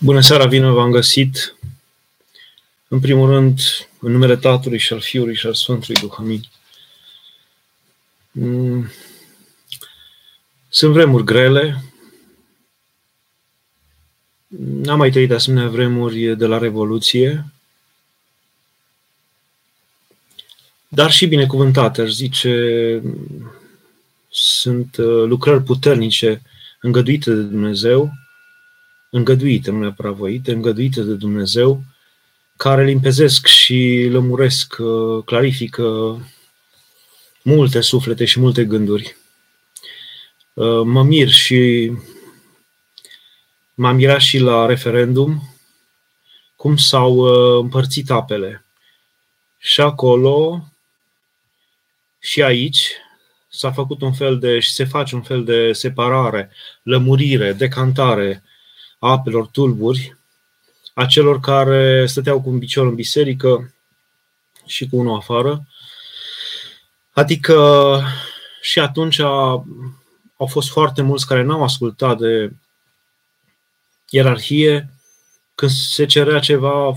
Bună 0.00 0.20
seara, 0.20 0.46
bine 0.46 0.70
v-am 0.70 0.90
găsit. 0.90 1.56
În 2.88 3.00
primul 3.00 3.30
rând, 3.30 3.60
în 4.00 4.12
numele 4.12 4.36
Tatălui 4.36 4.78
și 4.78 4.92
al 4.92 5.00
Fiului 5.00 5.34
și 5.34 5.46
al 5.46 5.54
Sfântului 5.54 6.00
Duh, 6.00 6.12
amin. 6.16 6.44
Mm. 8.30 8.90
Sunt 10.68 10.92
vremuri 10.92 11.24
grele. 11.24 11.82
N-am 14.56 14.98
mai 14.98 15.10
trăit 15.10 15.30
asemenea 15.30 15.68
vremuri 15.68 16.36
de 16.36 16.46
la 16.46 16.58
Revoluție, 16.58 17.52
dar 20.88 21.10
și 21.10 21.26
binecuvântate, 21.26 22.00
aș 22.00 22.10
zice, 22.10 23.02
sunt 24.28 24.96
uh, 24.96 25.24
lucrări 25.26 25.62
puternice 25.62 26.42
îngăduite 26.80 27.30
de 27.30 27.42
Dumnezeu, 27.42 28.12
îngăduite, 29.10 29.70
nu 29.70 29.78
neapărat 29.78 30.12
voite, 30.12 30.52
îngăduite 30.52 31.02
de 31.02 31.14
Dumnezeu, 31.14 31.82
care 32.56 32.84
limpezesc 32.84 33.46
și 33.46 34.08
lămuresc, 34.10 34.76
uh, 34.78 35.24
clarifică 35.24 36.18
multe 37.42 37.80
suflete 37.80 38.24
și 38.24 38.40
multe 38.40 38.64
gânduri. 38.64 39.16
Uh, 40.54 40.82
mă 40.84 41.02
mir 41.02 41.28
și 41.28 41.92
m-am 43.74 43.96
mirat 43.96 44.20
și 44.20 44.38
la 44.38 44.66
referendum 44.66 45.42
cum 46.56 46.76
s-au 46.76 47.14
uh, 47.14 47.62
împărțit 47.62 48.10
apele. 48.10 48.64
Și 49.58 49.80
acolo 49.80 50.64
și 52.18 52.42
aici 52.42 52.92
s-a 53.48 53.72
făcut 53.72 54.00
un 54.00 54.12
fel 54.12 54.38
de 54.38 54.58
și 54.58 54.72
se 54.72 54.84
face 54.84 55.14
un 55.14 55.22
fel 55.22 55.44
de 55.44 55.72
separare, 55.72 56.50
lămurire, 56.82 57.52
decantare 57.52 58.42
a 58.98 59.10
apelor 59.10 59.46
tulburi, 59.46 60.16
a 60.94 61.06
celor 61.06 61.40
care 61.40 62.06
stăteau 62.06 62.40
cu 62.40 62.48
un 62.48 62.58
picior 62.58 62.86
în 62.86 62.94
biserică 62.94 63.74
și 64.66 64.88
cu 64.88 64.96
unul 64.96 65.16
afară. 65.16 65.66
Adică 67.12 68.00
și 68.60 68.78
atunci 68.78 69.18
au 69.18 70.46
fost 70.46 70.68
foarte 70.68 71.02
mulți 71.02 71.26
care 71.26 71.42
n-au 71.42 71.62
ascultat 71.62 72.18
de 72.18 72.52
ierarhie 74.10 74.90
când 75.54 75.70
se 75.70 76.06
cerea 76.06 76.38
ceva 76.38 76.94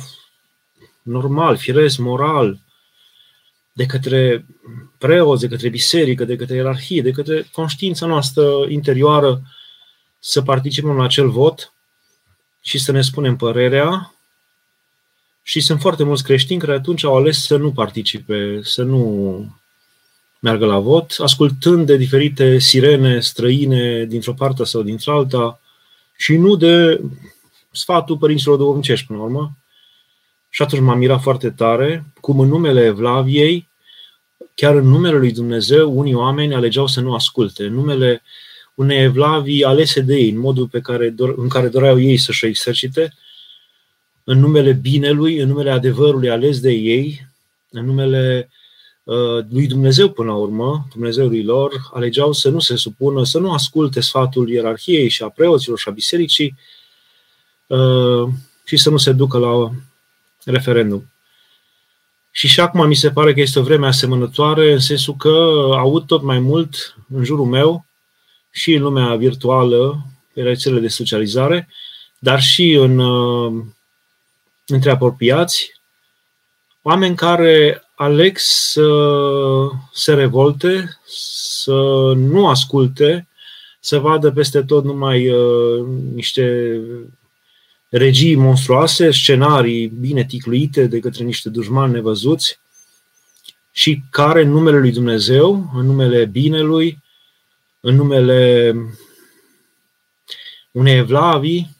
normal, 1.01 1.57
firesc, 1.57 1.97
moral, 1.97 2.59
de 3.73 3.85
către 3.85 4.45
preoți, 4.97 5.41
de 5.41 5.47
către 5.47 5.69
biserică, 5.69 6.25
de 6.25 6.35
către 6.35 6.55
ierarhie, 6.55 7.01
de 7.01 7.11
către 7.11 7.49
conștiința 7.51 8.05
noastră 8.05 8.65
interioară 8.67 9.41
să 10.19 10.41
participăm 10.41 10.97
la 10.97 11.03
acel 11.03 11.29
vot 11.29 11.73
și 12.61 12.79
să 12.79 12.91
ne 12.91 13.01
spunem 13.01 13.35
părerea. 13.35 14.13
Și 15.43 15.61
sunt 15.61 15.79
foarte 15.79 16.03
mulți 16.03 16.23
creștini 16.23 16.59
care 16.59 16.73
atunci 16.73 17.03
au 17.03 17.15
ales 17.15 17.45
să 17.45 17.57
nu 17.57 17.71
participe, 17.71 18.59
să 18.63 18.83
nu 18.83 19.45
meargă 20.39 20.65
la 20.65 20.79
vot, 20.79 21.15
ascultând 21.17 21.85
de 21.85 21.97
diferite 21.97 22.59
sirene 22.59 23.19
străine 23.19 24.05
dintr-o 24.05 24.33
parte 24.33 24.63
sau 24.63 24.81
dintr-alta 24.81 25.59
și 26.17 26.35
nu 26.37 26.55
de 26.55 27.01
sfatul 27.71 28.17
părinților 28.17 28.57
duhovnicești 28.57 29.05
până 29.05 29.19
la 29.19 29.25
urmă. 29.25 29.51
Și 30.49 30.61
atunci 30.61 30.81
m-am 30.81 30.97
mirat 30.97 31.21
foarte 31.21 31.49
tare 31.49 32.05
cum 32.19 32.39
în 32.39 32.47
numele 32.47 32.85
Evlaviei, 32.85 33.69
chiar 34.55 34.75
în 34.75 34.87
numele 34.87 35.17
lui 35.17 35.31
Dumnezeu, 35.31 35.97
unii 35.97 36.13
oameni 36.13 36.53
alegeau 36.53 36.87
să 36.87 37.01
nu 37.01 37.13
asculte. 37.13 37.63
În 37.63 37.73
numele 37.73 38.21
unei 38.81 39.03
evlavii 39.03 39.63
alese 39.63 40.01
de 40.01 40.15
ei, 40.15 40.29
în 40.29 40.39
modul 40.39 40.67
pe 40.67 40.79
care, 40.79 41.13
în 41.35 41.47
care 41.47 41.67
doreau 41.67 41.99
ei 41.99 42.17
să-și 42.17 42.45
o 42.45 42.47
exercite, 42.47 43.13
în 44.23 44.39
numele 44.39 44.71
binelui, 44.71 45.37
în 45.37 45.47
numele 45.47 45.71
adevărului 45.71 46.29
ales 46.29 46.59
de 46.59 46.71
ei, 46.71 47.27
în 47.69 47.85
numele 47.85 48.49
uh, 49.03 49.43
lui 49.49 49.67
Dumnezeu 49.67 50.09
până 50.09 50.29
la 50.29 50.35
urmă, 50.35 50.87
Dumnezeului 50.93 51.43
lor, 51.43 51.71
alegeau 51.93 52.31
să 52.31 52.49
nu 52.49 52.59
se 52.59 52.75
supună, 52.75 53.25
să 53.25 53.39
nu 53.39 53.51
asculte 53.51 53.99
sfatul 53.99 54.49
ierarhiei 54.49 55.09
și 55.09 55.23
a 55.23 55.29
preoților 55.29 55.79
și 55.79 55.89
a 55.89 55.91
bisericii 55.91 56.55
uh, 57.67 58.27
și 58.65 58.77
să 58.77 58.89
nu 58.89 58.97
se 58.97 59.11
ducă 59.11 59.37
la 59.37 59.71
referendum. 60.45 61.11
Și 62.31 62.47
și 62.47 62.59
acum 62.59 62.87
mi 62.87 62.95
se 62.95 63.11
pare 63.11 63.33
că 63.33 63.39
este 63.39 63.59
o 63.59 63.63
vreme 63.63 63.87
asemănătoare, 63.87 64.71
în 64.71 64.79
sensul 64.79 65.15
că 65.15 65.29
aud 65.77 66.05
tot 66.05 66.21
mai 66.21 66.39
mult 66.39 66.95
în 67.13 67.23
jurul 67.23 67.45
meu 67.45 67.85
și 68.51 68.73
în 68.73 68.81
lumea 68.81 69.15
virtuală, 69.15 70.05
pe 70.33 70.41
rețelele 70.41 70.81
de 70.81 70.87
socializare, 70.87 71.69
dar 72.19 72.41
și 72.41 72.71
în, 72.71 72.99
uh, 72.99 73.63
între 74.65 74.91
apropiați, 74.91 75.81
oameni 76.81 77.15
care 77.15 77.83
aleg 77.95 78.37
să 78.37 78.89
se 79.93 80.13
revolte, 80.13 80.99
să 81.63 82.13
nu 82.15 82.47
asculte, 82.47 83.27
să 83.79 83.99
vadă 83.99 84.31
peste 84.31 84.61
tot 84.63 84.83
numai 84.83 85.29
uh, 85.29 85.85
niște 86.13 86.79
regii 87.89 88.35
monstruoase, 88.35 89.11
scenarii 89.11 89.87
bine 89.87 90.25
ticluite 90.25 90.85
de 90.87 90.99
către 90.99 91.23
niște 91.23 91.49
dușmani 91.49 91.93
nevăzuți 91.93 92.59
și 93.71 94.01
care 94.09 94.41
în 94.41 94.49
numele 94.49 94.77
lui 94.77 94.91
Dumnezeu, 94.91 95.71
în 95.75 95.85
numele 95.85 96.25
binelui, 96.25 96.97
în 97.81 97.95
numele 97.95 98.73
unei 100.71 100.97
evlavii, 100.97 101.79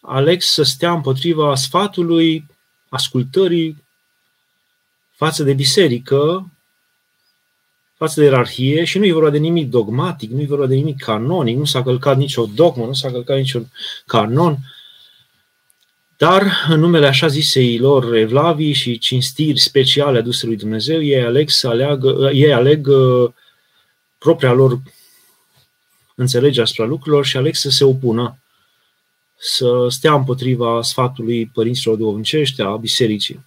Alex 0.00 0.52
să 0.52 0.62
stea 0.62 0.92
împotriva 0.92 1.54
sfatului, 1.54 2.46
ascultării 2.88 3.84
față 5.10 5.42
de 5.42 5.52
biserică, 5.52 6.50
față 7.96 8.20
de 8.20 8.26
ierarhie 8.26 8.84
și 8.84 8.98
nu 8.98 9.06
e 9.06 9.12
vorba 9.12 9.30
de 9.30 9.38
nimic 9.38 9.70
dogmatic, 9.70 10.30
nu 10.30 10.40
e 10.40 10.46
vorba 10.46 10.66
de 10.66 10.74
nimic 10.74 11.02
canonic, 11.02 11.56
nu 11.56 11.64
s-a 11.64 11.82
călcat 11.82 12.16
nicio 12.16 12.46
dogmă, 12.54 12.84
nu 12.84 12.92
s-a 12.92 13.10
călcat 13.10 13.36
niciun 13.36 13.72
canon, 14.06 14.58
dar 16.16 16.66
în 16.68 16.80
numele 16.80 17.06
așa 17.06 17.26
zisei 17.26 17.78
lor 17.78 18.14
evlavii 18.14 18.72
și 18.72 18.98
cinstiri 18.98 19.58
speciale 19.58 20.18
aduse 20.18 20.46
lui 20.46 20.56
Dumnezeu, 20.56 21.02
ei 21.02 21.22
aleg 21.22 21.48
să 21.48 21.68
aleagă, 21.68 22.30
ei 22.32 22.52
aleg 22.52 22.86
uh, 22.86 23.30
propria 24.26 24.52
lor 24.52 24.80
înțelege 26.14 26.60
asupra 26.60 26.84
lucrurilor 26.84 27.24
și 27.24 27.36
aleg 27.36 27.54
să 27.54 27.70
se 27.70 27.84
opună, 27.84 28.38
să 29.38 29.86
stea 29.88 30.14
împotriva 30.14 30.82
sfatului 30.82 31.46
părinților 31.46 31.96
duhovnicești, 31.96 32.62
a 32.62 32.76
bisericii. 32.76 33.46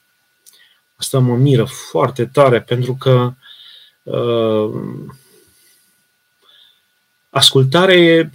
Asta 0.96 1.20
mă 1.20 1.36
miră 1.36 1.64
foarte 1.64 2.26
tare 2.26 2.62
pentru 2.62 2.96
că 2.96 3.34
uh, 4.04 4.82
ascultarea 7.30 7.96
e 7.96 8.30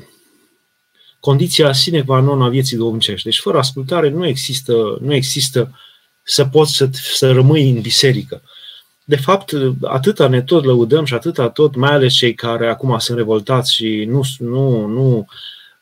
condiția 1.21 1.73
sine 1.73 2.03
qua 2.03 2.21
non 2.21 2.43
a 2.43 2.49
vieții 2.49 2.77
duhovnicești. 2.77 3.25
Deci 3.25 3.41
fără 3.41 3.59
ascultare 3.59 4.09
nu 4.09 4.27
există, 4.27 4.99
nu 5.01 5.15
există 5.15 5.79
să 6.23 6.45
poți 6.45 6.75
să, 6.77 6.89
să 6.93 7.33
rămâi 7.33 7.71
în 7.71 7.81
biserică 7.81 8.43
de 9.05 9.17
fapt, 9.17 9.53
atâta 9.83 10.29
ne 10.29 10.43
tot 10.43 10.65
lăudăm 10.65 11.05
și 11.05 11.15
atâta 11.15 11.51
tot, 11.51 11.75
mai 11.75 11.91
ales 11.91 12.13
cei 12.13 12.35
care 12.35 12.69
acum 12.69 12.99
sunt 12.99 13.17
revoltați 13.17 13.75
și 13.75 14.05
nu, 14.05 14.21
nu, 14.39 14.87
nu, 14.87 15.27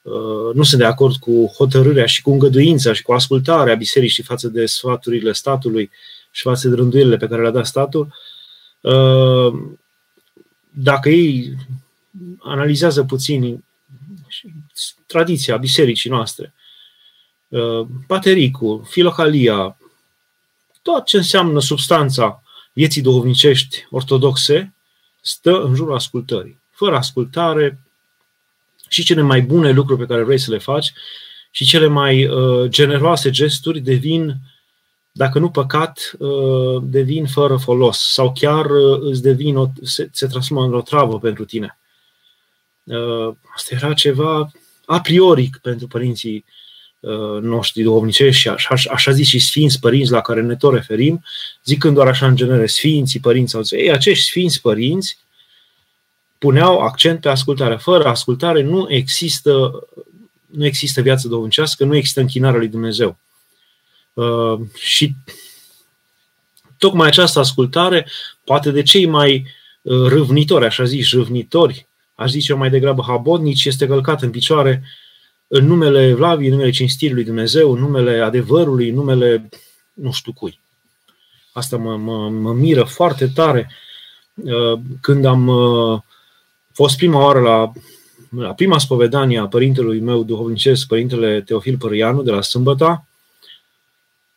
uh, 0.02 0.54
nu 0.54 0.62
sunt 0.62 0.80
de 0.80 0.86
acord 0.86 1.16
cu 1.16 1.52
hotărârea 1.56 2.06
și 2.06 2.22
cu 2.22 2.30
îngăduința 2.30 2.92
și 2.92 3.02
cu 3.02 3.12
ascultarea 3.12 3.74
bisericii 3.74 4.22
față 4.22 4.48
de 4.48 4.66
sfaturile 4.66 5.32
statului 5.32 5.90
și 6.30 6.42
față 6.42 6.68
de 6.68 6.74
rânduielile 6.74 7.16
pe 7.16 7.26
care 7.26 7.42
le-a 7.42 7.50
dat 7.50 7.66
statul, 7.66 8.14
uh, 8.80 9.52
dacă 10.70 11.08
ei 11.08 11.56
analizează 12.38 13.04
puțin 13.04 13.64
tradiția 15.06 15.56
bisericii 15.56 16.10
noastre, 16.10 16.54
uh, 17.48 17.86
patericul, 18.06 18.84
filocalia, 18.88 19.76
tot 20.82 21.04
ce 21.04 21.16
înseamnă 21.16 21.60
substanța 21.60 22.41
vieții 22.72 23.02
duhovnicești 23.02 23.86
ortodoxe 23.90 24.74
stă 25.20 25.62
în 25.62 25.74
jurul 25.74 25.94
ascultării. 25.94 26.60
Fără 26.70 26.96
ascultare, 26.96 27.78
și 28.88 29.04
cele 29.04 29.20
mai 29.20 29.42
bune 29.42 29.70
lucruri 29.70 30.00
pe 30.00 30.06
care 30.06 30.22
vrei 30.22 30.38
să 30.38 30.50
le 30.50 30.58
faci 30.58 30.92
și 31.50 31.64
cele 31.64 31.86
mai 31.86 32.26
uh, 32.26 32.68
generoase 32.68 33.30
gesturi 33.30 33.80
devin, 33.80 34.34
dacă 35.12 35.38
nu 35.38 35.50
păcat, 35.50 36.12
uh, 36.18 36.82
devin 36.82 37.26
fără 37.26 37.56
folos 37.56 37.98
sau 38.12 38.32
chiar 38.32 38.70
uh, 38.70 39.00
îți 39.00 39.22
devin 39.22 39.56
o, 39.56 39.66
se, 39.82 40.08
se 40.12 40.26
transformă 40.26 40.64
în 40.64 40.74
o 40.74 40.80
travă 40.80 41.18
pentru 41.18 41.44
tine. 41.44 41.78
Uh, 42.84 43.34
asta 43.54 43.74
era 43.74 43.92
ceva 43.92 44.52
a 44.86 45.00
priori 45.00 45.50
pentru 45.62 45.86
părinții 45.86 46.44
Uh, 46.44 46.61
noștri 47.40 47.82
duhovnicești 47.82 48.40
și 48.40 48.48
așa, 48.48 48.74
așa 48.90 49.10
zis 49.10 49.28
și 49.28 49.38
sfinți 49.38 49.80
părinți 49.80 50.10
la 50.10 50.20
care 50.20 50.42
ne 50.42 50.56
tot 50.56 50.74
referim, 50.74 51.24
zicând 51.64 51.94
doar 51.94 52.08
așa 52.08 52.26
în 52.26 52.36
genere 52.36 52.66
sfinții 52.66 53.20
părinți 53.20 53.50
sau 53.50 53.62
ei, 53.70 53.92
acești 53.92 54.24
sfinți 54.24 54.60
părinți 54.60 55.18
puneau 56.38 56.78
accent 56.78 57.20
pe 57.20 57.28
ascultare. 57.28 57.76
Fără 57.76 58.04
ascultare 58.04 58.62
nu 58.62 58.86
există 58.88 59.72
nu 60.52 60.64
există 60.64 61.00
viață 61.00 61.28
duhovnicească, 61.28 61.84
nu 61.84 61.96
există 61.96 62.20
închinarea 62.20 62.58
lui 62.58 62.68
Dumnezeu. 62.68 63.18
Uh, 64.12 64.60
și 64.74 65.14
tocmai 66.78 67.06
această 67.06 67.38
ascultare, 67.38 68.08
poate 68.44 68.70
de 68.70 68.82
cei 68.82 69.06
mai 69.06 69.46
uh, 69.82 70.06
râvnitori, 70.06 70.64
așa 70.64 70.84
zis, 70.84 71.12
râvnitori, 71.12 71.86
aș 72.14 72.30
zice 72.30 72.54
mai 72.54 72.70
degrabă 72.70 73.04
habodnici, 73.06 73.64
este 73.64 73.86
călcat 73.86 74.22
în 74.22 74.30
picioare 74.30 74.82
în 75.54 75.66
numele 75.66 76.06
Evlaviei, 76.06 76.48
în 76.48 76.52
numele 76.52 76.72
cinstirii 76.72 77.14
lui 77.14 77.24
Dumnezeu, 77.24 77.72
în 77.72 77.80
numele 77.80 78.20
adevărului, 78.20 78.88
în 78.88 78.94
numele 78.94 79.48
nu 79.92 80.12
știu 80.12 80.32
cui. 80.32 80.60
Asta 81.52 81.76
mă, 81.76 81.96
mă, 81.96 82.28
mă 82.28 82.52
miră 82.52 82.82
foarte 82.82 83.26
tare 83.34 83.70
uh, 84.34 84.78
când 85.00 85.24
am 85.24 85.46
uh, 85.46 86.00
fost 86.72 86.96
prima 86.96 87.24
oară 87.24 87.40
la, 87.40 87.72
la 88.42 88.54
prima 88.54 88.78
spovedanie 88.78 89.38
a 89.38 89.46
părintelui 89.46 90.00
meu 90.00 90.22
duhovnicesc, 90.22 90.86
părintele 90.86 91.40
Teofil 91.40 91.76
Părianu 91.76 92.22
de 92.22 92.30
la 92.30 92.40
Sâmbăta, 92.40 93.06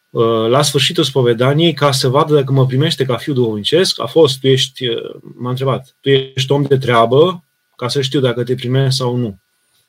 uh, 0.09 0.47
la 0.47 0.61
sfârșitul 0.61 1.03
spovedaniei, 1.03 1.73
ca 1.73 1.91
să 1.91 2.07
vadă 2.07 2.33
dacă 2.33 2.51
mă 2.51 2.65
primește 2.65 3.05
ca 3.05 3.17
fiu 3.17 3.33
duhovnicesc, 3.33 4.01
a 4.01 4.05
fost, 4.05 4.39
tu 4.39 4.47
ești, 4.47 4.85
m-a 5.21 5.49
întrebat, 5.49 5.95
tu 6.01 6.09
ești 6.09 6.51
om 6.51 6.63
de 6.63 6.77
treabă, 6.77 7.43
ca 7.75 7.87
să 7.87 8.01
știu 8.01 8.19
dacă 8.19 8.43
te 8.43 8.55
primești 8.55 8.97
sau 8.97 9.15
nu. 9.15 9.39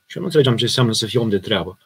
Și 0.07 0.17
eu 0.17 0.21
nu 0.21 0.25
înțelegeam 0.25 0.57
ce 0.57 0.65
înseamnă 0.65 0.93
să 0.93 1.07
fii 1.07 1.19
om 1.19 1.29
de 1.29 1.39
treabă. 1.39 1.79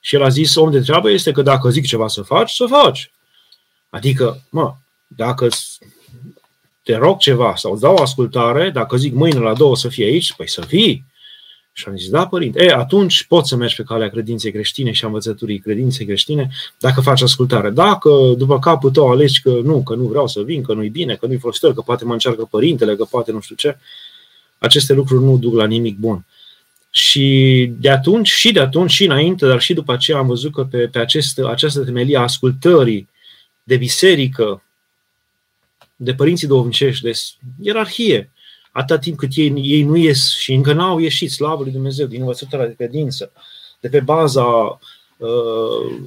Și 0.00 0.14
el 0.14 0.22
a 0.22 0.28
zis, 0.28 0.54
om 0.54 0.70
de 0.70 0.80
treabă 0.80 1.10
este 1.10 1.32
că 1.32 1.42
dacă 1.42 1.70
zic 1.70 1.86
ceva 1.86 2.08
să 2.08 2.22
faci, 2.22 2.50
să 2.50 2.66
faci. 2.66 3.10
Adică, 3.90 4.42
mă, 4.50 4.74
dacă 5.06 5.48
te 6.82 6.96
rog 6.96 7.18
ceva 7.18 7.56
sau 7.56 7.72
îți 7.72 7.80
dau 7.80 7.96
ascultare, 7.96 8.70
dacă 8.70 8.96
zic 8.96 9.12
mâine 9.12 9.38
la 9.38 9.54
două 9.54 9.76
să 9.76 9.88
fii 9.88 10.04
aici, 10.04 10.32
păi 10.32 10.48
să 10.48 10.60
fii. 10.60 11.04
Și 11.72 11.84
am 11.88 11.96
zis, 11.96 12.08
da, 12.08 12.26
părinte, 12.26 12.64
e, 12.64 12.72
atunci 12.72 13.24
poți 13.24 13.48
să 13.48 13.56
mergi 13.56 13.76
pe 13.76 13.82
calea 13.82 14.08
credinței 14.10 14.52
creștine 14.52 14.92
și 14.92 15.04
a 15.04 15.06
învățăturii 15.06 15.58
credinței 15.58 16.06
creștine 16.06 16.50
dacă 16.78 17.00
faci 17.00 17.22
ascultare. 17.22 17.70
Dacă 17.70 18.10
după 18.36 18.58
capul 18.58 18.90
tău 18.90 19.10
alegi 19.10 19.42
că 19.42 19.50
nu, 19.50 19.82
că 19.82 19.94
nu 19.94 20.04
vreau 20.04 20.26
să 20.26 20.42
vin, 20.42 20.62
că 20.62 20.74
nu-i 20.74 20.88
bine, 20.88 21.14
că 21.14 21.26
nu-i 21.26 21.38
folositor, 21.38 21.74
că 21.74 21.80
poate 21.80 22.04
mă 22.04 22.12
încearcă 22.12 22.44
părintele, 22.50 22.96
că 22.96 23.04
poate 23.04 23.32
nu 23.32 23.40
știu 23.40 23.54
ce, 23.54 23.78
aceste 24.58 24.92
lucruri 24.92 25.24
nu 25.24 25.38
duc 25.38 25.54
la 25.54 25.66
nimic 25.66 25.98
bun. 25.98 26.24
Și 26.98 27.70
de 27.78 27.90
atunci, 27.90 28.28
și 28.28 28.52
de 28.52 28.60
atunci, 28.60 28.90
și 28.90 29.04
înainte, 29.04 29.46
dar 29.46 29.60
și 29.60 29.74
după 29.74 29.92
aceea 29.92 30.18
am 30.18 30.26
văzut 30.26 30.52
că 30.52 30.64
pe, 30.64 30.88
pe 30.88 30.98
acest, 30.98 31.38
această 31.38 31.84
temelie 31.84 32.16
a 32.18 32.22
ascultării 32.22 33.08
de 33.62 33.76
biserică, 33.76 34.62
de 35.96 36.14
părinții 36.14 36.46
duhovnicești, 36.46 37.02
de 37.02 37.12
ierarhie, 37.60 38.30
atâta 38.72 38.98
timp 38.98 39.18
cât 39.18 39.30
ei, 39.34 39.52
ei 39.62 39.82
nu 39.82 39.96
ies 39.96 40.36
și 40.38 40.52
încă 40.52 40.72
n-au 40.72 40.98
ieșit, 40.98 41.30
slavă 41.30 41.62
lui 41.62 41.72
Dumnezeu, 41.72 42.06
din 42.06 42.20
învățătura 42.20 42.66
de 42.66 42.74
credință, 42.74 43.32
de 43.80 43.88
pe 43.88 44.00
baza 44.00 44.44
uh, 45.16 46.00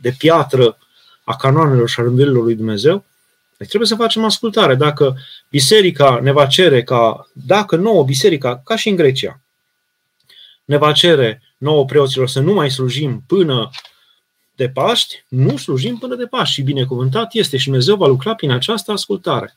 de 0.00 0.14
piatră 0.18 0.78
a 1.24 1.36
canoanelor 1.36 1.88
și 1.88 2.00
a 2.00 2.02
rândurilor 2.02 2.42
lui 2.42 2.54
Dumnezeu, 2.54 3.04
deci 3.56 3.68
trebuie 3.68 3.88
să 3.88 3.94
facem 3.94 4.24
ascultare. 4.24 4.74
Dacă 4.74 5.16
biserica 5.48 6.20
ne 6.22 6.32
va 6.32 6.46
cere 6.46 6.82
ca, 6.82 7.30
dacă 7.32 7.76
nouă 7.76 8.04
biserica, 8.04 8.60
ca 8.64 8.76
și 8.76 8.88
în 8.88 8.96
Grecia, 8.96 9.41
ne 10.72 10.78
va 10.78 10.92
cere 10.92 11.42
nouă 11.58 11.84
preoților 11.84 12.28
să 12.28 12.40
nu 12.40 12.52
mai 12.52 12.70
slujim 12.70 13.24
până 13.26 13.70
de 14.54 14.68
Paști, 14.68 15.24
nu 15.28 15.56
slujim 15.56 15.96
până 15.96 16.14
de 16.14 16.26
Paști. 16.26 16.54
Și 16.54 16.62
binecuvântat 16.62 17.34
este 17.34 17.56
și 17.56 17.64
Dumnezeu 17.64 17.96
va 17.96 18.06
lucra 18.06 18.34
prin 18.34 18.50
această 18.50 18.92
ascultare. 18.92 19.54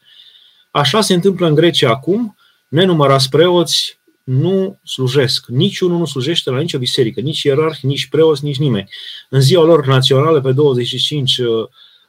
Așa 0.71 1.01
se 1.01 1.13
întâmplă 1.13 1.47
în 1.47 1.55
Grecia 1.55 1.89
acum, 1.89 2.37
nenumărați 2.67 3.29
preoți 3.29 3.99
nu 4.23 4.79
slujesc. 4.83 5.45
Niciunul 5.47 5.97
nu 5.97 6.05
slujește 6.05 6.49
la 6.49 6.59
nicio 6.59 6.77
biserică, 6.77 7.19
nici 7.19 7.43
ierarhi, 7.43 7.85
nici 7.85 8.07
preoți, 8.07 8.43
nici 8.43 8.57
nimeni. 8.57 8.89
În 9.29 9.41
ziua 9.41 9.63
lor 9.63 9.85
națională, 9.85 10.41
pe 10.41 10.51
25 10.51 11.37
uh, 11.37 11.47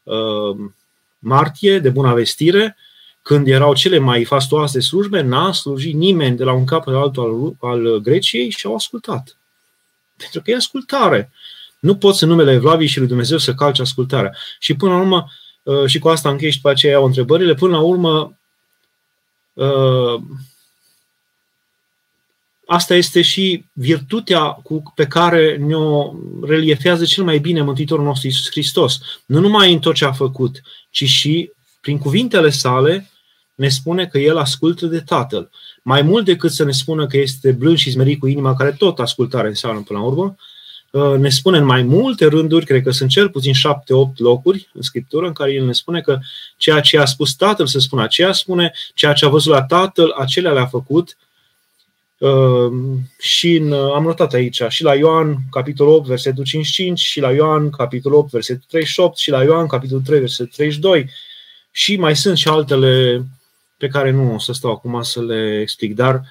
uh, 0.03 0.57
martie, 1.19 1.79
de 1.79 1.89
bună 1.89 2.15
vestire, 2.15 2.77
când 3.27 3.49
erau 3.49 3.75
cele 3.75 3.99
mai 3.99 4.25
fastoase 4.25 4.81
slujbe, 4.81 5.21
n-a 5.21 5.53
slujit 5.53 5.95
nimeni 5.95 6.37
de 6.37 6.45
la 6.45 6.53
un 6.53 6.65
capăt 6.65 6.93
la 6.93 7.01
altul 7.01 7.57
al, 7.61 7.71
al 7.71 7.99
Greciei 7.99 8.51
și 8.51 8.67
au 8.67 8.75
ascultat. 8.75 9.37
Pentru 10.17 10.41
că 10.43 10.51
e 10.51 10.57
ascultare. 10.57 11.31
Nu 11.81 11.97
poți 11.97 12.23
în 12.23 12.29
numele 12.29 12.53
Evlavii 12.53 12.87
și 12.87 12.99
lui 12.99 13.07
Dumnezeu 13.07 13.39
să 13.39 13.55
calci 13.55 13.79
ascultarea. 13.79 14.37
Și 14.59 14.75
până 14.75 14.93
la 14.93 14.99
urmă, 14.99 15.27
uh, 15.63 15.87
și 15.87 15.99
cu 15.99 16.09
asta 16.09 16.31
închei 16.31 16.51
și 16.51 16.57
după 16.57 16.71
aceea 16.71 16.93
iau 16.93 17.05
întrebările, 17.05 17.55
până 17.55 17.77
la 17.77 17.83
urmă, 17.83 18.39
uh, 19.53 20.23
asta 22.67 22.95
este 22.95 23.23
și 23.23 23.65
virtutea 23.73 24.43
cu, 24.43 24.83
pe 24.95 25.07
care 25.07 25.57
ne-o 25.57 26.13
reliefează 26.43 27.05
cel 27.05 27.25
mai 27.25 27.39
bine 27.39 27.63
Mântuitorul 27.63 28.05
nostru 28.05 28.27
Iisus 28.27 28.51
Hristos. 28.51 28.99
Nu 29.27 29.41
numai 29.41 29.73
în 29.73 29.79
tot 29.79 29.95
ce 29.95 30.05
a 30.05 30.13
făcut, 30.13 30.63
ci 30.91 31.05
și 31.05 31.51
prin 31.81 31.99
cuvintele 31.99 32.51
sale 32.51 33.11
ne 33.57 33.69
spune 33.69 34.07
că 34.07 34.19
El 34.19 34.37
ascultă 34.37 34.87
de 34.87 35.01
Tatăl. 35.01 35.51
Mai 35.83 36.03
mult 36.03 36.25
decât 36.25 36.51
să 36.53 36.65
ne 36.65 36.73
spună 36.73 37.07
că 37.07 37.17
este 37.17 37.53
blând 37.53 37.77
și 37.77 37.91
smerit 37.91 38.21
cu 38.21 38.27
inima, 38.27 38.55
care 38.55 38.73
tot 38.73 38.99
ascultare 38.99 39.49
înseamnă 39.49 39.81
până 39.81 39.99
la 39.99 40.05
urmă, 40.05 40.37
uh, 40.91 41.19
ne 41.19 41.29
spune 41.29 41.59
în 41.59 41.65
mai 41.65 41.83
multe 41.83 42.27
rânduri, 42.27 42.65
cred 42.65 42.83
că 42.83 42.91
sunt 42.91 43.11
cel 43.11 43.29
puțin 43.29 43.53
șapte-opt 43.53 44.19
locuri 44.19 44.69
în 44.73 44.83
Scriptură, 44.83 45.27
în 45.27 45.33
care 45.33 45.53
El 45.53 45.65
ne 45.65 45.73
spune 45.73 46.01
că 46.01 46.19
ceea 46.57 46.81
ce 46.81 46.99
a 46.99 47.05
spus 47.05 47.35
Tatăl 47.35 47.67
să 47.67 47.79
spună 47.79 48.03
aceea 48.03 48.33
spune, 48.33 48.73
ceea 48.95 49.13
ce 49.13 49.25
a 49.25 49.29
văzut 49.29 49.53
la 49.53 49.63
Tatăl, 49.63 50.11
acelea 50.19 50.53
le-a 50.53 50.67
făcut. 50.67 51.17
Uh, 52.19 52.73
și 53.19 53.55
în, 53.55 53.71
uh, 53.71 53.93
am 53.95 54.03
notat 54.03 54.33
aici, 54.33 54.63
și 54.69 54.83
la 54.83 54.95
Ioan, 54.95 55.37
capitolul 55.51 55.93
8, 55.93 56.07
versetul 56.07 56.45
55, 56.45 56.99
și 56.99 57.21
la 57.21 57.31
Ioan, 57.31 57.71
capitolul 57.71 58.19
8, 58.19 58.31
versetul 58.31 58.65
38, 58.69 59.17
și 59.17 59.31
la 59.31 59.43
Ioan, 59.43 59.67
capitolul 59.67 60.03
3, 60.03 60.19
versetul 60.19 60.53
32, 60.57 61.11
și 61.71 61.97
mai 61.97 62.17
sunt 62.17 62.37
și 62.37 62.49
altele 62.49 63.25
pe 63.77 63.89
care 63.89 64.11
nu 64.11 64.35
o 64.35 64.39
să 64.39 64.53
stau 64.53 64.71
acum 64.71 65.03
să 65.03 65.23
le 65.23 65.61
explic, 65.61 65.95
dar 65.95 66.23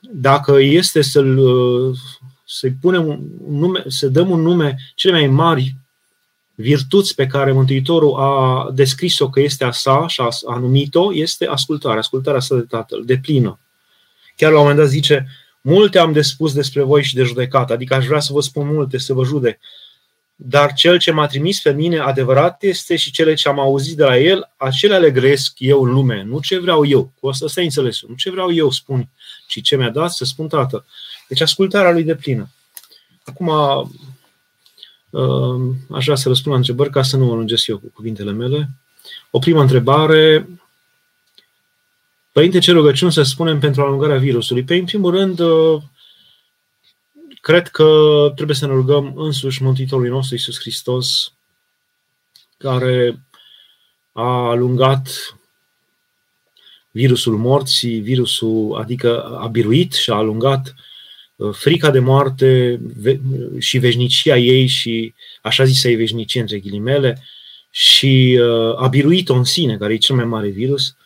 dacă 0.00 0.58
este 0.60 1.02
să-l, 1.02 1.38
să-i 2.44 2.72
punem 2.80 3.08
un 3.44 3.58
nume, 3.58 3.84
să 3.86 4.08
dăm 4.08 4.30
un 4.30 4.40
nume 4.40 4.76
cele 4.94 5.12
mai 5.12 5.26
mari 5.26 5.74
virtuți 6.54 7.14
pe 7.14 7.26
care 7.26 7.52
Mântuitorul 7.52 8.14
a 8.14 8.70
descris-o 8.74 9.30
că 9.30 9.40
este 9.40 9.64
a 9.64 9.70
sa 9.70 10.04
și 10.08 10.20
a, 10.20 10.28
a 10.46 10.58
numit-o, 10.58 11.14
este 11.14 11.46
ascultarea, 11.46 11.98
ascultarea 11.98 12.40
sa 12.40 12.54
de 12.54 12.60
Tatăl, 12.60 13.02
de 13.04 13.18
plină. 13.18 13.58
Chiar 14.36 14.50
la 14.50 14.56
un 14.56 14.62
moment 14.62 14.80
dat 14.80 14.90
zice, 14.90 15.26
multe 15.60 15.98
am 15.98 16.12
de 16.12 16.22
spus 16.22 16.52
despre 16.52 16.82
voi 16.82 17.02
și 17.02 17.14
de 17.14 17.22
judecat, 17.22 17.70
adică 17.70 17.94
aș 17.94 18.06
vrea 18.06 18.20
să 18.20 18.32
vă 18.32 18.40
spun 18.40 18.66
multe, 18.66 18.98
să 18.98 19.12
vă 19.12 19.24
judec, 19.24 19.58
dar 20.42 20.72
cel 20.72 20.98
ce 20.98 21.10
m-a 21.10 21.26
trimis 21.26 21.60
pe 21.60 21.72
mine 21.72 21.98
adevărat 21.98 22.62
este 22.62 22.96
și 22.96 23.10
cele 23.10 23.34
ce 23.34 23.48
am 23.48 23.58
auzit 23.58 23.96
de 23.96 24.04
la 24.04 24.18
el, 24.18 24.50
acelea 24.56 24.98
le 24.98 25.10
gresc 25.10 25.52
eu 25.58 25.82
în 25.82 25.92
lume, 25.92 26.22
nu 26.22 26.40
ce 26.40 26.58
vreau 26.58 26.86
eu. 26.86 27.12
Cu 27.20 27.28
asta 27.28 27.46
stai 27.46 27.64
înțelesul. 27.64 28.08
Nu 28.08 28.14
ce 28.14 28.30
vreau 28.30 28.52
eu 28.52 28.70
spun, 28.70 29.08
ci 29.46 29.62
ce 29.62 29.76
mi-a 29.76 29.90
dat 29.90 30.10
să 30.10 30.24
spun 30.24 30.48
tată. 30.48 30.84
Deci 31.28 31.40
ascultarea 31.40 31.90
lui 31.90 32.02
de 32.02 32.14
plină. 32.14 32.48
Acum 33.24 33.46
uh, 35.10 35.60
aș 35.90 36.04
vrea 36.04 36.16
să 36.16 36.28
răspund 36.28 36.52
la 36.52 36.60
întrebări 36.60 36.90
ca 36.90 37.02
să 37.02 37.16
nu 37.16 37.24
mă 37.24 37.34
lungesc 37.34 37.66
eu 37.66 37.78
cu 37.78 37.90
cuvintele 37.94 38.32
mele. 38.32 38.68
O 39.30 39.38
primă 39.38 39.60
întrebare. 39.60 40.48
Părinte, 42.32 42.58
ce 42.58 42.72
rugăciuni 42.72 43.12
să 43.12 43.22
spunem 43.22 43.58
pentru 43.58 43.82
alungarea 43.82 44.18
virusului? 44.18 44.62
Pe 44.62 44.68
păi, 44.68 44.78
în 44.78 44.84
primul 44.84 45.10
rând, 45.10 45.38
uh, 45.38 45.82
cred 47.40 47.68
că 47.68 47.86
trebuie 48.34 48.56
să 48.56 48.66
ne 48.66 48.72
rugăm 48.72 49.12
însuși 49.16 49.62
Mântuitorului 49.62 50.10
nostru 50.10 50.34
Iisus 50.34 50.60
Hristos, 50.60 51.32
care 52.56 53.24
a 54.12 54.48
alungat 54.48 55.10
virusul 56.90 57.36
morții, 57.36 57.98
virusul, 57.98 58.74
adică 58.74 59.22
a 59.22 59.46
biruit 59.46 59.92
și 59.92 60.10
a 60.10 60.14
alungat 60.14 60.74
uh, 61.36 61.54
frica 61.54 61.90
de 61.90 61.98
moarte 61.98 62.80
și 63.58 63.78
veșnicia 63.78 64.36
ei 64.36 64.66
și 64.66 65.14
așa 65.42 65.64
zisă 65.64 65.88
ei 65.88 65.96
veșnicie 65.96 66.40
între 66.40 66.58
ghilimele 66.58 67.22
și 67.70 68.38
uh, 68.40 68.76
a 68.76 68.86
biruit-o 68.86 69.34
în 69.34 69.44
sine, 69.44 69.76
care 69.76 69.92
e 69.92 69.96
cel 69.96 70.16
mai 70.16 70.24
mare 70.24 70.48
virus, 70.48 70.96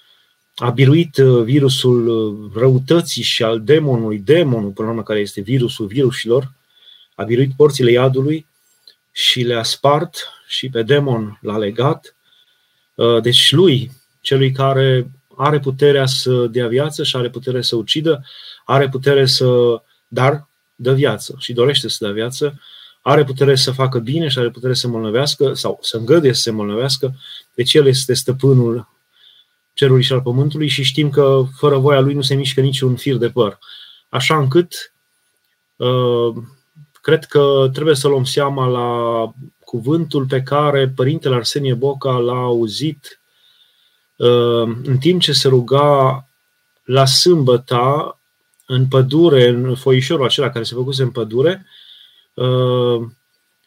a 0.56 0.70
biruit 0.70 1.16
uh, 1.16 1.42
virusul 1.42 2.08
uh, 2.08 2.50
răutății 2.54 3.22
și 3.22 3.42
al 3.42 3.60
demonului, 3.60 4.18
demonul, 4.18 4.70
până 4.70 4.86
la 4.86 4.92
urmă, 4.92 5.04
care 5.04 5.20
este 5.20 5.40
virusul 5.40 5.86
virusilor, 5.86 6.52
a 7.14 7.22
biruit 7.22 7.52
porțile 7.56 7.90
iadului 7.90 8.46
și 9.12 9.42
le-a 9.42 9.62
spart 9.62 10.28
și 10.46 10.68
pe 10.68 10.82
demon 10.82 11.38
l-a 11.42 11.56
legat. 11.56 12.16
Uh, 12.94 13.22
deci 13.22 13.52
lui, 13.52 13.90
celui 14.20 14.52
care 14.52 15.10
are 15.36 15.60
puterea 15.60 16.06
să 16.06 16.46
dea 16.46 16.68
viață 16.68 17.02
și 17.02 17.16
are 17.16 17.30
putere 17.30 17.62
să 17.62 17.76
ucidă, 17.76 18.24
are 18.64 18.88
putere 18.88 19.26
să, 19.26 19.46
dar 20.08 20.48
dă 20.74 20.92
viață 20.92 21.34
și 21.38 21.52
dorește 21.52 21.88
să 21.88 21.96
dea 22.00 22.12
viață, 22.12 22.60
are 23.02 23.24
putere 23.24 23.54
să 23.54 23.70
facă 23.70 23.98
bine 23.98 24.28
și 24.28 24.38
are 24.38 24.50
putere 24.50 24.74
să 24.74 24.86
îmbolnăvească 24.86 25.54
sau 25.54 25.78
să 25.82 25.96
îngăduie 25.96 26.32
să 26.32 26.40
se 26.40 26.50
îmbolnăvească, 26.50 27.14
deci 27.54 27.74
el 27.74 27.86
este 27.86 28.14
stăpânul 28.14 28.88
cerului 29.74 30.02
și 30.02 30.12
al 30.12 30.20
pământului 30.20 30.68
și 30.68 30.82
știm 30.82 31.10
că 31.10 31.42
fără 31.56 31.78
voia 31.78 32.00
lui 32.00 32.14
nu 32.14 32.22
se 32.22 32.34
mișcă 32.34 32.60
niciun 32.60 32.96
fir 32.96 33.16
de 33.16 33.30
păr. 33.30 33.58
Așa 34.08 34.38
încât, 34.38 34.92
uh, 35.76 36.34
cred 37.00 37.24
că 37.24 37.70
trebuie 37.72 37.94
să 37.94 38.08
luăm 38.08 38.24
seama 38.24 38.66
la 38.66 39.32
cuvântul 39.64 40.26
pe 40.26 40.42
care 40.42 40.88
Părintele 40.88 41.34
Arsenie 41.34 41.74
Boca 41.74 42.10
l-a 42.10 42.42
auzit 42.42 43.20
uh, 44.16 44.76
în 44.82 44.98
timp 45.00 45.20
ce 45.20 45.32
se 45.32 45.48
ruga 45.48 46.28
la 46.84 47.04
sâmbăta 47.06 48.18
în 48.66 48.86
pădure, 48.86 49.48
în 49.48 49.74
foișorul 49.74 50.24
acela 50.24 50.50
care 50.50 50.64
se 50.64 50.74
făcuse 50.74 51.02
în 51.02 51.10
pădure, 51.10 51.66
uh, 52.34 53.02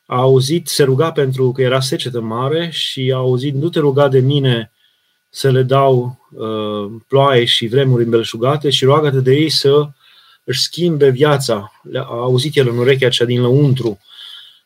a 0.06 0.20
auzit, 0.20 0.68
se 0.68 0.84
ruga 0.84 1.12
pentru 1.12 1.52
că 1.52 1.62
era 1.62 1.80
secetă 1.80 2.22
mare 2.22 2.70
și 2.70 3.12
a 3.14 3.18
auzit, 3.18 3.54
nu 3.54 3.70
te 3.70 3.80
ruga 3.80 4.08
de 4.08 4.20
mine 4.20 4.72
să 5.38 5.52
le 5.52 5.64
dau 5.64 6.20
uh, 6.32 7.02
ploaie 7.08 7.46
și 7.46 7.68
vremuri 7.68 8.04
îmbelșugate 8.04 8.70
și 8.70 8.86
roagă 8.86 9.10
de 9.10 9.34
ei 9.34 9.50
să 9.50 9.90
își 10.44 10.62
schimbe 10.62 11.10
viața. 11.10 11.72
A 11.94 12.06
auzit 12.06 12.56
el 12.56 12.68
în 12.68 12.78
urechea 12.78 13.10
cea 13.10 13.26
din 13.26 13.42
lăuntru, 13.42 14.00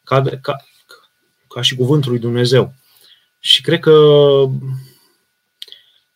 ca, 0.03 0.21
ca, 0.41 0.65
ca 1.47 1.61
și 1.61 1.75
cuvântul 1.75 2.11
lui 2.11 2.19
Dumnezeu. 2.19 2.73
Și 3.39 3.61
cred 3.61 3.79
că 3.79 3.95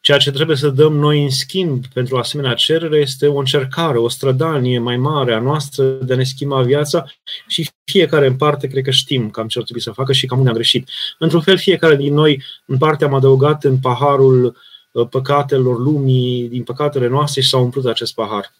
ceea 0.06 0.18
ce 0.18 0.32
trebuie 0.32 0.58
să 0.58 0.70
dăm 0.70 0.96
noi 0.96 1.24
în 1.24 1.30
schimb 1.30 1.86
pentru 1.94 2.18
asemenea 2.18 2.54
cerere 2.54 2.98
este 2.98 3.28
o 3.28 3.38
încercare, 3.38 3.98
o 3.98 4.10
strădanie 4.10 4.80
mai 4.80 4.98
mare 4.98 5.34
a 5.34 5.40
noastră 5.40 5.84
de 5.84 6.14
a 6.14 6.16
ne 6.16 6.24
schimba 6.24 6.62
viața 6.62 7.06
și 7.48 7.70
fiecare 7.84 8.28
în 8.28 8.36
parte 8.36 8.68
cred 8.68 8.84
că 8.84 8.92
știm 8.92 9.30
cam 9.30 9.48
ce 9.48 9.58
ar 9.58 9.64
trebui 9.64 9.82
să 9.82 9.92
facă 9.92 10.14
și 10.14 10.26
cam 10.26 10.38
unde 10.38 10.50
am 10.50 10.56
greșit. 10.56 10.90
Într-un 11.20 11.42
fel, 11.42 11.58
fiecare 11.58 11.96
din 11.96 12.14
noi 12.14 12.44
în 12.66 12.78
parte 12.78 13.06
am 13.06 13.14
adăugat 13.14 13.64
în 13.64 13.78
paharul 13.78 14.58
uh, 14.92 15.08
păcatelor 15.08 15.80
lumii, 15.80 16.50
din 16.50 16.64
păcatele 16.64 17.08
noastre 17.08 17.42
și 17.42 17.50
s-a 17.50 17.58
umplut 17.58 17.86
acest 17.86 18.14
pahar. 18.14 18.54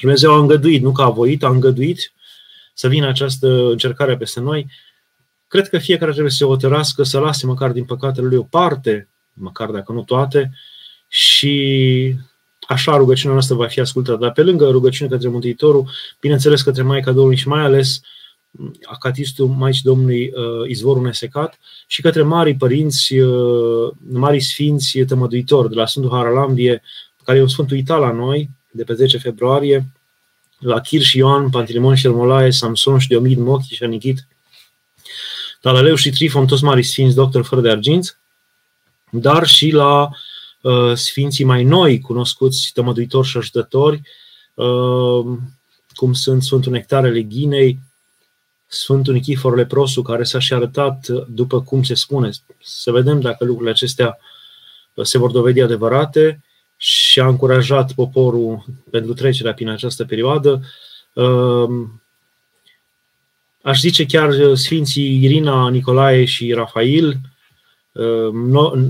Dumnezeu 0.00 0.32
a 0.32 0.38
îngăduit, 0.38 0.82
nu 0.82 0.92
că 0.92 1.02
a 1.02 1.10
voit, 1.10 1.42
a 1.42 1.48
îngăduit 1.48 2.12
să 2.74 2.88
vină 2.88 3.08
această 3.08 3.68
încercare 3.70 4.16
peste 4.16 4.40
noi. 4.40 4.66
Cred 5.48 5.68
că 5.68 5.78
fiecare 5.78 6.10
trebuie 6.10 6.30
să 6.30 6.36
se 6.36 6.44
hotărască 6.44 7.02
să 7.02 7.18
lase 7.18 7.46
măcar 7.46 7.70
din 7.70 7.84
păcatele 7.84 8.26
lui 8.26 8.36
o 8.36 8.42
parte, 8.42 9.08
măcar 9.34 9.70
dacă 9.70 9.92
nu 9.92 10.02
toate, 10.02 10.50
și 11.08 12.14
așa 12.68 12.96
rugăciunea 12.96 13.32
noastră 13.32 13.54
va 13.54 13.66
fi 13.66 13.80
ascultată. 13.80 14.18
Dar 14.18 14.32
pe 14.32 14.42
lângă 14.42 14.68
rugăciunea 14.70 15.12
către 15.12 15.28
Mântuitorul, 15.28 15.90
bineînțeles 16.20 16.62
către 16.62 16.82
Maica 16.82 17.12
Domnului 17.12 17.36
și 17.36 17.48
mai 17.48 17.60
ales 17.60 18.00
acatistul 18.84 19.46
Maicii 19.46 19.82
Domnului 19.82 20.32
uh, 20.34 20.68
Izvorul 20.68 21.02
Nesecat 21.02 21.58
și 21.86 22.02
către 22.02 22.22
mari 22.22 22.54
părinți, 22.54 23.14
uh, 23.18 23.92
mari 24.10 24.40
sfinți 24.40 24.98
tămăduitori 24.98 25.68
de 25.68 25.74
la 25.74 25.86
Sfântul 25.86 26.12
Haralambie, 26.12 26.82
care 27.24 27.38
e 27.38 27.42
un 27.42 27.48
sfânt 27.48 27.70
uitat 27.70 27.98
la 27.98 28.12
noi, 28.12 28.50
de 28.70 28.84
pe 28.84 28.94
10 28.94 29.18
februarie, 29.18 29.86
la 30.58 30.80
Chir 30.80 31.02
și 31.02 31.18
Ioan, 31.18 31.50
Pantilimon 31.50 31.94
și 31.94 32.06
Ermolae, 32.06 32.50
Samson 32.50 32.98
și 32.98 33.08
Deomid, 33.08 33.38
Mochi 33.38 33.74
și 33.74 33.84
Anichit, 33.84 34.26
Talaleu 35.60 35.94
și 35.94 36.10
Trifon, 36.10 36.46
toți 36.46 36.64
mari 36.64 36.82
sfinți, 36.82 37.14
doctor 37.14 37.44
fără 37.44 37.60
de 37.60 37.70
arginți, 37.70 38.16
dar 39.20 39.46
și 39.46 39.70
la 39.70 40.08
uh, 40.60 40.92
sfinții 40.94 41.44
mai 41.44 41.64
noi, 41.64 42.00
cunoscuți 42.00 42.70
tămăduitori 42.74 43.26
și 43.26 43.36
ajutători, 43.36 44.00
uh, 44.54 45.24
cum 45.94 46.12
sunt 46.12 46.42
Sfântul 46.42 46.72
Nectarele 46.72 47.22
Ghinei, 47.22 47.78
Sfântul 48.66 49.12
Nichifor 49.12 49.56
Leprosu, 49.56 50.02
care 50.02 50.22
s-a 50.22 50.38
și 50.38 50.52
arătat 50.52 51.08
după 51.28 51.62
cum 51.62 51.82
se 51.82 51.94
spune. 51.94 52.30
Să 52.62 52.90
vedem 52.90 53.20
dacă 53.20 53.44
lucrurile 53.44 53.70
acestea 53.70 54.18
se 55.02 55.18
vor 55.18 55.30
dovedi 55.30 55.60
adevărate 55.60 56.44
și 56.76 57.20
a 57.20 57.26
încurajat 57.26 57.92
poporul 57.92 58.64
pentru 58.90 59.14
trecerea 59.14 59.54
prin 59.54 59.68
această 59.68 60.04
perioadă. 60.04 60.62
Ehm, 61.14 62.02
aș 63.62 63.80
zice 63.80 64.06
chiar 64.06 64.54
Sfinții 64.54 65.22
Irina, 65.22 65.68
Nicolae 65.68 66.24
și 66.24 66.52
Rafael, 66.52 67.06
ehm, 67.10 67.33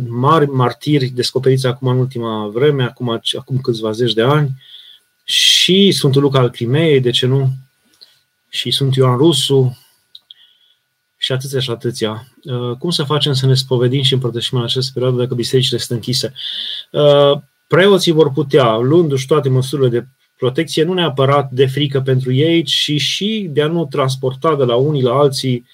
mari 0.09 0.47
martiri 0.47 1.07
descoperiți 1.07 1.67
acum 1.67 1.89
în 1.89 1.99
ultima 1.99 2.47
vreme, 2.47 2.83
acum, 2.83 3.21
acum 3.39 3.61
câțiva 3.61 3.91
zeci 3.91 4.13
de 4.13 4.23
ani, 4.23 4.51
și 5.25 5.93
Sfântul 5.93 6.23
Luca 6.23 6.39
al 6.39 6.51
Crimei, 6.51 7.01
de 7.01 7.11
ce 7.11 7.27
nu? 7.27 7.49
Și 8.49 8.71
Sfântul 8.71 9.03
Ioan 9.03 9.17
Rusu, 9.17 9.79
și 11.25 11.33
atâția 11.33 11.61
și 11.61 11.71
atâția. 11.71 12.29
Ehm, 12.43 12.75
cum 12.79 12.91
să 12.91 13.03
facem 13.03 13.33
să 13.33 13.47
ne 13.47 13.55
spovedim 13.55 14.03
și 14.03 14.13
împărtășim 14.13 14.59
în 14.59 14.65
această 14.65 14.91
perioadă 14.95 15.17
dacă 15.17 15.35
bisericile 15.35 15.79
sunt 15.79 15.91
închise? 15.91 16.33
preoții 17.67 18.13
vor 18.13 18.33
putea, 18.33 18.77
luându-și 18.77 19.27
toate 19.27 19.49
măsurile 19.49 19.89
de 19.89 20.07
protecție, 20.39 20.83
nu 20.83 20.93
neapărat 20.93 21.51
de 21.51 21.67
frică 21.67 22.01
pentru 22.01 22.33
ei, 22.33 22.63
ci 22.63 22.93
și 22.97 23.49
de 23.51 23.63
a 23.63 23.67
nu 23.67 23.87
transporta 23.87 24.57
de 24.57 24.65
la 24.65 24.75
unii 24.75 25.03
la 25.03 25.13
alții 25.13 25.67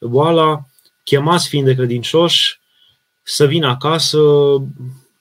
boala, 0.00 0.66
chemați 1.04 1.48
fiind 1.48 1.66
de 1.66 1.74
credincioși, 1.74 2.59
să 3.22 3.46
vină 3.46 3.66
acasă, 3.66 4.18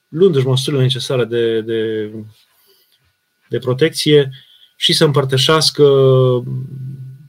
luându-și 0.07 0.45
măsurile 0.45 0.81
necesare 0.81 1.25
de, 1.25 1.61
de, 1.61 2.11
de 3.49 3.59
protecție 3.59 4.29
și 4.75 4.93
să 4.93 5.05
împărtășească 5.05 5.83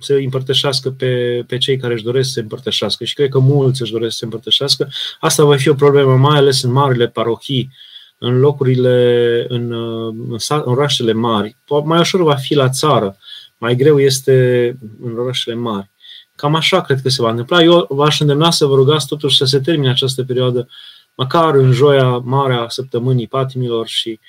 să 0.00 0.12
împărtășească 0.14 0.90
pe, 0.90 1.44
pe 1.46 1.58
cei 1.58 1.76
care 1.76 1.92
își 1.92 2.02
doresc 2.02 2.26
să 2.26 2.32
se 2.32 2.40
împărtășească. 2.40 3.04
Și 3.04 3.14
cred 3.14 3.28
că 3.28 3.38
mulți 3.38 3.82
își 3.82 3.92
doresc 3.92 4.12
să 4.12 4.18
se 4.18 4.24
împărtășească. 4.24 4.88
Asta 5.20 5.44
va 5.44 5.56
fi 5.56 5.68
o 5.68 5.74
problemă, 5.74 6.16
mai 6.16 6.36
ales 6.36 6.62
în 6.62 6.72
marile 6.72 7.08
parohii, 7.08 7.70
în 8.18 8.38
locurile, 8.38 9.46
în, 9.48 9.72
în, 9.72 10.38
în 10.48 10.62
orașele 10.64 11.12
mari. 11.12 11.56
Mai 11.84 11.98
ușor 11.98 12.22
va 12.22 12.34
fi 12.34 12.54
la 12.54 12.68
țară, 12.68 13.16
mai 13.58 13.76
greu 13.76 14.00
este 14.00 14.76
în 15.02 15.18
orașele 15.18 15.54
mari. 15.54 15.90
Cam 16.40 16.54
așa 16.54 16.80
cred 16.80 17.00
că 17.02 17.08
se 17.08 17.22
va 17.22 17.30
întâmpla. 17.30 17.62
Eu 17.62 17.86
v-aș 17.88 18.20
îndemna 18.20 18.50
să 18.50 18.66
vă 18.66 18.74
rugați 18.74 19.06
totuși 19.06 19.36
să 19.36 19.44
se 19.44 19.60
termine 19.60 19.90
această 19.90 20.24
perioadă, 20.24 20.68
măcar 21.14 21.54
în 21.54 21.72
joia 21.72 22.18
mare 22.18 22.54
a 22.54 22.68
săptămânii 22.68 23.26
patimilor 23.26 23.86
și 23.86 24.20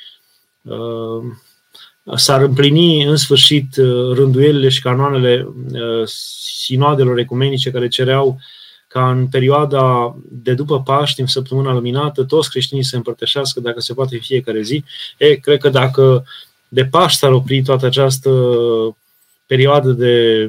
uh, 0.62 1.24
s-ar 2.16 2.42
împlini 2.42 3.04
în 3.04 3.16
sfârșit 3.16 3.76
uh, 3.76 4.16
rânduielile 4.16 4.70
și 4.70 4.82
canoanele 4.82 5.48
uh, 5.72 6.08
sinoadelor 6.64 7.18
ecumenice 7.18 7.72
care 7.72 7.88
cereau 7.88 8.28
uh, 8.28 8.42
ca 8.92 9.10
în 9.10 9.28
perioada 9.28 10.16
de 10.30 10.54
după 10.54 10.82
Paști, 10.82 11.22
în 11.22 11.28
săptămâna 11.28 11.74
luminată, 11.74 12.24
toți 12.24 12.50
creștinii 12.50 12.84
se 12.84 12.96
împărtășească, 12.96 13.60
dacă 13.60 13.80
se 13.80 13.94
poate, 13.94 14.16
în 14.16 14.22
fiecare 14.22 14.62
zi. 14.62 14.84
E, 15.18 15.36
cred 15.36 15.60
că 15.60 15.70
dacă 15.70 16.24
de 16.68 16.86
Paști 16.86 17.20
s-ar 17.20 17.32
opri 17.32 17.62
toată 17.62 17.86
această 17.86 18.32
perioadă 19.46 19.92
de 19.92 20.48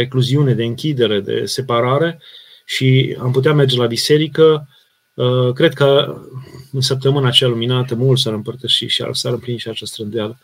recluziune, 0.00 0.54
de 0.54 0.64
închidere, 0.64 1.20
de 1.20 1.44
separare 1.44 2.20
și 2.64 3.16
am 3.20 3.32
putea 3.32 3.52
merge 3.52 3.76
la 3.76 3.86
biserică, 3.86 4.68
uh, 5.14 5.52
cred 5.52 5.72
că 5.72 6.16
în 6.72 6.80
săptămâna 6.80 7.26
acea 7.26 7.46
luminată 7.46 7.94
mulți 7.94 8.22
s-ar 8.22 8.32
împărtăși 8.32 8.86
și 8.86 9.04
s-ar 9.12 9.32
împlini 9.32 9.58
și 9.58 9.68
această 9.68 9.96
rândeală. 9.98 10.38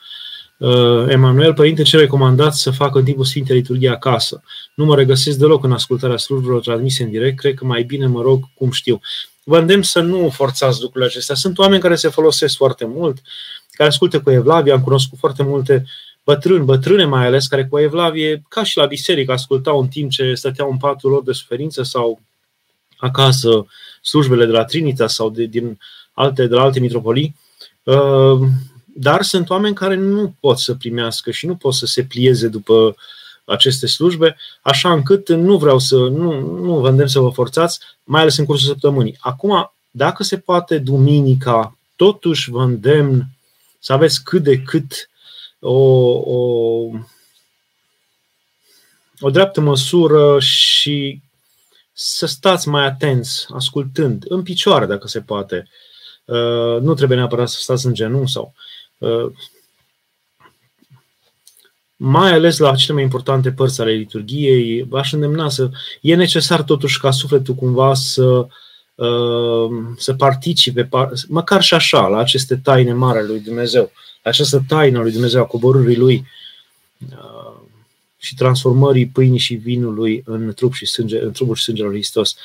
Uh, 0.59 1.05
Emanuel, 1.09 1.55
părinte, 1.55 1.83
ce 1.83 1.97
recomandați 1.97 2.63
să 2.63 2.71
fac 2.71 2.95
în 2.95 3.05
timpul 3.05 3.25
Sfintei 3.25 3.57
Liturghii 3.57 3.89
acasă? 3.89 4.43
Nu 4.75 4.85
mă 4.85 4.97
regăsesc 4.97 5.39
deloc 5.39 5.65
în 5.65 5.73
ascultarea 5.73 6.17
slujbelor 6.17 6.61
transmise 6.61 7.03
în 7.03 7.11
direct, 7.11 7.39
cred 7.39 7.55
că 7.55 7.65
mai 7.65 7.83
bine 7.83 8.07
mă 8.07 8.23
rog 8.23 8.45
cum 8.55 8.71
știu. 8.71 9.01
Vă 9.45 9.59
îndemn 9.59 9.83
să 9.83 10.01
nu 10.01 10.31
forțați 10.31 10.81
lucrurile 10.81 11.11
acestea. 11.11 11.35
Sunt 11.35 11.59
oameni 11.59 11.83
care 11.83 11.95
se 11.95 12.09
folosesc 12.09 12.57
foarte 12.57 12.85
mult, 12.85 13.19
care 13.71 13.89
ascultă 13.89 14.21
cu 14.21 14.31
Evlavie, 14.31 14.73
am 14.73 14.81
cunoscut 14.81 15.19
foarte 15.19 15.43
multe 15.43 15.85
bătrâni, 16.27 16.65
bătrâne 16.65 17.05
mai 17.05 17.27
ales, 17.27 17.47
care 17.47 17.67
cu 17.67 17.79
Evlavie, 17.79 18.43
ca 18.49 18.63
și 18.63 18.77
la 18.77 18.87
biserică, 18.87 19.33
ascultau 19.33 19.81
în 19.81 19.89
timp 19.89 20.11
ce 20.11 20.35
stăteau 20.35 20.71
în 20.71 20.77
patul 20.77 21.11
lor 21.11 21.23
de 21.23 21.33
suferință 21.33 21.83
sau 21.83 22.21
acasă 22.97 23.67
slujbele 24.03 24.45
de 24.45 24.53
la 24.53 24.65
Trinita 24.65 25.07
sau 25.07 25.31
de, 25.31 25.45
din 25.45 25.79
alte, 26.13 26.47
de 26.47 26.55
la 26.55 26.63
alte 26.63 26.81
mitropolii. 26.81 27.37
Uh, 27.83 28.39
dar 28.87 29.23
sunt 29.23 29.51
oameni 29.51 29.75
care 29.75 29.95
nu 29.95 30.35
pot 30.41 30.59
să 30.59 30.75
primească 30.75 31.31
și 31.31 31.47
nu 31.47 31.57
pot 31.57 31.75
să 31.75 31.87
se 31.87 32.03
plieze 32.03 32.49
după 32.49 32.97
aceste 33.45 33.87
slujbe, 33.87 34.37
așa 34.63 34.93
încât 34.93 35.29
nu 35.29 35.59
vreau 35.59 35.79
să, 35.79 35.97
nu, 35.97 36.41
nu 36.65 36.79
vă 36.79 36.89
îndemn 36.89 37.09
să 37.09 37.21
vă 37.21 37.31
forțați, 37.31 37.81
mai 38.05 38.21
ales 38.21 38.37
în 38.37 38.45
cursul 38.45 38.69
săptămânii. 38.69 39.17
Acum, 39.21 39.73
dacă 39.91 40.23
se 40.23 40.39
poate 40.39 40.79
duminica, 40.79 41.79
totuși 41.97 42.51
vă 42.51 42.63
îndemn 42.63 43.27
să 43.79 43.93
aveți 43.93 44.25
cât 44.25 44.43
de 44.43 44.59
cât 44.59 45.09
o, 45.69 46.11
o, 46.13 46.91
o 49.21 49.31
dreaptă 49.31 49.61
măsură 49.61 50.41
și 50.41 51.21
să 51.93 52.27
stați 52.27 52.69
mai 52.69 52.85
atenți, 52.85 53.47
ascultând, 53.55 54.25
în 54.29 54.43
picioare 54.43 54.87
dacă 54.87 55.07
se 55.07 55.21
poate. 55.21 55.69
Uh, 56.25 56.81
nu 56.81 56.95
trebuie 56.95 57.19
neapărat 57.19 57.49
să 57.49 57.59
stați 57.61 57.87
în 57.87 57.95
genunchi 57.95 58.33
sau 58.33 58.55
Uh, 58.99 59.33
mai 61.97 62.33
ales 62.33 62.59
la 62.59 62.75
cele 62.75 62.95
mai 62.95 63.03
importante 63.03 63.53
părți 63.53 63.81
ale 63.81 63.93
liturgiei, 63.93 64.83
v-aș 64.83 65.13
îndemna 65.13 65.49
să. 65.49 65.71
E 66.01 66.15
necesar 66.15 66.63
totuși 66.63 67.01
ca 67.01 67.11
sufletul 67.11 67.55
cumva 67.55 67.95
să, 67.95 68.47
uh, 68.95 69.71
să 69.97 70.15
participe, 70.15 70.89
măcar 71.29 71.63
și 71.63 71.75
așa, 71.75 72.07
la 72.07 72.19
aceste 72.19 72.57
taine 72.57 72.93
mari 72.93 73.19
ale 73.19 73.27
lui 73.27 73.41
Dumnezeu, 73.41 73.91
la 74.16 74.16
această 74.29 74.65
taină 74.69 75.01
lui 75.01 75.13
Dumnezeu, 75.13 75.43
a 75.43 75.47
coborârii 75.47 75.97
lui. 75.97 76.27
Uh, 77.11 77.47
și 78.27 78.35
transformării 78.35 79.07
pâinii 79.07 79.39
și 79.39 79.55
vinului 79.55 80.23
în 80.27 80.53
trup 80.55 80.75
și 80.75 80.87
sânge, 80.87 81.23
în 81.23 81.33
trupul 81.33 81.55
și 81.55 81.63
sângele 81.63 81.89
lui 81.89 81.97
Hristos. 81.97 82.37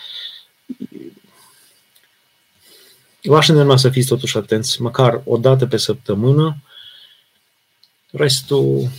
V-aș 3.24 3.48
îndemna 3.48 3.78
să 3.78 3.90
fiți 3.90 4.08
totuși 4.08 4.38
atenți, 4.38 4.82
măcar 4.82 5.22
o 5.26 5.38
dată 5.38 5.66
pe 5.66 5.78
săptămână. 5.78 6.58
Restul... 8.12 8.90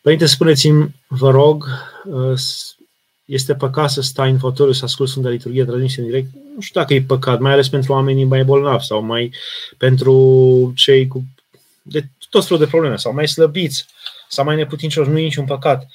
Părinte, 0.00 0.26
spuneți-mi, 0.26 0.94
vă 1.06 1.30
rog, 1.30 1.66
este 3.24 3.54
păcat 3.54 3.90
să 3.90 4.00
stai 4.00 4.30
în 4.30 4.38
fotoliu 4.38 4.72
să 4.72 4.84
asculti 4.84 5.10
Sfânta 5.10 5.28
Liturghie 5.28 5.64
transmisă 5.64 6.00
în 6.00 6.06
direct? 6.06 6.30
Nu 6.54 6.60
știu 6.60 6.80
dacă 6.80 6.94
e 6.94 7.02
păcat, 7.02 7.40
mai 7.40 7.52
ales 7.52 7.68
pentru 7.68 7.92
oamenii 7.92 8.24
mai 8.24 8.44
bolnavi 8.44 8.84
sau 8.84 9.02
mai 9.02 9.32
pentru 9.76 10.72
cei 10.76 11.06
cu 11.06 11.24
de 11.90 12.04
tot 12.30 12.44
felul 12.44 12.58
de 12.58 12.70
probleme 12.70 12.96
sau 12.96 13.12
mai 13.12 13.28
slăbiți 13.28 13.86
sau 14.28 14.44
mai 14.44 14.56
neputincioși, 14.56 15.10
nu 15.10 15.18
e 15.18 15.22
niciun 15.22 15.44
păcat. 15.44 15.86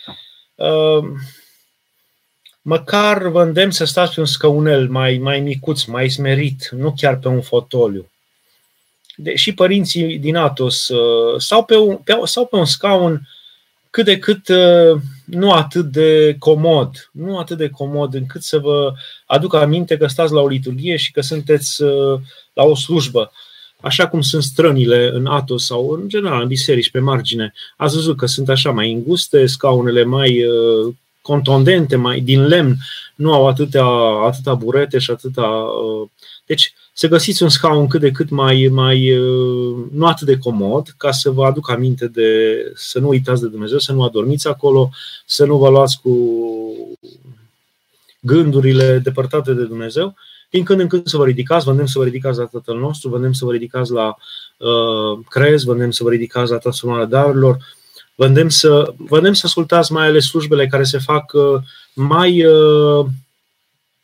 Uh, 0.55 1.03
măcar 2.61 3.27
vă 3.27 3.41
îndemn 3.41 3.71
să 3.71 3.85
stați 3.85 4.13
pe 4.13 4.19
un 4.19 4.25
scăunel 4.25 4.89
mai, 4.89 5.17
mai 5.17 5.39
micuț, 5.39 5.83
mai 5.83 6.09
smerit, 6.09 6.69
nu 6.71 6.93
chiar 6.97 7.17
pe 7.17 7.27
un 7.27 7.41
fotoliu. 7.41 8.09
De, 9.15 9.35
și 9.35 9.53
părinții 9.53 10.17
din 10.17 10.35
Atos 10.35 10.87
uh, 10.87 11.41
sau 11.41 11.63
pe 11.63 11.77
un, 11.77 11.95
pe, 11.95 12.19
sau 12.23 12.45
pe 12.45 12.55
un 12.55 12.65
scaun 12.65 13.27
cât 13.89 14.05
de 14.05 14.19
cât 14.19 14.47
uh, 14.47 15.01
nu 15.25 15.51
atât 15.51 15.85
de 15.85 16.35
comod, 16.39 17.09
nu 17.11 17.37
atât 17.37 17.57
de 17.57 17.69
comod 17.69 18.13
încât 18.13 18.43
să 18.43 18.59
vă 18.59 18.93
aduc 19.25 19.53
aminte 19.53 19.97
că 19.97 20.07
stați 20.07 20.33
la 20.33 20.41
o 20.41 20.47
liturghie 20.47 20.95
și 20.95 21.11
că 21.11 21.21
sunteți 21.21 21.81
uh, 21.83 22.19
la 22.53 22.63
o 22.63 22.75
slujbă. 22.75 23.31
Așa 23.85 24.07
cum 24.07 24.21
sunt 24.21 24.43
strănile 24.43 25.09
în 25.13 25.25
Atos 25.25 25.65
sau 25.65 25.89
în 25.89 26.09
general 26.09 26.41
în 26.41 26.47
biserici 26.47 26.91
pe 26.91 26.99
margine. 26.99 27.53
Ați 27.77 27.95
văzut 27.95 28.17
că 28.17 28.25
sunt 28.25 28.49
așa 28.49 28.71
mai 28.71 28.91
înguste, 28.91 29.45
scaunele 29.45 30.03
mai 30.03 30.45
uh, 30.45 30.93
contondente, 31.21 31.95
mai 31.95 32.19
din 32.19 32.45
lemn, 32.45 32.75
nu 33.15 33.33
au 33.33 33.47
atâtea, 33.47 33.85
atâta 34.25 34.53
burete 34.53 34.97
și 34.97 35.11
atâta. 35.11 35.67
Deci 36.45 36.73
să 36.93 37.07
găsiți 37.07 37.43
un 37.43 37.49
scaun 37.49 37.87
cât 37.87 37.99
de 37.99 38.11
cât 38.11 38.29
mai, 38.29 38.69
mai 38.71 39.17
uh, 39.17 39.75
nu 39.91 40.05
atât 40.05 40.27
de 40.27 40.37
comod, 40.37 40.93
ca 40.97 41.11
să 41.11 41.29
vă 41.29 41.45
aduc 41.45 41.69
aminte 41.69 42.07
de 42.07 42.27
să 42.75 42.99
nu 42.99 43.07
uitați 43.07 43.41
de 43.41 43.47
Dumnezeu, 43.47 43.77
să 43.77 43.91
nu 43.91 44.03
adormiți 44.03 44.47
acolo, 44.47 44.89
să 45.25 45.45
nu 45.45 45.57
vă 45.57 45.69
luați 45.69 45.99
cu 46.01 46.11
gândurile 48.19 48.99
depărtate 49.03 49.53
de 49.53 49.63
Dumnezeu. 49.63 50.15
Din 50.55 50.63
când 50.63 50.79
în 50.79 50.88
când 50.88 51.07
să 51.07 51.17
vă 51.17 51.25
ridicați, 51.25 51.63
vă 51.63 51.69
îndemn 51.69 51.88
să 51.88 51.97
vă 51.97 52.03
ridicați 52.03 52.38
la 52.38 52.45
Tatăl 52.45 52.77
nostru, 52.79 53.09
vă 53.09 53.15
îndemn 53.15 53.33
să 53.33 53.45
vă 53.45 53.51
ridicați 53.51 53.91
la 53.91 54.15
uh, 54.57 55.19
crez, 55.29 55.63
vă 55.63 55.71
îndemn 55.71 55.91
să 55.91 56.03
vă 56.03 56.09
ridicați 56.09 56.51
la 56.51 56.57
transformarea 56.57 57.05
darurilor, 57.05 57.57
vă 58.15 58.25
îndemn 58.25 58.50
să, 58.50 58.93
vă 58.97 59.15
îndemn 59.15 59.33
să 59.33 59.41
ascultați 59.45 59.91
mai 59.91 60.07
ales 60.07 60.25
slujbele 60.25 60.67
care 60.67 60.83
se 60.83 60.97
fac 60.97 61.33
uh, 61.33 61.62
mai 61.93 62.45
uh, 62.45 63.05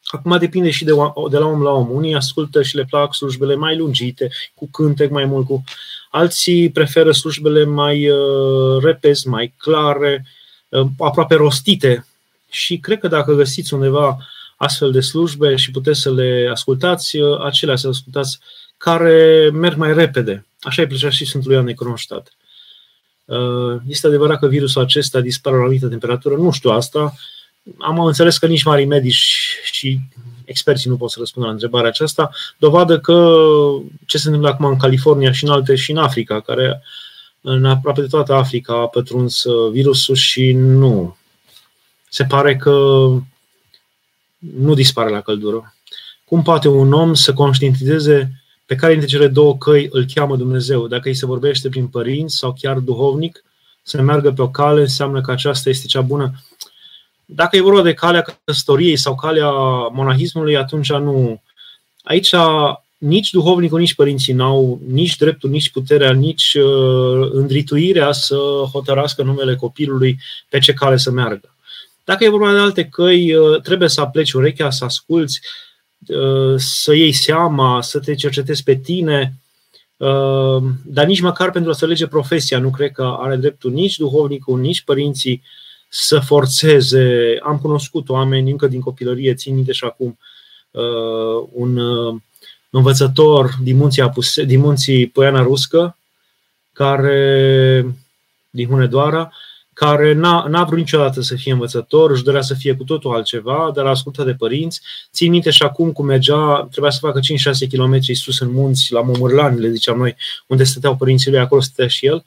Acum 0.05 0.37
depinde 0.37 0.69
și 0.69 0.83
de, 0.83 0.91
de 1.29 1.37
la 1.37 1.45
om 1.45 1.61
la 1.61 1.71
om. 1.71 1.89
Unii 1.89 2.15
ascultă 2.15 2.61
și 2.61 2.75
le 2.75 2.85
plac 2.89 3.15
slujbele 3.15 3.55
mai 3.55 3.77
lungite, 3.77 4.29
cu 4.53 4.69
cântec 4.71 5.09
mai 5.09 5.25
mult, 5.25 5.45
cu 5.45 5.63
alții 6.09 6.69
preferă 6.69 7.11
slujbele 7.11 7.63
mai 7.63 8.09
uh, 8.09 8.83
repezi, 8.83 9.27
mai 9.27 9.53
clare, 9.57 10.25
uh, 10.69 10.87
aproape 10.99 11.35
rostite. 11.35 12.05
Și 12.49 12.77
cred 12.77 12.99
că 12.99 13.07
dacă 13.07 13.33
găsiți 13.33 13.73
undeva 13.73 14.17
astfel 14.61 14.91
de 14.91 14.99
slujbe 14.99 15.55
și 15.55 15.71
puteți 15.71 15.99
să 15.99 16.11
le 16.11 16.49
ascultați, 16.51 17.17
uh, 17.17 17.39
acelea 17.45 17.75
să 17.75 17.87
ascultați 17.87 18.39
care 18.77 19.49
merg 19.53 19.77
mai 19.77 19.93
repede. 19.93 20.45
Așa 20.61 20.81
îi 20.81 20.87
plăcea 20.87 21.09
și 21.09 21.25
Sfântul 21.25 21.51
Ioan 21.51 21.65
Necronștat. 21.65 22.33
Uh, 23.25 23.81
este 23.87 24.07
adevărat 24.07 24.39
că 24.39 24.47
virusul 24.47 24.81
acesta 24.81 25.19
dispare 25.19 25.55
la 25.55 25.61
o 25.61 25.65
anumită 25.65 25.87
temperatură? 25.87 26.35
Nu 26.35 26.51
știu 26.51 26.69
asta, 26.69 27.13
am 27.77 27.99
înțeles 27.99 28.37
că 28.37 28.47
nici 28.47 28.63
mari 28.63 28.85
medici 28.85 29.57
și 29.63 29.99
experții 30.45 30.89
nu 30.89 30.97
pot 30.97 31.11
să 31.11 31.15
răspundă 31.19 31.47
la 31.47 31.53
întrebarea 31.53 31.89
aceasta, 31.89 32.29
dovadă 32.57 32.99
că 32.99 33.35
ce 34.05 34.17
se 34.17 34.25
întâmplă 34.25 34.49
acum 34.49 34.65
în 34.65 34.77
California 34.77 35.31
și 35.31 35.43
în 35.43 35.51
alte 35.51 35.75
și 35.75 35.91
în 35.91 35.97
Africa, 35.97 36.41
care 36.41 36.81
în 37.41 37.65
aproape 37.65 38.01
de 38.01 38.07
toată 38.07 38.33
Africa 38.33 38.73
a 38.73 38.87
pătruns 38.87 39.43
uh, 39.43 39.71
virusul 39.71 40.15
și 40.15 40.51
nu. 40.51 41.17
Se 42.09 42.23
pare 42.23 42.55
că 42.55 43.07
nu 44.57 44.73
dispare 44.73 45.09
la 45.09 45.21
căldură. 45.21 45.75
Cum 46.25 46.41
poate 46.41 46.67
un 46.67 46.93
om 46.93 47.13
să 47.13 47.33
conștientizeze 47.33 48.43
pe 48.65 48.75
care 48.75 48.91
dintre 48.91 49.09
cele 49.09 49.27
două 49.27 49.57
căi 49.57 49.87
îl 49.91 50.05
cheamă 50.13 50.35
Dumnezeu? 50.35 50.87
Dacă 50.87 51.07
îi 51.07 51.15
se 51.15 51.25
vorbește 51.25 51.69
prin 51.69 51.87
părinți 51.87 52.35
sau 52.35 52.55
chiar 52.59 52.77
duhovnic, 52.77 53.43
să 53.83 54.01
meargă 54.01 54.31
pe 54.31 54.41
o 54.41 54.49
cale 54.49 54.81
înseamnă 54.81 55.21
că 55.21 55.31
aceasta 55.31 55.69
este 55.69 55.87
cea 55.87 56.01
bună. 56.01 56.31
Dacă 57.25 57.55
e 57.55 57.61
vorba 57.61 57.81
de 57.81 57.93
calea 57.93 58.25
căsătoriei 58.43 58.95
sau 58.95 59.15
calea 59.15 59.51
monahismului, 59.91 60.57
atunci 60.57 60.91
nu. 60.91 61.41
Aici 62.03 62.33
nici 62.97 63.29
duhovnicul, 63.29 63.79
nici 63.79 63.95
părinții 63.95 64.33
n-au 64.33 64.79
nici 64.87 65.17
dreptul, 65.17 65.49
nici 65.49 65.71
puterea, 65.71 66.11
nici 66.11 66.53
uh, 66.53 67.29
îndrituirea 67.31 68.11
să 68.11 68.35
hotărască 68.71 69.23
numele 69.23 69.55
copilului 69.55 70.17
pe 70.49 70.59
ce 70.59 70.73
cale 70.73 70.97
să 70.97 71.11
meargă. 71.11 71.55
Dacă 72.03 72.23
e 72.23 72.29
vorba 72.29 72.53
de 72.53 72.59
alte 72.59 72.85
căi, 72.85 73.35
uh, 73.35 73.61
trebuie 73.61 73.89
să 73.89 74.01
apleci 74.01 74.31
urechea, 74.31 74.69
să 74.69 74.85
asculți, 74.85 75.41
uh, 76.07 76.53
să 76.57 76.93
iei 76.93 77.11
seama, 77.11 77.81
să 77.81 77.99
te 77.99 78.15
cercetezi 78.15 78.63
pe 78.63 78.75
tine, 78.75 79.33
uh, 79.97 80.63
dar 80.83 81.05
nici 81.05 81.21
măcar 81.21 81.51
pentru 81.51 81.69
a 81.69 81.73
înțelege 81.73 82.07
profesia 82.07 82.59
nu 82.59 82.69
cred 82.69 82.91
că 82.91 83.15
are 83.19 83.35
dreptul 83.35 83.71
nici 83.71 83.97
duhovnicul, 83.97 84.59
nici 84.59 84.81
părinții 84.81 85.43
să 85.89 86.19
forțeze. 86.19 87.37
Am 87.43 87.59
cunoscut 87.59 88.09
oameni 88.09 88.51
încă 88.51 88.67
din 88.67 88.81
copilărie, 88.81 89.33
țin 89.33 89.55
minte 89.55 89.71
și 89.71 89.83
acum, 89.83 90.17
uh, 90.71 91.47
un 91.51 91.77
uh, 91.77 92.15
învățător 92.69 93.51
din 93.63 93.77
munții, 93.77 94.01
Apuse, 94.01 94.43
din 94.43 94.59
munții 94.59 95.07
Poiana 95.07 95.41
Ruscă, 95.41 95.97
care, 96.73 97.85
din 98.49 98.67
Hunedoara, 98.67 99.31
care 99.85 100.13
n-a, 100.13 100.47
n-a 100.47 100.63
vrut 100.63 100.77
niciodată 100.77 101.21
să 101.21 101.35
fie 101.35 101.51
învățător, 101.51 102.11
își 102.11 102.23
dorea 102.23 102.41
să 102.41 102.53
fie 102.53 102.75
cu 102.75 102.83
totul 102.83 103.13
altceva, 103.13 103.71
dar 103.75 103.85
a 103.85 103.89
ascultat 103.89 104.25
de 104.25 104.33
părinți. 104.33 104.81
Țin 105.11 105.31
minte 105.31 105.49
și 105.49 105.63
acum 105.63 105.91
cum 105.91 106.05
mergea, 106.05 106.67
trebuia 106.71 106.91
să 106.91 106.99
facă 107.01 107.19
5-6 107.19 107.69
km 107.71 107.99
sus 108.13 108.39
în 108.39 108.51
munți, 108.51 108.93
la 108.93 109.01
Momârlani, 109.01 109.59
le 109.59 109.71
ziceam 109.71 109.97
noi, 109.97 110.15
unde 110.47 110.63
stăteau 110.63 110.95
părinții 110.95 111.31
lui, 111.31 111.39
acolo 111.39 111.61
stătea 111.61 111.87
și 111.87 112.05
el 112.05 112.23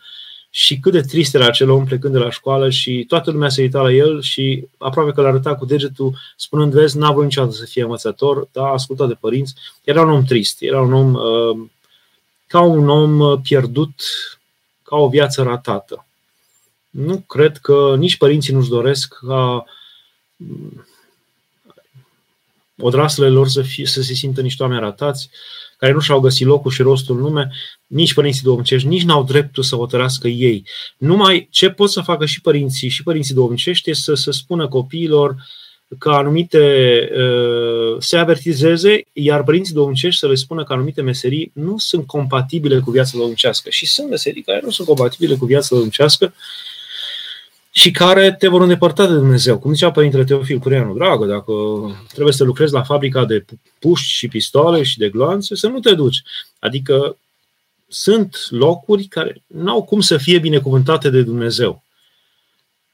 și 0.51 0.79
cât 0.79 0.93
de 0.93 1.01
trist 1.01 1.35
era 1.35 1.47
acel 1.47 1.71
om 1.71 1.85
plecând 1.85 2.13
de 2.13 2.19
la 2.19 2.31
școală 2.31 2.71
și 2.71 3.05
toată 3.09 3.31
lumea 3.31 3.49
se 3.49 3.63
uita 3.63 3.81
la 3.81 3.93
el 3.93 4.23
și 4.23 4.67
aproape 4.79 5.13
că 5.13 5.21
l 5.21 5.25
arăta 5.25 5.55
cu 5.55 5.65
degetul 5.65 6.19
spunând, 6.37 6.73
vezi, 6.73 6.99
n-a 6.99 7.11
vrut 7.11 7.25
niciodată 7.25 7.55
să 7.55 7.65
fie 7.65 7.83
învățător, 7.83 8.49
dar 8.53 8.65
a 8.65 8.73
ascultat 8.73 9.09
de 9.09 9.15
părinți. 9.21 9.55
Era 9.85 10.03
un 10.03 10.11
om 10.11 10.25
trist, 10.25 10.63
era 10.63 10.81
un 10.81 10.93
om 10.93 11.15
uh, 11.15 11.67
ca 12.47 12.61
un 12.61 12.89
om 12.89 13.19
uh, 13.19 13.39
pierdut, 13.43 13.95
ca 14.83 14.97
o 14.97 15.09
viață 15.09 15.43
ratată. 15.43 16.07
Nu 16.95 17.19
cred 17.19 17.57
că 17.57 17.95
nici 17.99 18.17
părinții 18.17 18.53
nu-și 18.53 18.69
doresc 18.69 19.15
ca 19.27 19.65
mm, 20.37 20.87
odraslele 22.79 23.31
lor 23.31 23.49
să, 23.49 23.63
fie, 23.63 23.87
să 23.87 24.03
se 24.03 24.15
simtă 24.15 24.41
niște 24.41 24.63
oameni 24.63 24.81
ratați, 24.81 25.31
care 25.79 25.93
nu 25.93 26.01
și-au 26.01 26.21
găsit 26.21 26.47
locul 26.47 26.71
și 26.71 26.83
rostul 26.83 27.17
în 27.17 27.23
lume, 27.23 27.51
nici 27.87 28.15
părinții 28.15 28.43
duhovnicești, 28.43 28.89
nici 28.89 29.03
n-au 29.03 29.25
dreptul 29.25 29.63
să 29.63 29.77
hotărască 29.77 30.29
ei. 30.29 30.65
Numai 30.97 31.49
ce 31.51 31.71
pot 31.71 31.91
să 31.91 32.01
facă 32.01 32.27
și 32.27 32.41
părinții 32.41 32.89
și 32.89 33.03
părinții 33.03 33.35
duhovnicești 33.35 33.91
este 33.91 34.03
să, 34.03 34.15
să 34.15 34.31
spună 34.31 34.69
copiilor 34.69 35.37
că 35.99 36.11
anumite 36.11 36.59
uh, 37.17 37.97
se 37.99 38.17
avertizeze, 38.17 39.03
iar 39.13 39.43
părinții 39.43 39.75
duhovnicești 39.75 40.19
să 40.21 40.29
le 40.29 40.35
spună 40.35 40.65
că 40.65 40.73
anumite 40.73 41.03
meserii 41.03 41.51
nu 41.55 41.79
sunt 41.79 42.07
compatibile 42.07 42.79
cu 42.79 42.91
viața 42.91 43.11
duhovnicească. 43.15 43.71
Și 43.71 43.87
sunt 43.87 44.09
meserii 44.09 44.43
care 44.43 44.61
nu 44.63 44.71
sunt 44.71 44.87
compatibile 44.87 45.35
cu 45.35 45.45
viața 45.45 45.67
duhovnicească 45.71 46.35
și 47.77 47.91
care 47.91 48.33
te 48.33 48.49
vor 48.49 48.61
îndepărta 48.61 49.07
de 49.07 49.15
Dumnezeu. 49.15 49.59
Cum 49.59 49.73
zicea 49.73 49.91
Părintele 49.91 50.25
Teofil 50.25 50.59
Cureanu, 50.59 50.95
dragă, 50.95 51.27
dacă 51.27 51.53
trebuie 52.13 52.35
să 52.35 52.45
lucrezi 52.45 52.73
la 52.73 52.83
fabrica 52.83 53.25
de 53.25 53.45
puști 53.79 54.09
și 54.09 54.29
pistoale 54.29 54.83
și 54.83 54.99
de 54.99 55.09
gloanțe, 55.09 55.57
să 55.57 55.69
nu 55.69 55.81
te 55.81 55.95
duci. 55.95 56.23
Adică 56.59 57.17
sunt 57.89 58.37
locuri 58.51 59.05
care 59.05 59.43
nu 59.47 59.71
au 59.71 59.83
cum 59.83 60.01
să 60.01 60.17
fie 60.17 60.39
binecuvântate 60.39 61.11
de 61.11 61.23
Dumnezeu. 61.23 61.83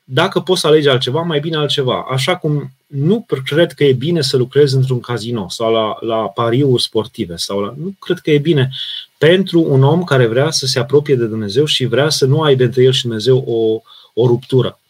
Dacă 0.05 0.41
poți 0.41 0.61
să 0.61 0.67
alegi 0.67 0.89
altceva, 0.89 1.21
mai 1.21 1.41
bine 1.41 1.57
altceva. 1.57 2.07
Așa 2.11 2.37
cum 2.37 2.73
nu 2.87 3.27
cred 3.45 3.73
că 3.73 3.85
e 3.85 3.93
bine 3.93 4.21
să 4.21 4.37
lucrezi 4.37 4.75
într-un 4.75 5.01
casino 5.01 5.49
sau 5.49 5.73
la, 5.73 5.97
la 6.01 6.17
pariuri 6.17 6.83
sportive. 6.83 7.37
sau 7.37 7.61
la, 7.61 7.75
Nu 7.77 7.95
cred 7.99 8.19
că 8.19 8.31
e 8.31 8.39
bine 8.39 8.71
pentru 9.19 9.65
un 9.69 9.83
om 9.83 10.05
care 10.05 10.27
vrea 10.27 10.51
să 10.51 10.67
se 10.67 10.79
apropie 10.79 11.15
de 11.15 11.27
Dumnezeu 11.27 11.65
și 11.65 11.85
vrea 11.85 12.09
să 12.09 12.27
nu 12.27 12.41
aibă 12.41 12.63
între 12.63 12.83
el 12.83 12.93
și 12.93 13.03
Dumnezeu 13.03 13.45
o, 13.47 13.81
o 14.21 14.27
ruptură. 14.27 14.81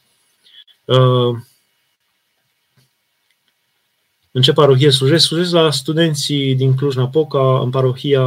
Uh, 0.85 1.37
în 4.33 4.43
ce 4.43 4.53
parohie 4.53 4.91
slujesc? 4.91 5.27
Slujesc 5.27 5.53
la 5.53 5.71
studenții 5.71 6.55
din 6.55 6.75
Cluj-Napoca, 6.75 7.61
în 7.61 7.71
parohia 7.71 8.25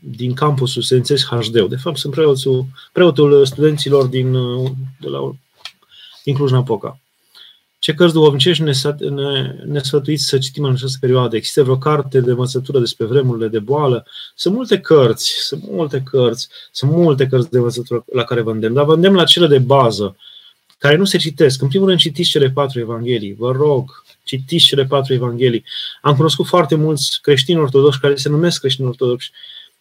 din 0.00 0.34
campusul 0.34 0.82
Studențesc 0.82 1.26
HD. 1.26 1.68
De 1.68 1.76
fapt, 1.76 1.96
sunt 1.96 2.12
preotul, 2.14 2.66
preotul 2.92 3.46
studenților 3.46 4.06
din, 4.06 4.32
de 5.00 5.08
la, 5.08 5.34
din 6.24 6.34
Cluj-Napoca. 6.34 7.00
Ce 7.78 7.94
cărți 7.94 8.14
duhovnicești 8.14 8.62
ne, 8.62 8.72
ne, 9.10 9.54
ne 9.66 9.78
sfătuiți 9.78 10.24
să 10.24 10.38
citim 10.38 10.64
în 10.64 10.72
această 10.72 10.96
perioadă? 11.00 11.36
Există 11.36 11.62
vreo 11.62 11.78
carte 11.78 12.20
de 12.20 12.30
învățătură 12.30 12.78
despre 12.78 13.06
vremurile 13.06 13.48
de 13.48 13.58
boală? 13.58 14.06
Sunt 14.34 14.54
multe 14.54 14.80
cărți, 14.80 15.34
sunt 15.40 15.62
multe 15.70 16.02
cărți, 16.10 16.48
sunt 16.72 16.90
multe 16.90 17.26
cărți 17.26 17.50
de 17.50 17.56
învățătură 17.56 18.04
la 18.12 18.24
care 18.24 18.40
vă 18.40 18.50
îndemn, 18.50 18.74
dar 18.74 18.84
vă 18.84 18.94
îndemn 18.94 19.16
la 19.16 19.24
cele 19.24 19.46
de 19.46 19.58
bază, 19.58 20.16
care 20.78 20.96
nu 20.96 21.04
se 21.04 21.18
citesc. 21.18 21.62
În 21.62 21.68
primul 21.68 21.86
rând, 21.86 22.00
citiți 22.00 22.30
cele 22.30 22.50
patru 22.50 22.80
evanghelii. 22.80 23.34
Vă 23.34 23.52
rog, 23.52 24.04
citiți 24.22 24.64
cele 24.64 24.84
patru 24.84 25.12
evanghelii. 25.12 25.64
Am 26.02 26.16
cunoscut 26.16 26.46
foarte 26.46 26.74
mulți 26.74 27.18
creștini 27.22 27.60
ortodoxi 27.60 28.00
care 28.00 28.16
se 28.16 28.28
numesc 28.28 28.60
creștini 28.60 28.88
ortodoxi, 28.88 29.30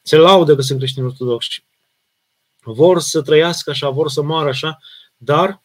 se 0.01 0.15
laudă 0.15 0.55
că 0.55 0.61
sunt 0.61 0.77
creștini 0.77 1.05
ortodoxi. 1.05 1.63
Vor 2.61 2.99
să 2.99 3.21
trăiască 3.21 3.69
așa, 3.69 3.89
vor 3.89 4.09
să 4.09 4.21
moară 4.21 4.49
așa, 4.49 4.79
dar 5.17 5.61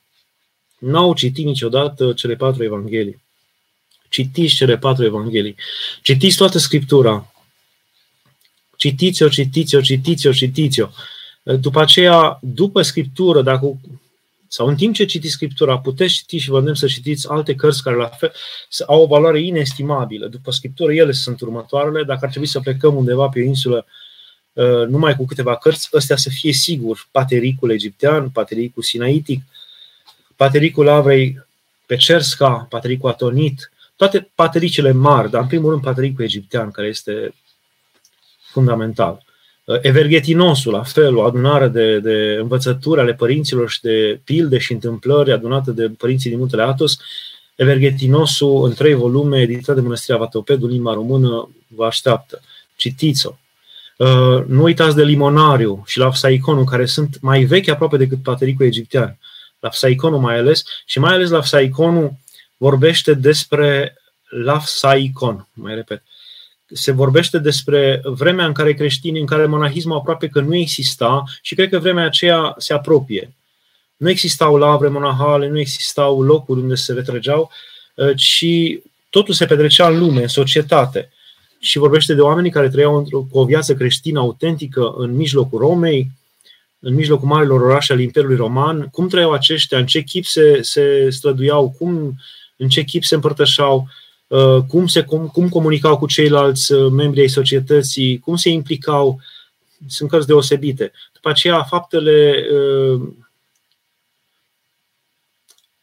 n-au 0.78 1.14
citit 1.14 1.44
niciodată 1.44 2.12
cele 2.12 2.34
patru 2.34 2.64
evanghelii. 2.64 3.22
Citiți 4.08 4.54
cele 4.54 4.78
patru 4.78 5.04
evanghelii. 5.04 5.56
Citiți 6.02 6.36
toată 6.36 6.58
Scriptura. 6.58 7.32
Citiți-o, 8.76 9.28
citiți-o, 9.28 9.80
citiți-o, 9.80 10.32
citiți-o. 10.32 10.88
După 11.42 11.80
aceea, 11.80 12.38
după 12.42 12.82
Scriptură, 12.82 13.42
dacă 13.42 13.80
sau 14.52 14.66
în 14.66 14.76
timp 14.76 14.94
ce 14.94 15.04
citiți 15.04 15.32
Scriptura, 15.32 15.78
puteți 15.78 16.14
citi 16.14 16.38
și 16.38 16.48
vă 16.48 16.58
îndemn 16.58 16.76
să 16.76 16.86
citiți 16.86 17.28
alte 17.28 17.54
cărți 17.54 17.82
care 17.82 17.96
la 17.96 18.06
fel 18.06 18.32
au 18.86 19.02
o 19.02 19.06
valoare 19.06 19.40
inestimabilă. 19.40 20.26
După 20.26 20.50
Scriptură, 20.50 20.92
ele 20.92 21.12
sunt 21.12 21.40
următoarele. 21.40 22.02
Dacă 22.02 22.18
ar 22.22 22.30
trebui 22.30 22.48
să 22.48 22.60
plecăm 22.60 22.96
undeva 22.96 23.28
pe 23.28 23.40
o 23.40 23.42
insulă 23.42 23.86
uh, 24.52 24.86
numai 24.88 25.16
cu 25.16 25.24
câteva 25.24 25.56
cărți, 25.56 25.88
ăstea 25.92 26.16
să 26.16 26.28
fie 26.28 26.52
sigur. 26.52 27.08
Patericul 27.10 27.70
egiptean, 27.70 28.30
Patericul 28.30 28.82
sinaitic, 28.82 29.42
Patericul 30.36 30.88
Avrei 30.88 31.46
Pecerska, 31.86 32.66
Patericul 32.70 33.10
Atonit, 33.10 33.70
toate 33.96 34.30
patericele 34.34 34.92
mari, 34.92 35.30
dar 35.30 35.40
în 35.40 35.46
primul 35.46 35.70
rând 35.70 35.82
Patericul 35.82 36.24
egiptean, 36.24 36.70
care 36.70 36.88
este 36.88 37.34
fundamental. 38.50 39.24
Uh, 39.64 39.78
Evergetinosul, 39.80 40.72
la 40.72 40.82
fel, 40.82 41.16
o 41.16 41.22
adunare 41.22 41.68
de, 41.68 41.98
de 41.98 42.36
învățături 42.40 43.00
ale 43.00 43.14
părinților 43.14 43.70
și 43.70 43.80
de 43.80 44.20
pilde 44.24 44.58
și 44.58 44.72
întâmplări 44.72 45.32
adunate 45.32 45.70
de 45.70 45.88
părinții 45.88 46.30
din 46.30 46.38
Muntele 46.38 46.62
Atos. 46.62 46.96
Evergetinosul, 47.54 48.64
în 48.64 48.74
trei 48.74 48.94
volume, 48.94 49.40
editat 49.40 49.74
de 49.74 49.80
Mănăstirea 49.80 50.20
Vatopedul, 50.20 50.68
limba 50.68 50.92
română, 50.92 51.48
vă 51.66 51.84
așteaptă. 51.84 52.40
Citiți-o. 52.76 53.34
Uh, 53.96 54.44
nu 54.46 54.62
uitați 54.62 54.96
de 54.96 55.04
Limonariu 55.04 55.82
și 55.86 55.98
la 55.98 56.08
Psaiconul, 56.08 56.64
care 56.64 56.86
sunt 56.86 57.18
mai 57.20 57.44
vechi 57.44 57.68
aproape 57.68 57.96
decât 57.96 58.22
Patericul 58.22 58.66
egiptean. 58.66 59.18
La 59.60 59.68
Psaiconul 59.68 60.18
mai 60.18 60.38
ales, 60.38 60.64
și 60.86 60.98
mai 60.98 61.12
ales 61.12 61.30
la 61.30 61.38
Psaiconul 61.38 62.12
vorbește 62.56 63.14
despre 63.14 63.96
la 64.28 64.60
Saicon, 64.60 65.48
mai 65.52 65.74
repet 65.74 66.02
se 66.72 66.90
vorbește 66.92 67.38
despre 67.38 68.00
vremea 68.04 68.46
în 68.46 68.52
care 68.52 68.74
creștinii, 68.74 69.20
în 69.20 69.26
care 69.26 69.46
monahismul 69.46 69.96
aproape 69.96 70.28
că 70.28 70.40
nu 70.40 70.56
exista 70.56 71.24
și 71.42 71.54
cred 71.54 71.68
că 71.68 71.78
vremea 71.78 72.04
aceea 72.04 72.54
se 72.58 72.72
apropie. 72.72 73.34
Nu 73.96 74.10
existau 74.10 74.56
lavre 74.56 74.88
monahale, 74.88 75.48
nu 75.48 75.58
existau 75.58 76.22
locuri 76.22 76.60
unde 76.60 76.74
se 76.74 76.92
retrăgeau, 76.92 77.50
uh, 77.94 78.16
ci 78.16 78.46
totul 79.10 79.34
se 79.34 79.46
petrecea 79.46 79.88
în 79.88 79.98
lume, 79.98 80.22
în 80.22 80.28
societate. 80.28 81.12
Și 81.58 81.78
vorbește 81.78 82.14
de 82.14 82.20
oamenii 82.20 82.50
care 82.50 82.68
trăiau 82.68 83.06
cu 83.30 83.38
o 83.38 83.44
viață 83.44 83.74
creștină 83.74 84.18
autentică 84.18 84.94
în 84.96 85.16
mijlocul 85.16 85.58
Romei, 85.58 86.10
în 86.78 86.94
mijlocul 86.94 87.28
marilor 87.28 87.60
orașe 87.60 87.92
ale 87.92 88.02
Imperiului 88.02 88.36
Roman. 88.36 88.88
Cum 88.92 89.08
trăiau 89.08 89.32
aceștia, 89.32 89.78
în 89.78 89.86
ce 89.86 90.00
chip 90.00 90.24
se, 90.24 90.62
se 90.62 91.10
străduiau, 91.10 91.74
cum, 91.78 92.14
în 92.56 92.68
ce 92.68 92.82
chip 92.82 93.02
se 93.04 93.14
împărtășau. 93.14 93.88
Uh, 94.32 94.62
cum, 94.68 94.86
se, 94.86 95.02
cum, 95.02 95.26
cum 95.26 95.48
comunicau 95.48 95.98
cu 95.98 96.06
ceilalți 96.06 96.72
uh, 96.72 96.90
membri 96.90 97.20
ai 97.20 97.28
societății, 97.28 98.18
cum 98.18 98.36
se 98.36 98.48
implicau, 98.48 99.20
sunt 99.88 100.10
cărți 100.10 100.26
deosebite. 100.26 100.92
După 101.12 101.28
aceea, 101.28 101.62
faptele 101.62 102.46
uh, 102.52 103.00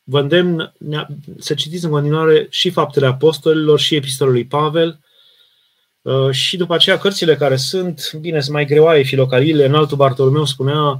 vă 0.03 0.19
îndemn 0.19 0.73
să 1.39 1.53
citiți 1.53 1.85
în 1.85 1.91
continuare 1.91 2.47
și 2.49 2.69
faptele 2.69 3.05
apostolilor 3.05 3.79
și 3.79 3.95
epistolul 3.95 4.33
lui 4.33 4.45
Pavel 4.45 4.99
și 6.31 6.57
după 6.57 6.73
aceea 6.73 6.97
cărțile 6.97 7.35
care 7.35 7.55
sunt, 7.55 8.11
bine, 8.19 8.41
sunt 8.41 8.53
mai 8.53 8.65
greoaie, 8.65 9.03
filocaliile. 9.03 9.65
În 9.65 9.75
altul 9.75 9.97
Bartolomeu 9.97 10.45
spunea 10.45 10.99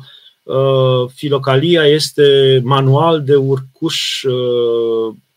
filocalia 1.13 1.85
este 1.87 2.59
manual 2.63 3.23
de 3.23 3.35
urcuș 3.35 4.23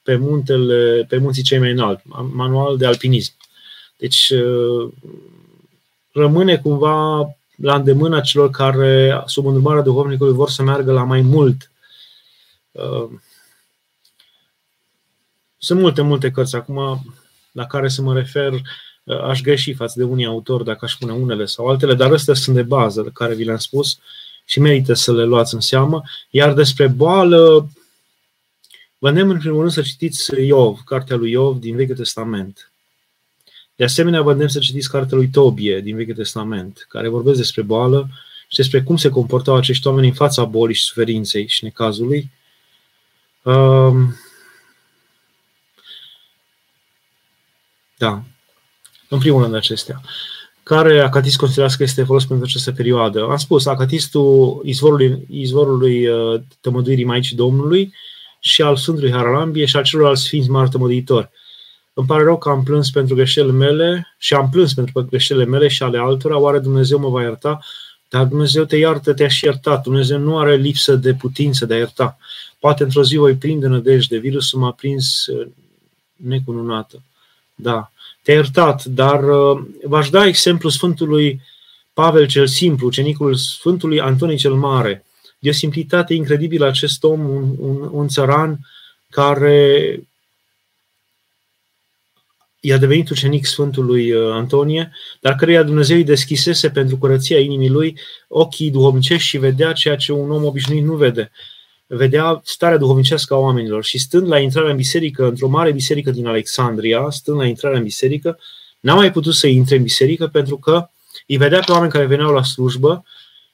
pe, 0.02 0.16
muntele, 0.16 1.04
pe 1.08 1.16
munții 1.16 1.42
cei 1.42 1.58
mai 1.58 1.70
înalți, 1.70 2.02
manual 2.32 2.76
de 2.76 2.86
alpinism. 2.86 3.32
Deci 3.96 4.30
uh, 4.30 4.92
rămâne 6.12 6.56
cumva 6.56 7.18
la 7.56 7.74
îndemâna 7.74 8.20
celor 8.20 8.50
care, 8.50 9.22
sub 9.26 9.46
îndrumarea 9.46 9.82
duhovnicului, 9.82 10.32
vor 10.32 10.50
să 10.50 10.62
meargă 10.62 10.92
la 10.92 11.04
mai 11.04 11.20
mult. 11.20 11.70
Uh, 12.70 13.08
sunt 15.58 15.80
multe, 15.80 16.02
multe 16.02 16.30
cărți 16.30 16.56
acum 16.56 17.04
la 17.52 17.66
care 17.66 17.88
să 17.88 18.02
mă 18.02 18.14
refer, 18.14 18.52
uh, 18.52 19.20
aș 19.22 19.40
greși 19.40 19.74
față 19.74 19.94
de 19.96 20.04
unii 20.04 20.26
autori 20.26 20.64
dacă 20.64 20.84
aș 20.84 20.92
spune 20.92 21.12
unele 21.12 21.44
sau 21.44 21.66
altele, 21.66 21.94
dar 21.94 22.12
astea 22.12 22.34
sunt 22.34 22.56
de 22.56 22.62
bază, 22.62 23.02
de 23.02 23.10
care 23.12 23.34
vi 23.34 23.44
le-am 23.44 23.56
spus 23.56 23.98
și 24.44 24.60
merită 24.60 24.94
să 24.94 25.12
le 25.12 25.24
luați 25.24 25.54
în 25.54 25.60
seamă. 25.60 26.02
Iar 26.30 26.52
despre 26.52 26.86
boală, 26.86 27.68
Vă 29.02 29.08
îndemn 29.08 29.30
în 29.30 29.38
primul 29.38 29.58
rând 29.58 29.72
să 29.72 29.82
citiți 29.82 30.40
Iov, 30.40 30.80
cartea 30.84 31.16
lui 31.16 31.30
Iov 31.30 31.58
din 31.58 31.76
Vechiul 31.76 31.96
Testament. 31.96 32.72
De 33.76 33.84
asemenea, 33.84 34.22
vă 34.22 34.30
îndemn 34.30 34.50
să 34.50 34.58
citiți 34.58 34.90
cartea 34.90 35.16
lui 35.16 35.28
Tobie 35.28 35.80
din 35.80 35.96
Vechiul 35.96 36.14
Testament, 36.14 36.86
care 36.88 37.08
vorbesc 37.08 37.36
despre 37.36 37.62
boală 37.62 38.08
și 38.48 38.56
despre 38.56 38.82
cum 38.82 38.96
se 38.96 39.08
comportau 39.08 39.56
acești 39.56 39.86
oameni 39.86 40.06
în 40.06 40.12
fața 40.12 40.44
bolii 40.44 40.74
și 40.74 40.82
suferinței 40.82 41.48
și 41.48 41.64
necazului. 41.64 42.30
Um, 43.42 44.16
da, 47.96 48.22
în 49.08 49.18
primul 49.18 49.42
rând 49.42 49.54
acestea. 49.54 50.00
Care 50.62 51.00
acatist 51.00 51.36
considerați 51.36 51.76
că 51.76 51.82
este 51.82 52.04
folos 52.04 52.26
pentru 52.26 52.44
această 52.44 52.72
perioadă? 52.72 53.22
Am 53.22 53.36
spus, 53.36 53.66
acatistul 53.66 54.60
izvorului, 54.64 55.26
izvorului 55.30 56.06
uh, 56.06 56.40
tămăduirii 56.60 57.04
Maicii 57.04 57.36
Domnului, 57.36 57.92
și 58.44 58.62
al 58.62 58.76
Sfântului 58.76 59.12
Haralambie 59.12 59.64
și 59.64 59.76
al 59.76 59.82
celorlalți 59.82 60.22
sfinți 60.22 60.50
martămăditori. 60.50 61.30
Îmi 61.92 62.06
pare 62.06 62.22
rău 62.22 62.38
că 62.38 62.48
am 62.48 62.62
plâns 62.62 62.90
pentru 62.90 63.14
greșelile 63.14 63.52
mele 63.52 64.14
și 64.18 64.34
am 64.34 64.48
plâns 64.50 64.74
pentru 64.74 65.06
greșelile 65.10 65.44
mele 65.44 65.68
și 65.68 65.82
ale 65.82 65.98
altora, 65.98 66.38
oare 66.38 66.58
Dumnezeu 66.58 66.98
mă 66.98 67.08
va 67.08 67.22
ierta? 67.22 67.58
Dar 68.08 68.24
Dumnezeu 68.24 68.64
te 68.64 68.76
iartă, 68.76 69.12
te-a 69.12 69.28
și 69.28 69.44
iertat. 69.44 69.82
Dumnezeu 69.82 70.18
nu 70.18 70.38
are 70.38 70.56
lipsă 70.56 70.94
de 70.94 71.14
putință 71.14 71.66
de 71.66 71.74
a 71.74 71.76
ierta. 71.76 72.18
Poate 72.58 72.82
într-o 72.82 73.02
zi 73.02 73.16
voi 73.16 73.34
prinde 73.34 73.66
nădejde. 73.66 74.18
Virusul 74.18 74.60
m-a 74.60 74.70
prins 74.70 75.26
uh, 75.26 75.46
necununată. 76.16 77.02
Da, 77.54 77.92
te-a 78.22 78.34
iertat, 78.34 78.84
dar 78.84 79.24
uh, 79.28 79.62
v-aș 79.84 80.10
da 80.10 80.26
exemplu 80.26 80.68
Sfântului 80.68 81.40
Pavel 81.92 82.26
cel 82.26 82.46
Simplu, 82.46 82.90
cenicul 82.90 83.34
Sfântului 83.34 84.00
Antonie 84.00 84.36
cel 84.36 84.54
Mare, 84.54 85.04
de 85.42 85.48
o 85.48 85.52
simplitate 85.52 86.14
incredibilă 86.14 86.66
acest 86.66 87.04
om, 87.04 87.28
un, 87.28 87.54
un, 87.58 87.88
un 87.92 88.08
țăran 88.08 88.58
care 89.10 89.98
i-a 92.60 92.76
devenit 92.76 93.08
ucenic 93.08 93.44
Sfântului 93.44 94.12
uh, 94.12 94.32
Antonie, 94.32 94.92
dar 95.20 95.34
căreia 95.34 95.62
Dumnezeu 95.62 95.96
îi 95.96 96.04
deschisese 96.04 96.70
pentru 96.70 96.96
curăția 96.96 97.38
inimii 97.38 97.68
lui 97.68 97.98
ochii 98.28 98.70
duhovnicești 98.70 99.28
și 99.28 99.38
vedea 99.38 99.72
ceea 99.72 99.96
ce 99.96 100.12
un 100.12 100.30
om 100.30 100.44
obișnuit 100.44 100.84
nu 100.84 100.94
vede. 100.94 101.30
Vedea 101.86 102.40
starea 102.44 102.78
duhovnicească 102.78 103.34
a 103.34 103.36
oamenilor 103.36 103.84
și 103.84 103.98
stând 103.98 104.28
la 104.28 104.38
intrarea 104.38 104.70
în 104.70 104.76
biserică, 104.76 105.26
într-o 105.26 105.48
mare 105.48 105.72
biserică 105.72 106.10
din 106.10 106.26
Alexandria, 106.26 107.10
stând 107.10 107.38
la 107.38 107.46
intrarea 107.46 107.78
în 107.78 107.84
biserică, 107.84 108.38
n-a 108.80 108.94
mai 108.94 109.12
putut 109.12 109.34
să 109.34 109.46
intre 109.46 109.76
în 109.76 109.82
biserică 109.82 110.26
pentru 110.26 110.58
că 110.58 110.88
îi 111.26 111.36
vedea 111.36 111.60
pe 111.60 111.72
oameni 111.72 111.92
care 111.92 112.06
veneau 112.06 112.32
la 112.32 112.42
slujbă 112.42 113.04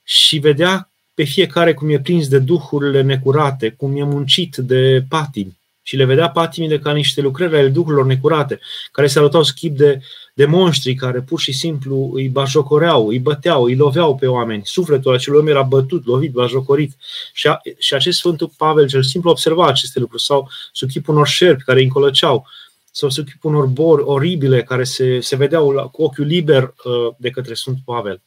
și 0.05 0.39
vedea 0.39 0.91
pe 1.19 1.25
fiecare 1.25 1.75
cum 1.75 1.89
e 1.89 2.01
prins 2.01 2.29
de 2.29 2.39
duhurile 2.39 3.03
necurate, 3.03 3.75
cum 3.77 3.97
e 3.97 4.05
muncit 4.05 4.57
de 4.57 5.05
patimi 5.09 5.59
și 5.83 5.97
le 5.97 6.05
vedea 6.05 6.31
patimile 6.31 6.79
ca 6.79 6.93
niște 6.93 7.21
lucrări 7.21 7.57
ale 7.57 7.69
duhurilor 7.69 8.07
necurate, 8.07 8.61
care 8.93 9.07
se 9.07 9.19
arătau 9.19 9.43
schimb 9.43 9.77
de, 9.77 10.01
de 10.35 10.45
monștri 10.45 10.95
care 10.95 11.21
pur 11.21 11.41
și 11.41 11.53
simplu 11.53 12.11
îi 12.15 12.29
bajocoreau, 12.29 13.09
îi 13.09 13.19
băteau, 13.19 13.65
îi 13.65 13.77
loveau 13.77 14.17
pe 14.17 14.27
oameni. 14.27 14.63
Sufletul 14.65 15.15
acelui 15.15 15.39
om 15.39 15.47
era 15.47 15.63
bătut, 15.63 16.07
lovit, 16.07 16.33
bajocorit. 16.33 16.97
Și, 17.33 17.47
a, 17.47 17.61
și 17.79 17.95
acest 17.95 18.19
Sfântul 18.19 18.51
Pavel 18.57 18.89
cel 18.89 19.03
simplu 19.03 19.31
observa 19.31 19.67
aceste 19.67 19.99
lucruri 19.99 20.23
sau 20.23 20.49
sub 20.73 20.89
chipul 20.89 21.15
unor 21.15 21.27
șerpi 21.27 21.63
care 21.63 21.79
îi 21.79 21.85
încolăceau 21.85 22.47
sau 22.91 23.09
sub 23.09 23.27
chipul 23.29 23.55
unor 23.55 23.67
bori 23.67 24.03
oribile 24.03 24.63
care 24.63 24.85
se, 24.85 25.21
se 25.21 25.37
vedeau 25.37 25.71
la, 25.71 25.83
cu 25.83 26.03
ochiul 26.03 26.27
liber 26.27 26.63
uh, 26.63 27.15
de 27.17 27.31
către 27.31 27.55
Sfântul 27.55 27.83
Pavel. 27.85 28.23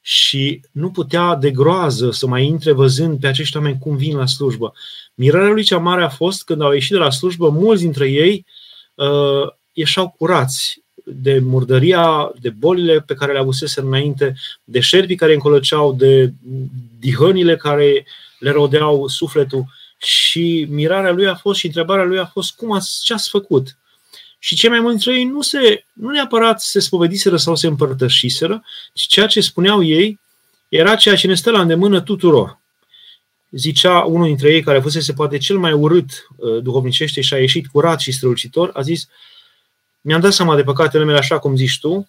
Și 0.00 0.60
nu 0.70 0.90
putea 0.90 1.34
de 1.34 1.50
groază 1.50 2.10
să 2.10 2.26
mai 2.26 2.46
intre 2.46 2.72
văzând 2.72 3.20
pe 3.20 3.26
acești 3.26 3.56
oameni 3.56 3.78
cum 3.78 3.96
vin 3.96 4.16
la 4.16 4.26
slujbă. 4.26 4.72
Mirarea 5.14 5.50
lui 5.50 5.62
cea 5.62 5.78
mare 5.78 6.02
a 6.04 6.08
fost 6.08 6.44
când 6.44 6.62
au 6.62 6.72
ieșit 6.72 6.90
de 6.90 6.98
la 6.98 7.10
slujbă, 7.10 7.48
mulți 7.48 7.82
dintre 7.82 8.10
ei 8.10 8.46
uh, 8.94 9.52
ieșau 9.72 10.14
curați 10.18 10.82
de 11.04 11.38
murdăria, 11.38 12.32
de 12.40 12.50
bolile 12.50 13.00
pe 13.00 13.14
care 13.14 13.32
le 13.32 13.38
avusese 13.38 13.80
înainte, 13.80 14.34
de 14.64 14.80
șerpii 14.80 15.16
care 15.16 15.32
încolăceau, 15.32 15.92
de 15.92 16.32
dihănile 16.98 17.56
care 17.56 18.06
le 18.38 18.50
rodeau 18.50 19.08
sufletul. 19.08 19.64
Și 19.98 20.66
mirarea 20.70 21.12
lui 21.12 21.26
a 21.26 21.34
fost 21.34 21.58
și 21.58 21.66
întrebarea 21.66 22.04
lui 22.04 22.18
a 22.18 22.26
fost 22.26 22.56
cum 22.56 22.72
ați, 22.72 23.04
ce 23.04 23.12
ați 23.12 23.28
făcut? 23.28 23.76
Și 24.38 24.54
cei 24.54 24.70
mai 24.70 24.80
mulți 24.80 25.04
dintre 25.04 25.20
ei 25.20 25.28
nu, 25.28 25.42
se, 25.42 25.84
nu 25.92 26.10
neapărat 26.10 26.60
se 26.60 26.80
spovediseră 26.80 27.36
sau 27.36 27.54
se 27.54 27.66
împărtășiseră, 27.66 28.64
ci 28.92 29.06
ceea 29.06 29.26
ce 29.26 29.40
spuneau 29.40 29.82
ei 29.82 30.18
era 30.68 30.94
ceea 30.94 31.16
ce 31.16 31.26
ne 31.26 31.34
stă 31.34 31.50
la 31.50 31.60
îndemână 31.60 32.00
tuturor. 32.00 32.58
Zicea 33.50 34.00
unul 34.00 34.26
dintre 34.26 34.52
ei, 34.52 34.62
care 34.62 34.80
fusese 34.80 35.12
poate 35.12 35.38
cel 35.38 35.58
mai 35.58 35.72
urât 35.72 36.26
uh, 36.36 36.62
duhovnicește 36.62 37.20
și 37.20 37.34
a 37.34 37.38
ieșit 37.38 37.66
curat 37.66 38.00
și 38.00 38.12
strălucitor, 38.12 38.70
a 38.72 38.80
zis, 38.80 39.08
mi-am 40.00 40.20
dat 40.20 40.32
seama 40.32 40.56
de 40.56 40.62
păcatele 40.62 41.04
mele 41.04 41.18
așa 41.18 41.38
cum 41.38 41.56
zici 41.56 41.78
tu 41.80 42.08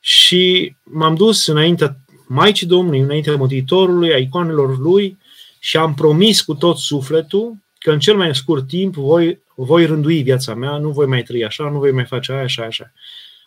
și 0.00 0.74
m-am 0.82 1.14
dus 1.14 1.46
înaintea 1.46 1.96
Maicii 2.26 2.66
Domnului, 2.66 3.00
înaintea 3.00 3.36
Mântuitorului, 3.36 4.12
a 4.12 4.16
icoanelor 4.16 4.78
lui 4.78 5.18
și 5.58 5.76
am 5.76 5.94
promis 5.94 6.40
cu 6.40 6.54
tot 6.54 6.78
sufletul 6.78 7.56
că 7.86 7.92
în 7.92 7.98
cel 7.98 8.16
mai 8.16 8.34
scurt 8.34 8.66
timp 8.66 8.94
voi, 8.94 9.42
voi 9.54 9.86
rândui 9.86 10.22
viața 10.22 10.54
mea, 10.54 10.78
nu 10.78 10.90
voi 10.90 11.06
mai 11.06 11.22
trăi 11.22 11.44
așa, 11.44 11.68
nu 11.70 11.78
voi 11.78 11.92
mai 11.92 12.04
face 12.04 12.32
aia, 12.32 12.42
așa, 12.42 12.64
așa. 12.64 12.92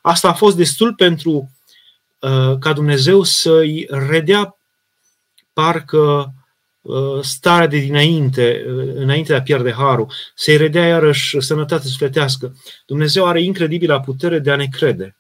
Asta 0.01 0.29
a 0.29 0.33
fost 0.33 0.55
destul 0.55 0.93
pentru 0.93 1.51
uh, 2.19 2.57
ca 2.59 2.73
Dumnezeu 2.73 3.23
să-i 3.23 3.87
redea 3.89 4.57
parcă 5.53 6.33
uh, 6.81 7.21
starea 7.21 7.67
de 7.67 7.77
dinainte, 7.77 8.65
uh, 8.67 8.91
înainte 8.95 9.31
de 9.31 9.37
a 9.37 9.41
pierde 9.41 9.71
harul, 9.71 10.11
să-i 10.35 10.57
redea 10.57 10.87
iarăși 10.87 11.39
sănătate 11.39 11.87
sufletească. 11.87 12.55
Dumnezeu 12.85 13.25
are 13.25 13.41
incredibilă 13.41 13.99
putere 13.99 14.39
de 14.39 14.51
a 14.51 14.55
ne 14.55 14.67
crede. 14.67 15.15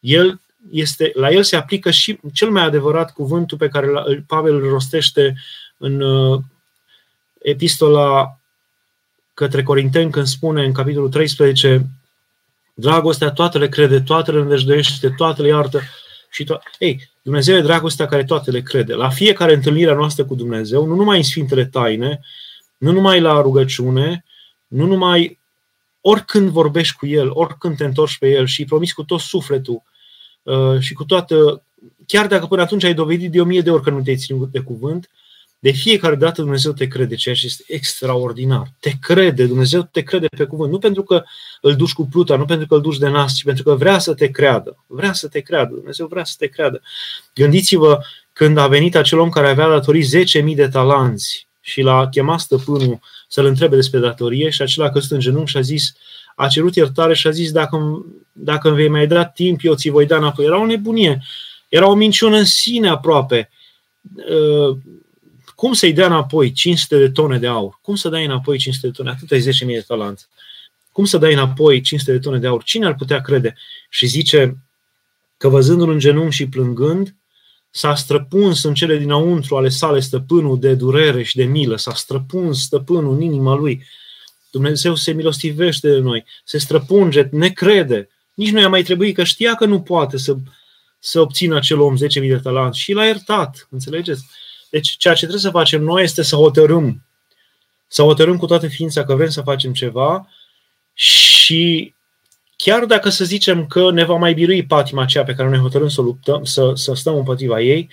El 0.00 0.40
este, 0.70 1.10
la 1.14 1.30
el 1.30 1.42
se 1.42 1.56
aplică 1.56 1.90
și 1.90 2.18
cel 2.32 2.50
mai 2.50 2.62
adevărat 2.62 3.12
cuvântul 3.12 3.58
pe 3.58 3.68
care 3.68 3.88
Pavel 4.26 4.54
îl 4.54 4.68
rostește 4.68 5.34
în 5.78 6.00
uh, 6.00 6.40
epistola 7.44 8.38
către 9.34 9.62
Corinteni 9.62 10.10
când 10.10 10.26
spune 10.26 10.64
în 10.64 10.72
capitolul 10.72 11.08
13 11.08 11.86
dragostea 12.74 13.30
toate 13.30 13.58
le 13.58 13.68
crede, 13.68 14.00
toate 14.00 14.30
le 14.30 14.40
învejdește, 14.40 15.10
toate 15.10 15.42
le 15.42 15.48
iartă 15.48 15.80
și 16.30 16.44
to- 16.44 16.60
Ei, 16.78 17.10
Dumnezeu 17.22 17.56
e 17.56 17.60
dragostea 17.60 18.06
care 18.06 18.24
toate 18.24 18.50
le 18.50 18.60
crede. 18.60 18.94
La 18.94 19.08
fiecare 19.08 19.54
întâlnire 19.54 19.90
a 19.90 19.94
noastră 19.94 20.24
cu 20.24 20.34
Dumnezeu, 20.34 20.86
nu 20.86 20.94
numai 20.94 21.16
în 21.16 21.22
Sfintele 21.22 21.64
Taine, 21.64 22.20
nu 22.78 22.92
numai 22.92 23.20
la 23.20 23.40
rugăciune, 23.40 24.24
nu 24.66 24.86
numai 24.86 25.38
oricând 26.00 26.48
vorbești 26.48 26.96
cu 26.96 27.06
El, 27.06 27.30
oricând 27.32 27.76
te 27.76 27.84
întorci 27.84 28.18
pe 28.18 28.28
El 28.30 28.46
și 28.46 28.60
îi 28.60 28.66
promiți 28.66 28.94
cu 28.94 29.02
tot 29.02 29.20
sufletul 29.20 29.82
uh, 30.42 30.78
și 30.80 30.94
cu 30.94 31.04
toată, 31.04 31.62
chiar 32.06 32.26
dacă 32.26 32.46
până 32.46 32.62
atunci 32.62 32.84
ai 32.84 32.94
dovedit 32.94 33.30
de 33.30 33.40
o 33.40 33.44
mie 33.44 33.60
de 33.60 33.70
ori 33.70 33.82
că 33.82 33.90
nu 33.90 34.02
te-ai 34.02 34.16
ținut 34.16 34.50
de 34.50 34.60
cuvânt, 34.60 35.10
de 35.64 35.70
fiecare 35.70 36.14
dată 36.14 36.40
Dumnezeu 36.40 36.72
te 36.72 36.86
crede, 36.86 37.14
ceea 37.14 37.34
ce 37.34 37.46
este 37.46 37.64
extraordinar. 37.66 38.72
Te 38.80 38.92
crede, 39.00 39.46
Dumnezeu 39.46 39.88
te 39.92 40.02
crede 40.02 40.26
pe 40.36 40.44
cuvânt. 40.44 40.70
Nu 40.70 40.78
pentru 40.78 41.02
că 41.02 41.24
îl 41.60 41.76
duci 41.76 41.92
cu 41.92 42.06
pluta, 42.06 42.36
nu 42.36 42.44
pentru 42.44 42.66
că 42.66 42.74
îl 42.74 42.80
duci 42.80 42.98
de 42.98 43.08
nas, 43.08 43.34
ci 43.34 43.44
pentru 43.44 43.62
că 43.62 43.74
vrea 43.74 43.98
să 43.98 44.14
te 44.14 44.30
creadă. 44.30 44.84
Vrea 44.86 45.12
să 45.12 45.28
te 45.28 45.40
creadă. 45.40 45.74
Dumnezeu 45.74 46.06
vrea 46.06 46.24
să 46.24 46.34
te 46.38 46.46
creadă. 46.46 46.82
Gândiți-vă 47.34 48.00
când 48.32 48.58
a 48.58 48.66
venit 48.66 48.96
acel 48.96 49.18
om 49.18 49.28
care 49.28 49.48
avea 49.48 49.68
datorii 49.68 50.04
10.000 50.48 50.54
de 50.54 50.68
talanți 50.68 51.46
și 51.60 51.80
l-a 51.80 52.08
chemat 52.08 52.40
stăpânul 52.40 53.00
să-l 53.28 53.46
întrebe 53.46 53.76
despre 53.76 53.98
datorie 53.98 54.50
și 54.50 54.62
acela 54.62 54.86
a 54.86 54.90
căzut 54.90 55.10
în 55.10 55.20
genunchi 55.20 55.50
și 55.50 55.56
a 55.56 55.60
zis, 55.60 55.94
a 56.34 56.46
cerut 56.46 56.74
iertare 56.74 57.14
și 57.14 57.26
a 57.26 57.30
zis, 57.30 57.52
dacă, 57.52 58.04
dacă 58.32 58.68
îmi 58.68 58.76
vei 58.76 58.88
mai 58.88 59.06
da 59.06 59.24
timp, 59.24 59.60
eu 59.62 59.74
ți 59.74 59.88
voi 59.88 60.06
da 60.06 60.16
înapoi. 60.16 60.44
Era 60.44 60.60
o 60.60 60.66
nebunie. 60.66 61.22
Era 61.68 61.88
o 61.88 61.94
minciună 61.94 62.36
în 62.36 62.44
sine 62.44 62.88
aproape 62.88 63.50
cum 65.54 65.72
să-i 65.72 65.92
dea 65.92 66.06
înapoi 66.06 66.52
500 66.52 66.98
de 66.98 67.10
tone 67.10 67.38
de 67.38 67.46
aur? 67.46 67.78
Cum 67.82 67.94
să 67.94 68.08
dai 68.08 68.24
înapoi 68.24 68.58
500 68.58 68.86
de 68.86 68.92
tone? 68.92 69.10
Atât 69.10 69.30
ai 69.30 69.40
10.000 69.40 69.66
de 69.66 69.84
talanți. 69.86 70.28
Cum 70.92 71.04
să 71.04 71.18
dai 71.18 71.32
înapoi 71.32 71.80
500 71.80 72.12
de 72.12 72.18
tone 72.18 72.38
de 72.38 72.46
aur? 72.46 72.62
Cine 72.62 72.86
ar 72.86 72.94
putea 72.94 73.20
crede? 73.20 73.56
Și 73.88 74.06
zice 74.06 74.56
că 75.36 75.48
văzându-l 75.48 75.90
în 75.90 75.98
genunchi 75.98 76.34
și 76.34 76.48
plângând, 76.48 77.14
s-a 77.70 77.94
străpuns 77.94 78.64
în 78.64 78.74
cele 78.74 78.98
dinăuntru 78.98 79.56
ale 79.56 79.68
sale 79.68 80.00
stăpânul 80.00 80.58
de 80.58 80.74
durere 80.74 81.22
și 81.22 81.36
de 81.36 81.44
milă, 81.44 81.76
s-a 81.76 81.94
străpuns 81.94 82.62
stăpânul 82.62 83.14
în 83.14 83.20
inima 83.20 83.54
lui. 83.54 83.84
Dumnezeu 84.50 84.94
se 84.94 85.12
milostivește 85.12 85.90
de 85.90 85.98
noi, 85.98 86.24
se 86.44 86.58
străpunge, 86.58 87.28
ne 87.30 87.48
crede. 87.48 88.08
Nici 88.34 88.50
nu 88.50 88.60
i-a 88.60 88.68
mai 88.68 88.82
trebuit 88.82 89.14
că 89.14 89.24
știa 89.24 89.54
că 89.54 89.64
nu 89.64 89.80
poate 89.80 90.16
să, 90.16 90.36
să 90.98 91.20
obțină 91.20 91.56
acel 91.56 91.80
om 91.80 91.96
10.000 91.96 92.02
de 92.12 92.38
talanți 92.42 92.78
și 92.78 92.92
l-a 92.92 93.04
iertat, 93.04 93.66
înțelegeți? 93.70 94.24
Deci 94.74 94.96
ceea 94.96 95.14
ce 95.14 95.20
trebuie 95.20 95.40
să 95.40 95.50
facem 95.50 95.82
noi 95.82 96.02
este 96.02 96.22
să 96.22 96.36
hotărâm, 96.36 97.02
să 97.86 98.02
hotărâm 98.02 98.36
cu 98.36 98.46
toată 98.46 98.66
ființa 98.66 99.04
că 99.04 99.14
vrem 99.14 99.28
să 99.28 99.40
facem 99.40 99.72
ceva 99.72 100.28
și 100.92 101.94
chiar 102.56 102.84
dacă 102.84 103.08
să 103.08 103.24
zicem 103.24 103.66
că 103.66 103.90
ne 103.90 104.04
va 104.04 104.14
mai 104.14 104.34
birui 104.34 104.66
patima 104.66 105.02
aceea 105.02 105.24
pe 105.24 105.34
care 105.34 105.48
noi 105.48 105.58
hotărâm 105.58 105.88
să 105.88 106.00
luptăm, 106.00 106.44
să, 106.44 106.72
să 106.74 106.94
stăm 106.94 107.16
împotriva 107.16 107.60
ei, 107.60 107.90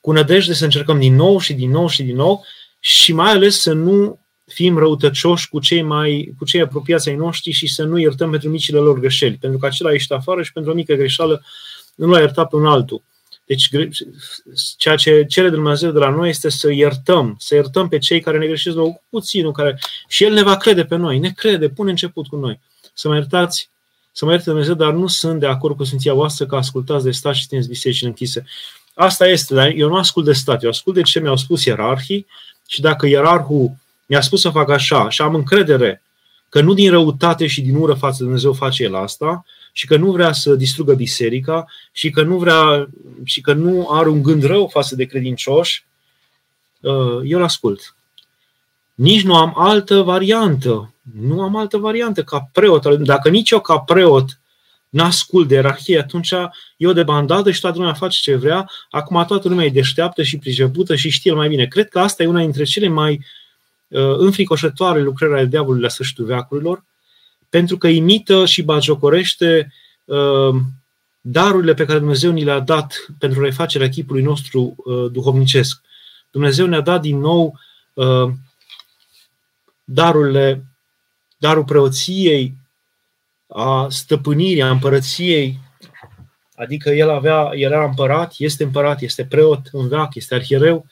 cu 0.00 0.12
nădejde 0.12 0.52
să 0.52 0.64
încercăm 0.64 0.98
din 0.98 1.14
nou 1.14 1.38
și 1.38 1.52
din 1.52 1.70
nou 1.70 1.88
și 1.88 2.02
din 2.02 2.16
nou 2.16 2.44
și 2.80 3.12
mai 3.12 3.30
ales 3.30 3.60
să 3.60 3.72
nu 3.72 4.20
fim 4.46 4.78
răutăcioși 4.78 5.48
cu 5.48 5.60
cei 5.60 5.82
mai 5.82 6.34
cu 6.38 6.44
cei 6.44 6.60
apropiați 6.60 7.08
ai 7.08 7.14
noștri 7.14 7.50
și 7.50 7.66
să 7.66 7.84
nu 7.84 7.98
iertăm 7.98 8.30
pentru 8.30 8.48
micile 8.48 8.78
lor 8.78 8.98
greșeli, 8.98 9.36
pentru 9.36 9.58
că 9.58 9.66
acela 9.66 9.92
ești 9.92 10.12
afară 10.12 10.42
și 10.42 10.52
pentru 10.52 10.72
o 10.72 10.74
mică 10.74 10.94
greșeală 10.94 11.44
nu 11.94 12.06
l-a 12.06 12.18
iertat 12.18 12.48
pe 12.48 12.56
un 12.56 12.66
altul. 12.66 13.02
Deci 13.46 13.68
ceea 14.76 14.96
ce 14.96 15.24
cere 15.28 15.48
Dumnezeu 15.48 15.90
de 15.90 15.98
la 15.98 16.10
noi 16.10 16.28
este 16.28 16.48
să 16.48 16.72
iertăm, 16.72 17.36
să 17.38 17.54
iertăm 17.54 17.88
pe 17.88 17.98
cei 17.98 18.20
care 18.20 18.38
ne 18.38 18.46
greșesc 18.46 18.76
cu 18.76 19.02
puținul, 19.10 19.52
care 19.52 19.78
și 20.08 20.24
El 20.24 20.32
ne 20.32 20.42
va 20.42 20.56
crede 20.56 20.84
pe 20.84 20.96
noi, 20.96 21.18
ne 21.18 21.30
crede, 21.30 21.68
pune 21.68 21.90
început 21.90 22.26
cu 22.26 22.36
noi. 22.36 22.60
Să 22.94 23.08
mă 23.08 23.14
iertați, 23.14 23.70
să 24.12 24.24
mă 24.24 24.30
ierte 24.30 24.50
Dumnezeu, 24.50 24.74
dar 24.74 24.92
nu 24.92 25.06
sunt 25.06 25.40
de 25.40 25.46
acord 25.46 25.76
cu 25.76 25.84
Sfinția 25.84 26.14
voastră 26.14 26.46
că 26.46 26.56
ascultați 26.56 27.04
de 27.04 27.10
stat 27.10 27.34
și 27.34 27.46
țineți 27.46 27.68
bisericile 27.68 28.08
închise. 28.08 28.44
Asta 28.94 29.26
este, 29.26 29.54
dar 29.54 29.72
eu 29.74 29.88
nu 29.88 29.96
ascult 29.96 30.24
de 30.24 30.32
stat, 30.32 30.62
eu 30.62 30.68
ascult 30.68 30.96
de 30.96 31.02
ce 31.02 31.20
mi-au 31.20 31.36
spus 31.36 31.64
ierarhii 31.64 32.26
și 32.66 32.80
dacă 32.80 33.06
ierarhul 33.06 33.70
mi-a 34.06 34.20
spus 34.20 34.40
să 34.40 34.50
fac 34.50 34.70
așa 34.70 35.08
și 35.08 35.22
am 35.22 35.34
încredere 35.34 36.02
că 36.48 36.60
nu 36.60 36.74
din 36.74 36.90
răutate 36.90 37.46
și 37.46 37.60
din 37.60 37.74
ură 37.74 37.94
față 37.94 38.16
de 38.18 38.24
Dumnezeu 38.24 38.52
face 38.52 38.82
el 38.82 38.94
asta, 38.94 39.44
și 39.76 39.86
că 39.86 39.96
nu 39.96 40.10
vrea 40.10 40.32
să 40.32 40.54
distrugă 40.54 40.94
biserica 40.94 41.66
și 41.92 42.10
că 42.10 42.22
nu 42.22 42.38
vrea 42.38 42.88
și 43.24 43.40
că 43.40 43.52
nu 43.52 43.88
are 43.90 44.08
un 44.08 44.22
gând 44.22 44.44
rău 44.44 44.68
față 44.68 44.94
de 44.94 45.04
credincioși, 45.04 45.86
uh, 46.80 47.20
eu 47.24 47.38
îl 47.38 47.44
ascult. 47.44 47.96
Nici 48.94 49.22
nu 49.22 49.36
am 49.36 49.52
altă 49.56 50.00
variantă. 50.00 50.94
Nu 51.20 51.42
am 51.42 51.56
altă 51.56 51.76
variantă 51.76 52.22
ca 52.22 52.48
preot. 52.52 52.86
Dacă 52.86 53.28
nici 53.28 53.50
eu 53.50 53.60
ca 53.60 53.78
preot 53.78 54.40
n-ascult 54.88 55.48
de 55.48 55.54
ierarhie, 55.54 55.98
atunci 55.98 56.34
eu 56.76 56.92
de 56.92 57.02
bandadă 57.02 57.50
și 57.50 57.60
toată 57.60 57.78
lumea 57.78 57.94
face 57.94 58.18
ce 58.20 58.36
vrea. 58.36 58.70
Acum 58.90 59.24
toată 59.26 59.48
lumea 59.48 59.64
e 59.64 59.70
deșteaptă 59.70 60.22
și 60.22 60.38
pricepută 60.38 60.94
și 60.94 61.10
știe 61.10 61.32
mai 61.32 61.48
bine. 61.48 61.66
Cred 61.66 61.88
că 61.88 61.98
asta 61.98 62.22
e 62.22 62.26
una 62.26 62.40
dintre 62.40 62.64
cele 62.64 62.88
mai 62.88 63.24
uh, 63.88 64.16
înfricoșătoare 64.18 65.00
lucrări 65.00 65.32
ale 65.32 65.46
diavolului 65.46 65.82
la 65.82 65.88
sfârșitul 65.88 66.24
veacurilor, 66.24 66.84
pentru 67.48 67.78
că 67.78 67.88
imită 67.88 68.44
și 68.44 68.62
bagiocorește 68.62 69.72
uh, 70.04 70.54
darurile 71.20 71.74
pe 71.74 71.84
care 71.84 71.98
Dumnezeu 71.98 72.32
ni 72.32 72.44
le-a 72.44 72.60
dat 72.60 72.94
pentru 73.18 73.40
refacerea 73.40 73.88
chipului 73.88 74.22
nostru 74.22 74.74
uh, 74.76 75.10
duhovnicesc. 75.12 75.80
Dumnezeu 76.30 76.66
ne-a 76.66 76.80
dat 76.80 77.00
din 77.00 77.18
nou 77.18 77.58
uh, 77.94 78.30
darurile, 79.84 80.64
darul 81.36 81.64
preoției, 81.64 82.54
a 83.48 83.86
stăpânirii, 83.90 84.62
a 84.62 84.70
împărăției, 84.70 85.58
adică 86.56 86.90
el 86.90 87.10
avea, 87.10 87.50
el 87.52 87.72
era 87.72 87.84
împărat, 87.84 88.34
este 88.38 88.64
împărat, 88.64 89.00
este 89.00 89.24
preot 89.24 89.68
în 89.72 89.88
veac, 89.88 90.14
este 90.14 90.34
arhiereu, 90.34 90.86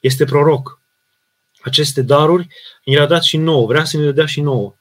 este 0.00 0.24
proroc. 0.24 0.80
Aceste 1.62 2.02
daruri 2.02 2.46
ni 2.84 2.94
le-a 2.94 3.06
dat 3.06 3.22
și 3.22 3.36
nouă, 3.36 3.66
vrea 3.66 3.84
să 3.84 3.96
ne 3.96 4.04
le 4.04 4.12
dea 4.12 4.26
și 4.26 4.40
nouă 4.40 4.74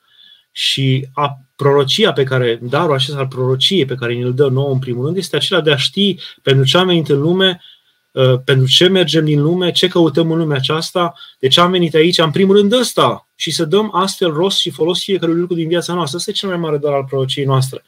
și 0.60 1.08
a 1.14 1.40
prorocia 1.56 2.14
pe 2.14 2.24
care, 2.24 2.60
darul 2.62 2.94
acesta 2.94 3.20
al 3.20 3.28
prorociei 3.28 3.86
pe 3.86 3.96
care 3.96 4.16
ne-l 4.16 4.34
dă 4.34 4.48
nouă 4.48 4.72
în 4.72 4.80
primul 4.80 5.06
rând, 5.06 5.18
este 5.18 5.36
acela 5.36 5.62
de 5.62 5.72
a 5.72 5.76
ști 5.76 6.16
pentru 6.42 6.66
ce 6.66 6.78
am 6.78 6.88
venit 6.88 7.10
în 7.10 7.20
lume, 7.20 7.62
uh, 8.12 8.40
pentru 8.46 8.68
ce 8.68 8.88
mergem 8.88 9.26
din 9.26 9.42
lume, 9.42 9.72
ce 9.72 9.88
căutăm 9.88 10.32
în 10.32 10.38
lumea 10.38 10.58
aceasta, 10.58 11.14
de 11.40 11.48
ce 11.48 11.60
am 11.60 11.72
venit 11.72 11.96
aici, 11.96 12.18
în 12.18 12.32
primul 12.32 12.56
rând 12.56 12.72
ăsta, 12.72 13.28
și 13.36 13.52
să 13.52 13.66
dăm 13.66 13.96
astfel 13.96 14.32
rost 14.32 14.58
și 14.58 14.70
folos 14.70 15.04
fiecare 15.04 15.32
lucru 15.32 15.56
din 15.56 15.68
viața 15.68 15.94
noastră. 15.94 16.18
Asta 16.18 16.32
e 16.32 16.34
cel 16.34 16.50
mai 16.50 16.58
mare 16.58 16.78
dar 16.78 16.94
al 16.94 17.04
prorociei 17.04 17.46
noastre. 17.46 17.84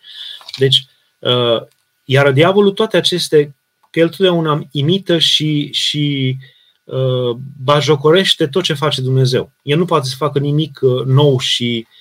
Deci, 0.58 0.86
uh, 1.20 1.62
iar 2.06 2.32
diavolul 2.32 2.72
toate 2.72 2.98
aceste 2.98 3.56
că 3.90 4.00
el 4.00 4.10
totdeauna 4.10 4.68
imită 4.72 5.18
și, 5.18 5.70
și 5.72 6.38
uh, 6.84 7.38
bajocorește 7.64 8.48
tot 8.48 8.64
ce 8.64 8.74
face 8.74 9.02
Dumnezeu. 9.02 9.52
El 9.64 9.78
nu 9.78 9.86
poate 9.86 10.08
să 10.08 10.16
facă 10.18 10.40
nimic 10.40 10.80
uh, 10.82 11.06
nou 11.06 11.40
și 11.40 11.88
uh, 11.88 12.00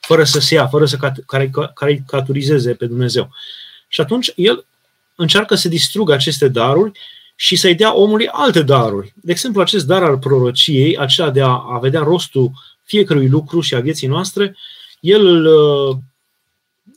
fără 0.00 0.24
să 0.24 0.40
se 0.40 0.54
ia, 0.54 0.66
fără 0.66 0.86
să 0.86 1.14
caricaturizeze 1.74 2.74
pe 2.74 2.86
Dumnezeu. 2.86 3.30
Și 3.88 4.00
atunci 4.00 4.32
el 4.36 4.66
încearcă 5.14 5.54
să 5.54 5.68
distrugă 5.68 6.12
aceste 6.12 6.48
daruri 6.48 6.92
și 7.36 7.56
să-i 7.56 7.74
dea 7.74 7.96
omului 7.96 8.28
alte 8.28 8.62
daruri. 8.62 9.12
De 9.14 9.30
exemplu, 9.30 9.60
acest 9.60 9.86
dar 9.86 10.02
al 10.02 10.18
prorociei, 10.18 10.98
acela 10.98 11.30
de 11.30 11.40
a, 11.42 11.48
a 11.48 11.78
vedea 11.80 12.00
rostul 12.00 12.50
fiecărui 12.82 13.28
lucru 13.28 13.60
și 13.60 13.74
a 13.74 13.80
vieții 13.80 14.08
noastre, 14.08 14.56
el 15.00 15.26
îl, 15.26 15.46
uh, 15.46 15.96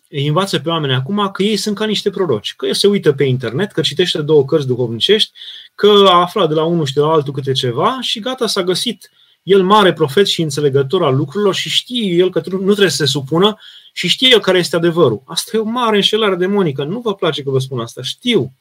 îi 0.09 0.27
învață 0.27 0.59
pe 0.59 0.69
oameni 0.69 0.93
acum 0.93 1.29
că 1.31 1.43
ei 1.43 1.57
sunt 1.57 1.75
ca 1.75 1.85
niște 1.85 2.09
proroci, 2.09 2.53
că 2.57 2.65
el 2.65 2.73
se 2.73 2.87
uită 2.87 3.13
pe 3.13 3.23
internet, 3.23 3.71
că 3.71 3.81
citește 3.81 4.21
două 4.21 4.45
cărți 4.45 4.67
duhovnicești, 4.67 5.31
că 5.75 6.05
a 6.07 6.21
aflat 6.21 6.47
de 6.47 6.53
la 6.53 6.63
unul 6.63 6.85
și 6.85 6.93
de 6.93 6.99
la 6.99 7.07
altul 7.07 7.33
câte 7.33 7.51
ceva 7.51 7.97
și 8.01 8.19
gata, 8.19 8.47
s-a 8.47 8.63
găsit 8.63 9.11
el 9.47 9.63
mare 9.63 9.93
profet 9.93 10.27
și 10.27 10.41
înțelegător 10.41 11.03
al 11.03 11.15
lucrurilor 11.15 11.55
și 11.55 11.69
știe 11.69 12.13
el 12.13 12.29
că 12.31 12.41
nu 12.45 12.63
trebuie 12.63 12.89
să 12.89 12.95
se 12.95 13.05
supună 13.05 13.57
și 13.93 14.07
știe 14.07 14.29
el 14.31 14.39
care 14.39 14.57
este 14.57 14.75
adevărul. 14.75 15.21
Asta 15.25 15.57
e 15.57 15.59
o 15.59 15.63
mare 15.63 15.95
înșelare 15.95 16.35
demonică. 16.35 16.83
Nu 16.83 16.99
vă 16.99 17.15
place 17.15 17.43
că 17.43 17.49
vă 17.49 17.59
spun 17.59 17.79
asta. 17.79 18.01
Știu. 18.01 18.53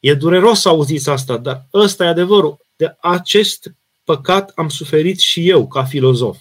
E 0.00 0.14
dureros 0.14 0.60
să 0.60 0.68
auziți 0.68 1.10
asta, 1.10 1.36
dar 1.36 1.66
ăsta 1.72 2.04
e 2.04 2.08
adevărul. 2.08 2.58
De 2.76 2.96
acest 3.00 3.72
păcat 4.04 4.52
am 4.54 4.68
suferit 4.68 5.18
și 5.18 5.48
eu 5.48 5.68
ca 5.68 5.84
filozof 5.84 6.38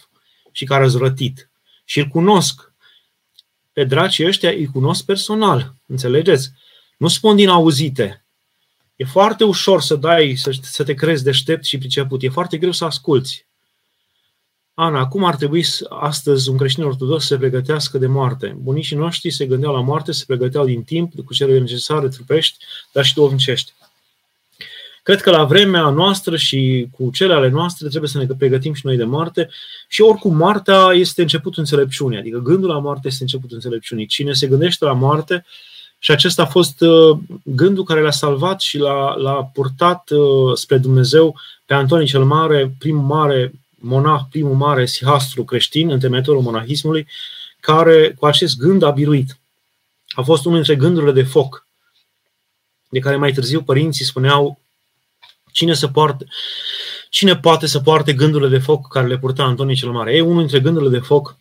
și 0.52 0.66
ca 0.66 0.78
răzvrătit. 0.78 1.50
Și 1.86 2.00
îl 2.00 2.06
cunosc. 2.06 2.74
Pe 3.74 3.84
dracii 3.84 4.26
ăștia 4.26 4.50
îi 4.50 4.70
cunosc 4.74 5.06
personal. 5.06 5.74
Înțelegeți? 5.86 6.52
Nu 6.98 7.08
spun 7.08 7.36
din 7.36 7.50
auzite. 7.50 8.20
E 9.02 9.06
foarte 9.06 9.44
ușor 9.44 9.82
să 9.82 9.96
dai, 9.96 10.36
să, 10.36 10.52
să 10.62 10.84
te 10.84 10.94
crezi 10.94 11.24
deștept 11.24 11.66
și 11.66 11.78
priceput. 11.78 12.24
E 12.24 12.30
foarte 12.30 12.58
greu 12.58 12.72
să 12.72 12.86
asculți. 12.86 13.46
Ana, 14.74 15.08
cum 15.08 15.24
ar 15.24 15.36
trebui 15.36 15.66
astăzi 15.90 16.50
un 16.50 16.58
creștin 16.58 16.84
ortodox 16.84 17.22
să 17.22 17.28
se 17.28 17.38
pregătească 17.38 17.98
de 17.98 18.08
moarte? 18.08 18.58
Bunicii 18.60 18.96
noștri 18.96 19.32
se 19.32 19.46
gândeau 19.46 19.74
la 19.74 19.82
moarte, 19.82 20.12
se 20.12 20.24
pregăteau 20.28 20.66
din 20.66 20.84
timp, 20.84 21.14
cu 21.26 21.34
cele 21.34 21.60
necesare 21.60 22.08
trupești, 22.08 22.66
dar 22.92 23.06
și 23.06 23.14
duhovnicești. 23.14 23.74
Cred 25.04 25.22
că 25.22 25.32
la 25.32 25.44
vremea 25.44 25.90
noastră 25.90 26.38
și 26.38 26.88
cu 26.92 27.10
cele 27.12 27.34
ale 27.34 27.50
noastre 27.50 27.88
trebuie 27.88 28.10
să 28.10 28.18
ne 28.18 28.26
pregătim 28.38 28.74
și 28.74 28.86
noi 28.86 28.98
de 28.98 29.04
moarte 29.04 29.50
și 29.88 30.02
oricum 30.02 30.36
moartea 30.36 30.92
este 30.94 31.22
începutul 31.22 31.60
înțelepciunii, 31.60 32.18
adică 32.18 32.38
gândul 32.38 32.70
la 32.70 32.80
moarte 32.80 33.08
este 33.08 33.24
începutul 33.24 33.56
înțelepciunii. 33.56 34.06
Cine 34.06 34.34
se 34.34 34.48
gândește 34.48 34.86
la 34.86 34.94
moarte 34.94 35.46
și 36.04 36.12
acesta 36.12 36.42
a 36.42 36.46
fost 36.46 36.82
uh, 36.82 37.18
gândul 37.44 37.84
care 37.84 38.02
l-a 38.02 38.12
salvat 38.12 38.62
și 38.62 38.78
l-a, 38.78 39.16
l-a 39.16 39.44
purtat 39.54 40.10
uh, 40.10 40.56
spre 40.58 40.78
Dumnezeu 40.78 41.36
pe 41.66 41.74
Antonie 41.74 42.06
cel 42.06 42.24
Mare, 42.24 42.76
primul 42.80 43.04
mare 43.04 43.52
monah, 43.80 44.22
primul 44.30 44.56
mare 44.56 44.86
sihastru 44.86 45.44
creștin, 45.44 45.90
întemeitorul 45.90 46.42
monahismului, 46.42 47.08
care 47.60 48.16
cu 48.20 48.26
acest 48.26 48.58
gând 48.58 48.84
a 48.84 48.90
biruit. 48.92 49.40
A 50.08 50.22
fost 50.22 50.46
unul 50.46 50.64
dintre 50.64 50.76
gândurile 50.76 51.12
de 51.12 51.24
foc, 51.24 51.68
de 52.90 53.00
care 53.00 53.16
mai 53.16 53.32
târziu 53.32 53.62
părinții 53.62 54.06
spuneau 54.06 54.60
cine, 55.52 55.74
să 55.74 55.88
poarte, 55.88 56.26
cine 57.10 57.36
poate 57.36 57.68
să 57.68 57.80
poarte 57.80 58.14
gândurile 58.14 58.50
de 58.50 58.64
foc 58.64 58.88
care 58.88 59.08
le 59.08 59.18
purta 59.18 59.44
Antonie 59.44 59.76
cel 59.76 59.92
Mare. 59.92 60.14
Ei, 60.14 60.22
unul 60.22 60.38
dintre 60.38 60.60
gândurile 60.60 60.98
de 60.98 61.06
foc 61.06 61.38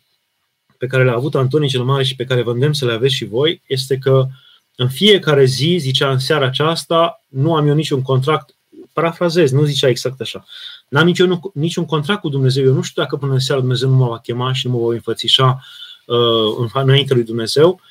pe 0.77 0.87
care 0.87 1.03
le-a 1.03 1.15
avut 1.15 1.35
Antonie 1.35 1.67
cel 1.67 1.83
Mare 1.83 2.03
și 2.03 2.15
pe 2.15 2.25
care 2.25 2.41
vă 2.41 2.51
îndemn 2.51 2.73
să 2.73 2.85
le 2.85 2.93
aveți 2.93 3.13
și 3.13 3.25
voi, 3.25 3.61
este 3.67 3.97
că 3.97 4.27
în 4.75 4.89
fiecare 4.89 5.45
zi, 5.45 5.77
zicea 5.79 6.11
în 6.11 6.19
seara 6.19 6.45
aceasta, 6.45 7.23
nu 7.27 7.55
am 7.55 7.67
eu 7.67 7.73
niciun 7.73 8.01
contract, 8.01 8.55
parafrazez, 8.93 9.51
nu 9.51 9.63
zicea 9.63 9.87
exact 9.87 10.21
așa, 10.21 10.45
n-am 10.87 11.05
niciun, 11.05 11.39
niciun 11.53 11.85
contract 11.85 12.21
cu 12.21 12.29
Dumnezeu, 12.29 12.65
eu 12.65 12.73
nu 12.73 12.81
știu 12.81 13.01
dacă 13.01 13.17
până 13.17 13.33
în 13.33 13.39
seara 13.39 13.61
Dumnezeu 13.61 13.89
nu 13.89 13.95
mă 13.95 14.07
va 14.07 14.19
chema 14.19 14.53
și 14.53 14.67
nu 14.67 14.73
mă 14.73 14.79
voi 14.79 14.95
înfățișa 14.95 15.63
uh, 16.05 16.69
înainte 16.73 17.13
lui 17.13 17.23
Dumnezeu, 17.23 17.81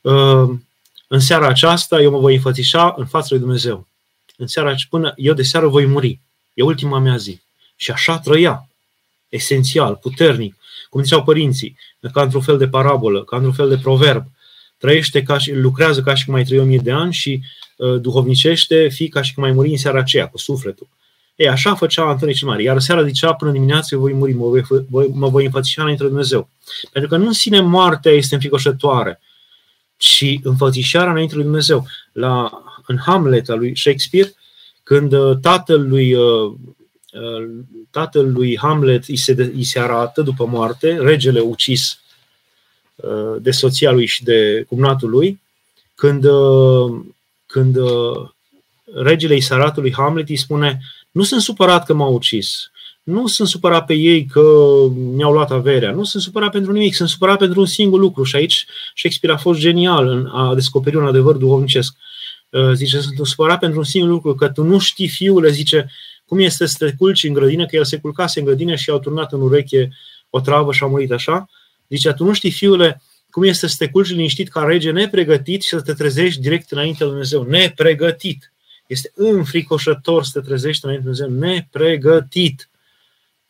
uh, 0.00 0.50
în 1.08 1.20
seara 1.20 1.46
aceasta 1.46 2.00
eu 2.00 2.10
mă 2.10 2.18
voi 2.18 2.34
înfățișa 2.34 2.94
în 2.96 3.06
fața 3.06 3.26
lui 3.30 3.38
Dumnezeu. 3.38 3.86
În 4.36 4.46
seara 4.46 4.74
până 4.90 5.12
eu 5.16 5.34
de 5.34 5.42
seară 5.42 5.68
voi 5.68 5.86
muri. 5.86 6.20
E 6.54 6.62
ultima 6.62 6.98
mea 6.98 7.16
zi. 7.16 7.40
Și 7.76 7.90
așa 7.90 8.18
trăia. 8.18 8.68
Esențial, 9.28 9.94
puternic. 9.94 10.56
Cum 10.90 11.02
ziceau 11.02 11.22
părinții, 11.22 11.76
ca 12.12 12.22
într-un 12.22 12.40
fel 12.40 12.58
de 12.58 12.68
parabolă, 12.68 13.24
ca 13.24 13.36
într-un 13.36 13.54
fel 13.54 13.68
de 13.68 13.78
proverb 13.78 14.26
trăiește 14.78 15.22
ca 15.22 15.38
și, 15.38 15.52
lucrează 15.52 16.00
ca 16.00 16.14
și 16.14 16.24
cum 16.24 16.34
mai 16.34 16.44
trăi 16.44 16.58
o 16.58 16.64
mie 16.64 16.80
de 16.82 16.92
ani 16.92 17.12
și 17.12 17.40
uh, 17.76 18.00
duhovnicește, 18.00 18.88
fi 18.88 19.08
ca 19.08 19.22
și 19.22 19.34
cum 19.34 19.42
mai 19.42 19.52
muri 19.52 19.70
în 19.70 19.76
seara 19.76 19.98
aceea, 19.98 20.28
cu 20.28 20.38
sufletul. 20.38 20.88
Ei, 21.36 21.48
așa 21.48 21.74
făcea 21.74 22.02
Antonie 22.02 22.34
cel 22.34 22.48
Mare. 22.48 22.62
Iar 22.62 22.78
seara 22.78 23.04
zicea, 23.04 23.34
până 23.34 23.50
dimineață 23.50 23.96
voi 23.96 24.12
muri, 24.12 24.32
mă 24.32 24.48
voi, 24.48 24.62
voi, 24.88 25.10
mă 25.12 25.28
voi 25.28 25.44
înfățișa 25.44 25.82
înainte 25.82 26.02
de 26.02 26.08
Dumnezeu. 26.08 26.48
Pentru 26.92 27.10
că 27.10 27.16
nu 27.16 27.26
în 27.26 27.32
sine 27.32 27.60
moartea 27.60 28.12
este 28.12 28.34
înfricoșătoare, 28.34 29.20
ci 29.96 30.38
înfățișarea 30.42 31.10
înainte 31.10 31.36
de 31.36 31.42
Dumnezeu. 31.42 31.86
La, 32.12 32.50
în 32.86 32.98
Hamlet 32.98 33.48
al 33.48 33.58
lui 33.58 33.76
Shakespeare, 33.76 34.34
când 34.82 35.12
uh, 35.12 35.36
tatăl 35.40 35.88
lui, 35.88 36.14
uh, 36.14 36.52
uh, 37.12 37.64
tatăl 37.90 38.32
lui 38.32 38.58
Hamlet 38.58 39.04
îi 39.04 39.16
se, 39.16 39.50
îi 39.54 39.64
se 39.64 39.78
arată 39.78 40.22
după 40.22 40.46
moarte, 40.46 40.98
regele 41.00 41.40
ucis 41.40 41.98
Uh, 41.98 42.03
de 43.38 43.50
soția 43.50 43.90
lui 43.90 44.06
și 44.06 44.22
de 44.24 44.64
cumnatul 44.68 45.10
lui, 45.10 45.40
când, 45.94 46.24
uh, 46.24 47.00
când 47.46 47.76
uh, 47.76 48.28
regele 48.94 49.34
Isaratului 49.34 49.92
Hamlet 49.92 50.28
îi 50.28 50.36
spune 50.36 50.80
nu 51.10 51.22
sunt 51.22 51.40
supărat 51.40 51.84
că 51.84 51.94
m-au 51.94 52.14
ucis, 52.14 52.70
nu 53.02 53.26
sunt 53.26 53.48
supărat 53.48 53.86
pe 53.86 53.94
ei 53.94 54.24
că 54.24 54.42
mi-au 54.94 55.32
luat 55.32 55.50
averea, 55.50 55.90
nu 55.90 56.04
sunt 56.04 56.22
supărat 56.22 56.50
pentru 56.50 56.72
nimic, 56.72 56.94
sunt 56.94 57.08
supărat 57.08 57.38
pentru 57.38 57.60
un 57.60 57.66
singur 57.66 58.00
lucru 58.00 58.22
și 58.22 58.36
aici 58.36 58.66
Shakespeare 58.94 59.36
a 59.36 59.40
fost 59.40 59.60
genial 59.60 60.08
în 60.08 60.26
a 60.26 60.54
descoperi 60.54 60.96
un 60.96 61.06
adevăr 61.06 61.36
duhovnicesc. 61.36 61.94
Zice, 62.72 63.00
sunt 63.00 63.26
supărat 63.26 63.58
pentru 63.58 63.78
un 63.78 63.84
singur 63.84 64.10
lucru, 64.10 64.34
că 64.34 64.48
tu 64.48 64.62
nu 64.62 64.78
știi, 64.78 65.08
fiule, 65.08 65.50
zice, 65.50 65.90
cum 66.26 66.38
este 66.38 66.66
să 66.66 66.74
te 66.78 66.94
culci 66.98 67.24
în 67.24 67.32
grădină, 67.32 67.66
că 67.66 67.76
el 67.76 67.84
se 67.84 67.98
culcase 67.98 68.38
în 68.38 68.44
grădină 68.44 68.74
și 68.74 68.88
i-au 68.88 68.98
turnat 68.98 69.32
în 69.32 69.40
ureche 69.40 69.92
o 70.30 70.40
travă 70.40 70.72
și 70.72 70.82
a 70.82 70.86
murit 70.86 71.12
așa. 71.12 71.48
Zice, 71.88 72.12
tu 72.12 72.24
nu 72.24 72.32
știi, 72.32 72.50
fiule, 72.50 73.02
cum 73.30 73.42
este 73.42 73.66
să 73.66 73.74
te 73.78 73.88
culci 73.88 74.08
liniștit 74.08 74.48
ca 74.48 74.64
rege 74.64 74.90
nepregătit 74.90 75.62
și 75.62 75.68
să 75.68 75.80
te 75.80 75.92
trezești 75.92 76.40
direct 76.40 76.70
înainte 76.70 77.02
lui 77.02 77.12
Dumnezeu. 77.12 77.42
Nepregătit. 77.42 78.52
Este 78.86 79.12
înfricoșător 79.14 80.24
să 80.24 80.40
te 80.40 80.46
trezești 80.46 80.84
înainte 80.84 81.06
lui 81.06 81.16
Dumnezeu. 81.16 81.48
Nepregătit. 81.48 82.68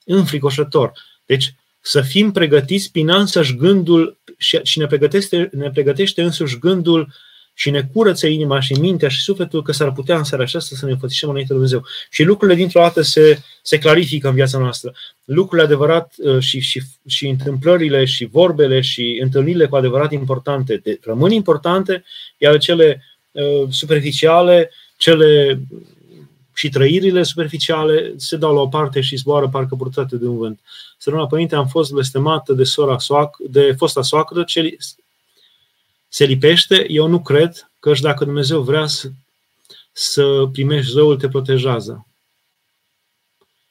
Înfricoșător. 0.04 0.92
Deci, 1.26 1.54
să 1.80 2.00
fim 2.00 2.32
pregătiți 2.32 2.90
prin 2.90 3.10
însăși 3.10 3.56
gândul 3.56 4.18
și 4.62 4.78
ne 4.78 4.86
pregătește, 4.86 5.50
ne 5.52 5.70
pregătește 5.70 6.22
însuși 6.22 6.58
gândul 6.58 7.12
și 7.54 7.70
ne 7.70 7.82
curăță 7.92 8.26
inima 8.26 8.60
și 8.60 8.72
mintea 8.72 9.08
și 9.08 9.20
sufletul 9.20 9.62
că 9.62 9.72
s-ar 9.72 9.92
putea 9.92 10.16
în 10.16 10.24
seara 10.24 10.42
aceasta 10.42 10.76
să 10.76 10.86
ne 10.86 10.92
înfățișăm 10.92 11.28
înainte 11.28 11.52
de 11.52 11.58
Dumnezeu. 11.58 11.84
Și 12.10 12.22
lucrurile 12.22 12.56
dintr-o 12.56 12.80
dată 12.80 13.02
se, 13.02 13.38
se 13.62 13.78
clarifică 13.78 14.28
în 14.28 14.34
viața 14.34 14.58
noastră. 14.58 14.92
Lucrurile 15.24 15.66
adevărat 15.66 16.12
uh, 16.16 16.38
și, 16.38 16.60
și, 16.60 16.82
și 17.06 17.26
întâmplările 17.26 18.04
și 18.04 18.24
vorbele 18.24 18.80
și 18.80 19.18
întâlnirile 19.22 19.66
cu 19.66 19.76
adevărat 19.76 20.12
importante 20.12 20.76
de, 20.76 20.98
rămân 21.02 21.30
importante, 21.30 22.04
iar 22.38 22.58
cele 22.58 23.02
uh, 23.30 23.68
superficiale, 23.68 24.70
cele 24.96 25.60
și 26.54 26.68
trăirile 26.68 27.22
superficiale 27.22 28.12
se 28.16 28.36
dau 28.36 28.54
la 28.54 28.60
o 28.60 28.68
parte 28.68 29.00
și 29.00 29.16
zboară 29.16 29.48
parcă 29.48 29.74
purtate 29.74 30.16
de 30.16 30.26
un 30.26 30.36
vânt. 30.36 30.60
Săruna 30.98 31.26
Părinte, 31.26 31.54
am 31.54 31.66
fost 31.66 31.92
blestemată 31.92 32.52
de 32.52 32.64
sora 32.64 32.98
soac, 32.98 33.36
de 33.50 33.74
fosta 33.76 34.02
soacră, 34.02 34.42
ce 34.42 34.76
se 36.14 36.24
lipește, 36.24 36.86
eu 36.88 37.06
nu 37.06 37.22
cred 37.22 37.70
că 37.80 37.94
și 37.94 38.02
dacă 38.02 38.24
Dumnezeu 38.24 38.62
vrea 38.62 38.86
să, 38.86 39.10
să 39.92 40.48
primești 40.52 40.92
răul, 40.94 41.16
te 41.16 41.28
protejează. 41.28 42.06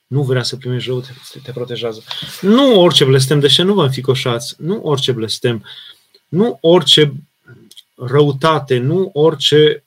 Nu 0.08 0.24
vrea 0.24 0.44
să 0.44 0.56
primești 0.56 0.90
răul, 0.90 1.02
te, 1.02 1.40
te 1.44 1.52
protejează. 1.52 2.04
Nu 2.42 2.80
orice 2.80 3.06
blestem, 3.06 3.40
deși 3.40 3.62
nu 3.62 3.74
vă 3.74 3.84
înficoșați, 3.84 4.56
nu 4.58 4.82
orice 4.84 5.12
blestem, 5.12 5.66
nu 6.28 6.58
orice 6.62 7.14
răutate, 7.96 8.78
nu 8.78 9.10
orice 9.14 9.84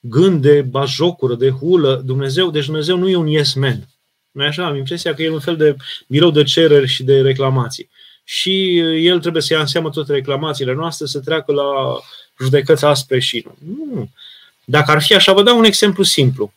gând 0.00 0.42
de 0.42 0.62
bajocură, 0.62 1.34
de 1.34 1.50
hulă, 1.50 2.02
Dumnezeu, 2.04 2.50
deci 2.50 2.64
Dumnezeu 2.64 2.96
nu 2.96 3.08
e 3.08 3.16
un 3.16 3.26
yes 3.26 3.54
man. 3.54 3.88
nu 4.30 4.44
așa? 4.44 4.66
Am 4.66 4.76
impresia 4.76 5.14
că 5.14 5.22
e 5.22 5.30
un 5.30 5.40
fel 5.40 5.56
de 5.56 5.76
birou 6.06 6.30
de 6.30 6.42
cereri 6.42 6.86
și 6.86 7.02
de 7.02 7.20
reclamații 7.20 7.88
și 8.28 8.78
el 9.06 9.20
trebuie 9.20 9.42
să 9.42 9.52
ia 9.52 9.60
în 9.60 9.66
seamă 9.66 9.90
toate 9.90 10.12
reclamațiile 10.12 10.74
noastre, 10.74 11.06
să 11.06 11.20
treacă 11.20 11.52
la 11.52 12.00
judecăți 12.40 12.84
aspre 12.84 13.18
și 13.18 13.46
nu. 13.58 13.94
nu. 13.94 14.08
Dacă 14.64 14.90
ar 14.90 15.02
fi 15.02 15.14
așa, 15.14 15.32
vă 15.32 15.42
dau 15.42 15.58
un 15.58 15.64
exemplu 15.64 16.02
simplu. 16.02 16.52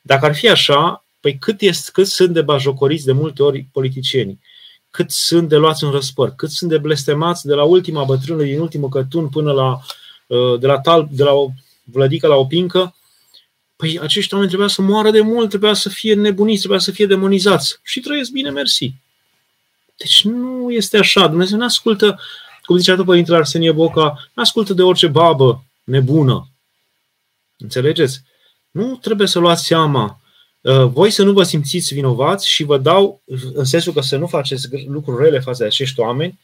Dacă 0.00 0.24
ar 0.24 0.34
fi 0.34 0.48
așa, 0.48 1.04
păi 1.20 1.38
cât, 1.38 1.60
este, 1.60 1.90
cât 1.92 2.06
sunt 2.06 2.30
de 2.30 2.42
bajocoriți 2.42 3.04
de 3.04 3.12
multe 3.12 3.42
ori 3.42 3.66
politicienii, 3.72 4.40
cât 4.90 5.10
sunt 5.10 5.48
de 5.48 5.56
luați 5.56 5.84
în 5.84 5.90
răspăr, 5.90 6.34
cât 6.36 6.50
sunt 6.50 6.70
de 6.70 6.78
blestemați 6.78 7.46
de 7.46 7.54
la 7.54 7.62
ultima 7.62 8.04
bătrână 8.04 8.42
din 8.42 8.60
ultimul 8.60 8.88
cătun 8.88 9.28
până 9.28 9.52
la, 9.52 9.80
uh, 10.26 10.58
de 10.60 10.66
la, 10.66 10.80
tal, 10.80 11.08
de 11.10 11.22
la 11.22 11.32
vlădică 11.84 12.26
la 12.26 12.34
o 12.34 12.44
pincă, 12.44 12.94
păi 13.76 13.98
acești 14.02 14.32
oameni 14.32 14.50
trebuia 14.50 14.70
să 14.70 14.82
moară 14.82 15.10
de 15.10 15.20
mult, 15.20 15.48
trebuia 15.48 15.74
să 15.74 15.88
fie 15.88 16.14
nebuniți, 16.14 16.58
trebuia 16.58 16.80
să 16.80 16.90
fie 16.90 17.06
demonizați. 17.06 17.78
Și 17.82 18.00
trăiesc 18.00 18.30
bine, 18.30 18.50
mersi. 18.50 18.94
Deci 19.96 20.24
nu 20.24 20.70
este 20.70 20.98
așa. 20.98 21.26
Dumnezeu 21.26 21.58
nu 21.58 21.64
ascultă, 21.64 22.20
cum 22.64 22.76
zicea 22.76 22.94
tot 22.94 23.04
Părintele 23.04 23.36
Arsenie 23.36 23.72
Boca, 23.72 24.28
nu 24.34 24.42
ascultă 24.42 24.72
de 24.72 24.82
orice 24.82 25.06
babă 25.06 25.64
nebună. 25.84 26.48
Înțelegeți? 27.56 28.22
Nu 28.70 28.96
trebuie 28.96 29.26
să 29.26 29.38
luați 29.38 29.66
seama. 29.66 30.20
Uh, 30.60 30.84
voi 30.84 31.10
să 31.10 31.22
nu 31.22 31.32
vă 31.32 31.42
simțiți 31.42 31.94
vinovați 31.94 32.48
și 32.48 32.64
vă 32.64 32.78
dau, 32.78 33.22
în 33.54 33.64
sensul 33.64 33.92
că 33.92 34.00
să 34.00 34.16
nu 34.16 34.26
faceți 34.26 34.68
lucruri 34.86 35.24
rele 35.24 35.38
față 35.40 35.62
de 35.62 35.68
acești 35.68 36.00
oameni. 36.00 36.38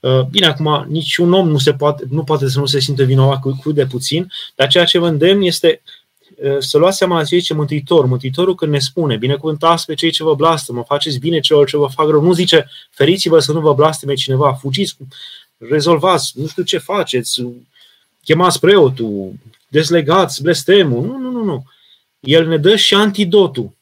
Uh, 0.00 0.20
bine, 0.20 0.46
acum, 0.46 0.84
niciun 0.88 1.32
om 1.32 1.48
nu, 1.48 1.58
se 1.58 1.74
poate, 1.74 2.04
nu 2.10 2.24
poate 2.24 2.48
să 2.48 2.58
nu 2.58 2.66
se 2.66 2.80
simtă 2.80 3.04
vinovat 3.04 3.40
cu, 3.40 3.58
cu 3.62 3.72
de 3.72 3.86
puțin, 3.86 4.32
dar 4.54 4.68
ceea 4.68 4.84
ce 4.84 4.98
vă 4.98 5.08
îndemn 5.08 5.42
este 5.42 5.82
uh, 5.84 5.90
să 6.58 6.78
luați 6.78 6.96
seama 6.96 7.16
la 7.16 7.24
ce 7.24 7.36
zice 7.36 7.54
Mântuitor. 7.54 8.06
Mântuitorul 8.06 8.54
când 8.54 8.72
ne 8.72 8.78
spune, 8.78 9.16
binecuvântați 9.16 9.86
pe 9.86 9.94
cei 9.94 10.10
ce 10.10 10.22
vă 10.22 10.34
mă 10.72 10.82
faceți 10.82 11.18
bine 11.18 11.40
celor 11.40 11.68
ce 11.68 11.76
vă 11.76 11.86
fac 11.86 12.08
rău. 12.08 12.22
Nu 12.22 12.32
zice, 12.32 12.70
feriți-vă 12.90 13.38
să 13.38 13.52
nu 13.52 13.60
vă 13.60 13.74
blasteme 13.74 14.14
cineva, 14.14 14.52
fugiți, 14.52 14.96
rezolvați, 15.56 16.32
nu 16.34 16.46
știu 16.46 16.62
ce 16.62 16.78
faceți, 16.78 17.42
chemați 18.24 18.60
preotul, 18.60 19.32
deslegați 19.68 20.42
blestemul. 20.42 21.06
Nu, 21.06 21.18
nu, 21.18 21.30
nu, 21.30 21.44
nu. 21.44 21.64
El 22.20 22.46
ne 22.46 22.56
dă 22.56 22.76
și 22.76 22.94
antidotul. 22.94 23.74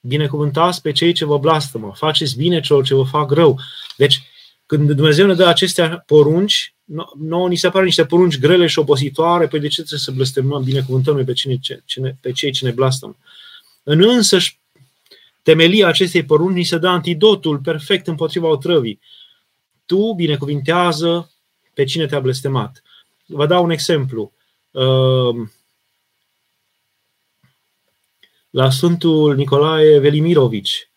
Binecuvântați 0.00 0.82
pe 0.82 0.92
cei 0.92 1.12
ce 1.12 1.24
vă 1.24 1.38
blastămă, 1.38 1.92
faceți 1.96 2.36
bine 2.36 2.60
celor 2.60 2.84
ce 2.84 2.94
vă 2.94 3.02
fac 3.02 3.30
rău. 3.30 3.58
Deci, 3.96 4.22
când 4.66 4.90
Dumnezeu 4.90 5.26
ne 5.26 5.34
dă 5.34 5.46
acestea 5.46 6.02
porunci, 6.06 6.74
nouă 7.18 7.48
ni 7.48 7.56
se 7.56 7.68
pare 7.68 7.84
niște 7.84 8.04
porunci 8.04 8.38
grele 8.38 8.66
și 8.66 8.78
opositoare, 8.78 9.46
păi 9.46 9.60
de 9.60 9.68
ce 9.68 9.80
trebuie 9.80 9.98
să 9.98 10.10
blestemăm, 10.10 10.62
binecuvântăm 10.62 11.14
noi 11.14 11.24
pe, 11.24 11.32
cine, 11.32 11.58
cine, 11.84 12.18
pe 12.20 12.32
cei 12.32 12.50
ce 12.50 12.64
ne 12.64 12.70
blastăm? 12.70 13.16
În 13.82 14.02
însăși 14.02 14.58
temelia 15.42 15.86
acestei 15.86 16.24
porunci 16.24 16.56
ni 16.56 16.64
se 16.64 16.78
dă 16.78 16.88
antidotul 16.88 17.58
perfect 17.58 18.06
împotriva 18.06 18.48
otrăvii. 18.48 19.00
Tu 19.86 20.12
binecuvintează 20.12 21.30
pe 21.74 21.84
cine 21.84 22.06
te-a 22.06 22.20
blestemat. 22.20 22.82
Vă 23.26 23.46
dau 23.46 23.64
un 23.64 23.70
exemplu. 23.70 24.32
Ehm, 24.70 25.52
la 28.50 28.70
Sfântul 28.70 29.34
Nicolae 29.34 29.98
Velimirovici 29.98 30.88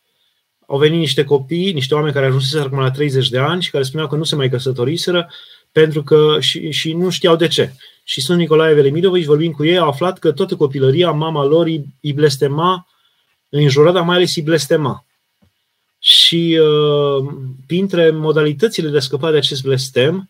au 0.70 0.78
venit 0.78 0.99
niște 0.99 1.24
copii, 1.24 1.74
niște 1.74 1.93
oameni 1.93 2.13
care 2.13 2.26
ajunseseră 2.26 2.63
acum 2.63 2.80
la 2.80 2.91
30 2.91 3.30
de 3.30 3.38
ani 3.38 3.61
și 3.61 3.72
care 3.72 3.84
spuneau 3.84 4.09
că 4.09 4.15
nu 4.15 4.24
se 4.24 4.36
mai 4.36 4.49
căsătoriseră 4.49 5.30
pentru 5.72 6.03
că 6.03 6.38
și, 6.39 6.72
și 6.72 6.93
nu 6.93 7.09
știau 7.09 7.36
de 7.36 7.47
ce. 7.47 7.74
Și 8.03 8.22
Sfântul 8.22 8.43
Nicolae 8.43 8.74
Velimirovici, 8.74 9.26
vorbind 9.26 9.53
cu 9.53 9.65
ei, 9.65 9.78
au 9.78 9.88
aflat 9.88 10.20
că 10.20 10.32
toată 10.32 10.55
copilăria 10.55 11.11
mama 11.11 11.45
lor 11.45 11.65
îi 12.01 12.13
blestema, 12.13 12.88
îi 13.49 13.63
înjura, 13.63 13.91
dar 13.91 14.03
mai 14.03 14.15
ales 14.15 14.36
îi 14.36 14.41
blestema. 14.41 15.05
Și 15.99 16.59
uh, 16.61 17.34
printre 17.68 18.09
modalitățile 18.09 18.89
de 18.89 18.97
a 18.97 18.99
scăpa 18.99 19.32
de 19.32 19.38
acest 19.38 19.63
blestem, 19.63 20.30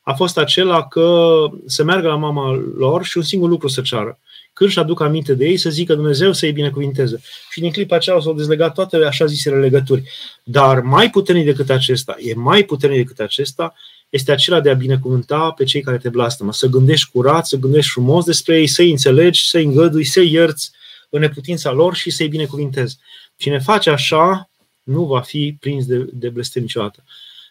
a 0.00 0.12
fost 0.12 0.38
acela 0.38 0.86
că 0.86 1.36
să 1.66 1.84
meargă 1.84 2.08
la 2.08 2.16
mama 2.16 2.50
lor 2.76 3.04
și 3.04 3.16
un 3.16 3.22
singur 3.22 3.48
lucru 3.48 3.68
să 3.68 3.80
ceară. 3.80 4.18
Când 4.58 4.70
și 4.70 4.78
aduc 4.78 5.00
aminte 5.00 5.34
de 5.34 5.44
ei, 5.44 5.56
să 5.56 5.70
zică 5.70 5.94
Dumnezeu 5.94 6.32
să-i 6.32 6.52
binecuvinteze. 6.52 7.20
Și 7.50 7.60
din 7.60 7.70
clipa 7.70 7.96
aceea 7.96 8.20
s-au 8.20 8.34
dezlegat 8.34 8.74
toate 8.74 8.96
așa 8.96 9.26
zisele 9.26 9.56
legături. 9.56 10.02
Dar 10.42 10.80
mai 10.80 11.10
puternic 11.10 11.44
decât 11.44 11.70
acesta, 11.70 12.16
e 12.18 12.34
mai 12.34 12.62
puternic 12.62 12.98
decât 12.98 13.20
acesta, 13.20 13.74
este 14.08 14.32
acela 14.32 14.60
de 14.60 14.70
a 14.70 14.74
binecuvânta 14.74 15.50
pe 15.50 15.64
cei 15.64 15.80
care 15.80 15.96
te 15.96 16.08
blastămă. 16.08 16.52
Să 16.52 16.66
gândești 16.66 17.10
curat, 17.10 17.46
să 17.46 17.56
gândești 17.56 17.90
frumos 17.90 18.24
despre 18.24 18.58
ei, 18.58 18.66
să-i 18.66 18.90
înțelegi, 18.90 19.48
să-i 19.48 19.64
îngădui, 19.64 20.04
să-i 20.04 20.32
ierți 20.32 20.70
în 21.08 21.20
neputința 21.20 21.70
lor 21.70 21.94
și 21.94 22.10
să-i 22.10 22.28
binecuvintezi. 22.28 22.98
Cine 23.36 23.58
face 23.58 23.90
așa, 23.90 24.50
nu 24.82 25.04
va 25.04 25.20
fi 25.20 25.56
prins 25.60 25.86
de, 25.86 26.08
de 26.12 26.28
blestem 26.28 26.62
niciodată. 26.62 27.04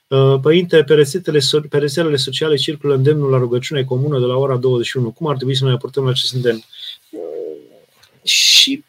Uh, 0.07 0.39
părinte, 0.41 0.83
pe 0.83 0.93
rețetele, 0.93 1.39
pe 1.69 1.77
rețelele 1.77 2.15
sociale 2.15 2.55
circulă 2.55 2.95
îndemnul 2.95 3.29
la 3.29 3.37
rugăciune 3.37 3.83
comună 3.83 4.19
de 4.19 4.25
la 4.25 4.35
ora 4.35 4.57
21. 4.57 5.11
Cum 5.11 5.27
ar 5.27 5.35
trebui 5.35 5.55
să 5.55 5.65
ne 5.65 5.71
aportăm 5.71 6.03
la 6.03 6.09
acest 6.09 6.33
îndemn? 6.33 6.57
Uh, 6.57 6.86
și 8.27 8.83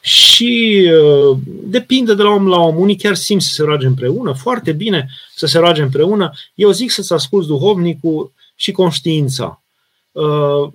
și 0.00 0.90
uh, 1.02 1.38
depinde 1.46 2.14
de 2.14 2.22
la 2.22 2.28
om 2.28 2.48
la 2.48 2.58
om. 2.58 2.76
Unii 2.76 2.96
chiar 2.96 3.14
simt 3.14 3.42
să 3.42 3.52
se 3.52 3.62
roage 3.62 3.86
împreună, 3.86 4.32
foarte 4.32 4.72
bine 4.72 5.08
să 5.34 5.46
se 5.46 5.58
roage 5.58 5.82
împreună. 5.82 6.32
Eu 6.54 6.70
zic 6.70 6.90
să-ți 6.90 7.12
asculți 7.12 7.48
duhovnicul 7.48 8.32
și 8.54 8.72
conștiința. 8.72 9.62
Uh, 10.12 10.72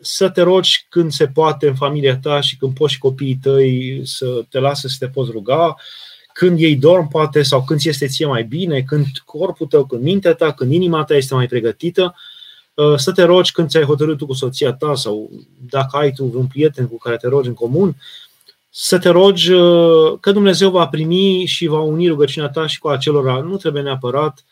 să 0.00 0.28
te 0.28 0.42
rogi 0.42 0.86
când 0.88 1.12
se 1.12 1.26
poate 1.26 1.68
în 1.68 1.74
familia 1.74 2.16
ta 2.16 2.40
și 2.40 2.56
când 2.56 2.74
poți 2.74 2.92
și 2.92 2.98
copiii 2.98 3.38
tăi 3.42 4.00
să 4.04 4.44
te 4.48 4.58
lasă 4.58 4.88
să 4.88 4.96
te 4.98 5.08
poți 5.08 5.30
ruga 5.30 5.74
când 6.32 6.60
ei 6.60 6.76
dorm, 6.76 7.08
poate, 7.08 7.42
sau 7.42 7.64
când 7.64 7.80
ți 7.80 7.88
este 7.88 8.06
ție 8.06 8.26
mai 8.26 8.42
bine, 8.42 8.82
când 8.82 9.06
corpul 9.24 9.66
tău, 9.66 9.86
când 9.86 10.02
mintea 10.02 10.34
ta, 10.34 10.52
când 10.52 10.72
inima 10.72 11.04
ta 11.04 11.14
este 11.14 11.34
mai 11.34 11.46
pregătită, 11.46 12.14
uh, 12.14 12.20
să 12.96 13.12
te 13.12 13.22
rogi 13.22 13.52
când 13.52 13.68
ți-ai 13.68 13.84
hotărât 13.84 14.16
tu 14.16 14.26
cu 14.26 14.32
soția 14.32 14.72
ta 14.72 14.94
sau 14.94 15.30
dacă 15.70 15.96
ai 15.96 16.12
tu 16.12 16.30
un 16.34 16.46
prieten 16.46 16.86
cu 16.86 16.98
care 16.98 17.16
te 17.16 17.28
rogi 17.28 17.48
în 17.48 17.54
comun, 17.54 17.96
să 18.70 18.98
te 18.98 19.08
rogi 19.08 19.52
uh, 19.52 20.18
că 20.20 20.32
Dumnezeu 20.32 20.70
va 20.70 20.86
primi 20.86 21.44
și 21.46 21.66
va 21.66 21.80
uni 21.80 22.08
rugăciunea 22.08 22.48
ta 22.48 22.66
și 22.66 22.78
cu 22.78 22.88
acelora. 22.88 23.40
Nu 23.40 23.56
trebuie 23.56 23.82
neapărat, 23.82 24.44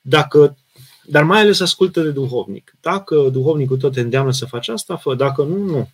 dacă, 0.00 0.56
dar 1.04 1.22
mai 1.22 1.40
ales 1.40 1.60
ascultă 1.60 2.00
de 2.00 2.10
duhovnic. 2.10 2.74
Dacă 2.80 3.28
duhovnicul 3.32 3.76
tot 3.76 3.92
te 3.92 4.00
îndeamnă 4.00 4.32
să 4.32 4.46
faci 4.46 4.68
asta, 4.68 4.96
fă. 4.96 5.14
Dacă 5.14 5.42
nu, 5.42 5.56
nu 5.56 5.88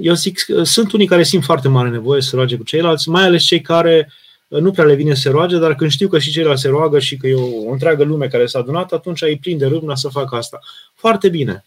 eu 0.00 0.14
zic, 0.14 0.38
sunt 0.62 0.92
unii 0.92 1.06
care 1.06 1.22
simt 1.22 1.44
foarte 1.44 1.68
mare 1.68 1.88
nevoie 1.88 2.20
să 2.20 2.36
roage 2.36 2.56
cu 2.56 2.64
ceilalți, 2.64 3.08
mai 3.08 3.24
ales 3.24 3.42
cei 3.42 3.60
care 3.60 4.08
uh, 4.08 4.14
nu 4.58 4.70
prea 4.70 4.84
le 4.84 4.94
vine 4.94 5.14
să 5.14 5.20
se 5.20 5.28
roage, 5.28 5.58
dar 5.58 5.74
când 5.74 5.90
știu 5.90 6.08
că 6.08 6.18
și 6.18 6.30
ceilalți 6.30 6.62
se 6.62 6.68
roagă 6.68 6.98
și 6.98 7.16
că 7.16 7.26
e 7.26 7.34
o, 7.34 7.68
o 7.68 7.72
întreagă 7.72 8.04
lume 8.04 8.28
care 8.28 8.46
s-a 8.46 8.58
adunat, 8.58 8.92
atunci 8.92 9.22
îi 9.22 9.38
plin 9.38 9.58
de 9.58 9.66
râvna 9.66 9.94
să 9.94 10.08
facă 10.08 10.36
asta. 10.36 10.60
Foarte 10.94 11.28
bine. 11.28 11.64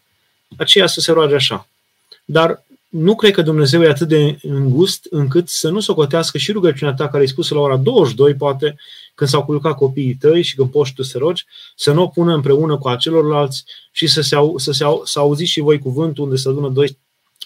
Aceea 0.57 0.87
să 0.87 0.99
se 0.99 1.11
roage 1.11 1.35
așa. 1.35 1.67
Dar 2.25 2.63
nu 2.89 3.15
cred 3.15 3.33
că 3.33 3.41
Dumnezeu 3.41 3.81
e 3.83 3.89
atât 3.89 4.07
de 4.07 4.37
îngust 4.41 5.07
încât 5.09 5.49
să 5.49 5.69
nu 5.69 5.79
socotească 5.79 6.37
și 6.37 6.51
rugăciunea 6.51 6.93
ta 6.93 7.07
care 7.07 7.19
ai 7.19 7.27
spus 7.27 7.49
la 7.49 7.59
ora 7.59 7.77
22, 7.77 8.33
poate, 8.33 8.75
când 9.15 9.29
s-au 9.29 9.45
culcat 9.45 9.75
copiii 9.75 10.15
tăi 10.15 10.41
și 10.41 10.55
când 10.55 10.69
poți 10.69 10.93
tu 10.93 11.03
să 11.03 11.17
rogi, 11.17 11.45
să 11.75 11.91
nu 11.91 12.01
o 12.01 12.07
pună 12.07 12.33
împreună 12.33 12.77
cu 12.77 12.87
acelorlalți 12.87 13.63
și 13.91 14.07
să 14.07 14.21
se, 14.21 14.35
au, 14.35 14.57
să 14.57 14.71
se 14.71 14.83
au, 14.83 15.01
să 15.05 15.19
auziți 15.19 15.51
și 15.51 15.59
voi 15.59 15.79
cuvântul 15.79 16.23
unde 16.23 16.35
se 16.35 16.49
adună 16.49 16.69
doi 16.69 16.97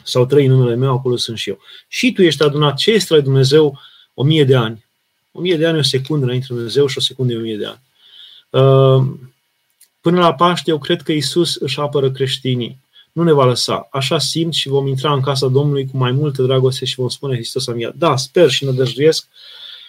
sau 0.04 0.26
trei 0.26 0.46
în 0.46 0.52
numele 0.52 0.76
meu, 0.76 0.94
acolo 0.94 1.16
sunt 1.16 1.38
și 1.38 1.50
eu. 1.50 1.60
Și 1.88 2.12
tu 2.12 2.22
ești 2.22 2.44
adunat 2.44 2.76
ce 2.76 2.92
este 2.92 3.14
la 3.16 3.22
Dumnezeu 3.22 3.80
o 4.14 4.24
mie 4.24 4.44
de 4.44 4.56
ani. 4.56 4.86
O 5.32 5.42
mie 5.42 5.58
de 5.58 5.68
ani 5.68 5.78
o 5.78 5.82
secundă 5.82 6.26
înainte 6.26 6.46
de 6.50 6.54
Dumnezeu 6.54 6.88
și 6.88 6.98
o 6.98 7.02
secundă 7.02 7.34
e 7.34 7.38
o 7.38 7.42
mie 7.42 7.58
de 7.58 7.66
ani. 7.66 7.82
Uh, 8.50 9.08
până 10.02 10.20
la 10.20 10.34
Paște, 10.34 10.72
eu 10.72 10.78
cred 10.78 11.02
că 11.02 11.12
Isus 11.12 11.56
își 11.56 11.80
apără 11.80 12.12
creștinii. 12.12 12.80
Nu 13.12 13.24
ne 13.24 13.32
va 13.32 13.46
lăsa. 13.46 13.88
Așa 13.92 14.20
simt 14.20 14.54
și 14.54 14.68
vom 14.68 14.88
intra 14.88 15.14
în 15.14 15.22
casa 15.22 15.48
Domnului 15.48 15.88
cu 15.88 15.98
mai 15.98 16.12
multă 16.12 16.42
dragoste 16.42 16.86
și 16.86 16.96
vom 16.96 17.10
spune 17.10 17.36
Hristos 17.36 17.68
a 17.68 17.74
mia. 17.74 17.94
Da, 17.96 18.16
sper 18.16 18.50
și 18.50 18.66
nădăjduiesc 18.66 19.28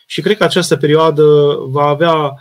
și 0.07 0.21
cred 0.21 0.37
că 0.37 0.45
această 0.45 0.77
perioadă 0.77 1.25
va 1.67 1.87
avea 1.87 2.35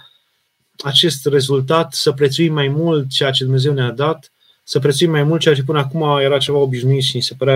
acest 0.83 1.25
rezultat 1.25 1.93
să 1.93 2.11
prețuim 2.11 2.53
mai 2.53 2.67
mult 2.67 3.09
ceea 3.09 3.31
ce 3.31 3.43
Dumnezeu 3.43 3.73
ne-a 3.73 3.91
dat 3.91 4.31
să 4.63 4.79
prețuim 4.79 5.11
mai 5.11 5.23
mult 5.23 5.41
ceea 5.41 5.55
ce 5.55 5.63
până 5.63 5.79
acum 5.79 6.19
era 6.19 6.37
ceva 6.37 6.57
obișnuit 6.57 7.03
și 7.03 7.21
se 7.21 7.33
părea 7.37 7.55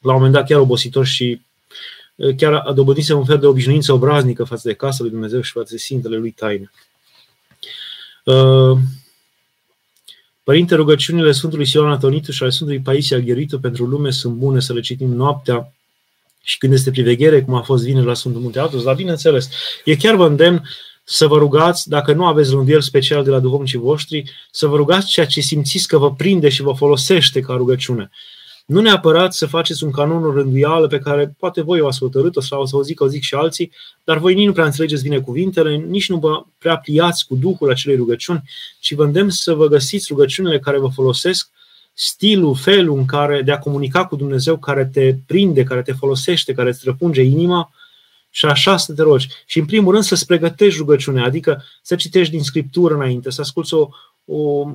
la 0.00 0.12
un 0.12 0.14
moment 0.14 0.32
dat 0.32 0.46
chiar 0.46 0.58
obositor 0.58 1.06
și 1.06 1.24
uh, 1.24 1.45
chiar 2.36 2.52
a 2.54 2.72
dobândise 2.72 3.12
un 3.12 3.24
fel 3.24 3.38
de 3.38 3.46
obișnuință 3.46 3.92
obraznică 3.92 4.44
față 4.44 4.68
de 4.68 4.74
casa 4.74 4.96
lui 5.00 5.10
Dumnezeu 5.10 5.40
și 5.40 5.52
față 5.52 5.68
de 5.70 5.78
Sfintele 5.78 6.16
lui 6.16 6.30
taine. 6.30 6.70
Uh, 8.24 8.78
Părinte, 10.42 10.74
rugăciunile 10.74 11.32
Sfântului 11.32 11.66
Sion 11.66 11.88
Antonitu 11.88 12.32
și 12.32 12.42
ale 12.42 12.50
Sfântului 12.52 12.82
Paisia 12.82 13.18
Gheritu 13.18 13.60
pentru 13.60 13.84
lume 13.84 14.10
sunt 14.10 14.34
bune 14.34 14.60
să 14.60 14.72
le 14.72 14.80
citim 14.80 15.12
noaptea 15.12 15.72
și 16.42 16.58
când 16.58 16.72
este 16.72 16.90
priveghere, 16.90 17.42
cum 17.42 17.54
a 17.54 17.62
fost 17.62 17.84
vineri 17.84 18.06
la 18.06 18.14
Sfântul 18.14 18.40
Munte 18.40 18.58
Atos, 18.58 18.82
dar 18.82 18.94
bineînțeles, 18.94 19.48
e 19.84 19.96
chiar 19.96 20.14
vă 20.14 20.26
îndemn 20.26 20.62
să 21.04 21.26
vă 21.26 21.38
rugați, 21.38 21.88
dacă 21.88 22.12
nu 22.12 22.26
aveți 22.26 22.50
rânduiel 22.50 22.80
special 22.80 23.24
de 23.24 23.30
la 23.30 23.38
duhovnicii 23.38 23.78
voștri, 23.78 24.30
să 24.50 24.66
vă 24.66 24.76
rugați 24.76 25.06
ceea 25.06 25.26
ce 25.26 25.40
simțiți 25.40 25.88
că 25.88 25.98
vă 25.98 26.14
prinde 26.14 26.48
și 26.48 26.62
vă 26.62 26.72
folosește 26.72 27.40
ca 27.40 27.54
rugăciune. 27.54 28.10
Nu 28.66 28.80
neapărat 28.80 29.34
să 29.34 29.46
faceți 29.46 29.84
un 29.84 29.90
canon 29.90 30.24
o 30.24 30.32
rânduială 30.32 30.86
pe 30.86 30.98
care 30.98 31.34
poate 31.38 31.62
voi 31.62 31.80
o 31.80 31.86
ați 31.86 31.98
hotărât-o 31.98 32.40
sau 32.40 32.60
o 32.60 32.66
să 32.66 32.76
o 32.76 32.82
zic, 32.82 33.00
o 33.00 33.06
zic 33.06 33.22
și 33.22 33.34
alții, 33.34 33.72
dar 34.04 34.18
voi 34.18 34.34
nici 34.34 34.46
nu 34.46 34.52
prea 34.52 34.64
înțelegeți 34.64 35.02
bine 35.02 35.20
cuvintele, 35.20 35.76
nici 35.76 36.08
nu 36.08 36.18
vă 36.18 36.44
prea 36.58 36.76
pliați 36.76 37.26
cu 37.26 37.36
Duhul 37.36 37.70
acelei 37.70 37.96
rugăciuni, 37.96 38.42
ci 38.80 38.94
vă 38.94 39.04
îndemn 39.04 39.30
să 39.30 39.54
vă 39.54 39.66
găsiți 39.66 40.06
rugăciunile 40.10 40.58
care 40.58 40.78
vă 40.78 40.88
folosesc, 40.88 41.50
stilul, 41.92 42.54
felul 42.54 42.98
în 42.98 43.04
care 43.04 43.42
de 43.42 43.52
a 43.52 43.58
comunica 43.58 44.06
cu 44.06 44.16
Dumnezeu 44.16 44.56
care 44.56 44.90
te 44.92 45.14
prinde, 45.26 45.62
care 45.62 45.82
te 45.82 45.92
folosește, 45.92 46.52
care 46.52 46.68
îți 46.68 46.82
răpunge 46.84 47.22
inima, 47.22 47.70
și 48.30 48.46
așa 48.46 48.76
să 48.76 48.92
te 48.92 49.02
rogi. 49.02 49.28
Și 49.46 49.58
în 49.58 49.64
primul 49.64 49.92
rând 49.92 50.04
să-ți 50.04 50.26
pregătești 50.26 50.78
rugăciunea, 50.78 51.24
adică 51.24 51.64
să 51.82 51.94
citești 51.94 52.32
din 52.32 52.42
Scriptură 52.42 52.94
înainte, 52.94 53.30
să 53.30 53.40
asculți 53.40 53.74
o, 53.74 53.88
o 54.26 54.70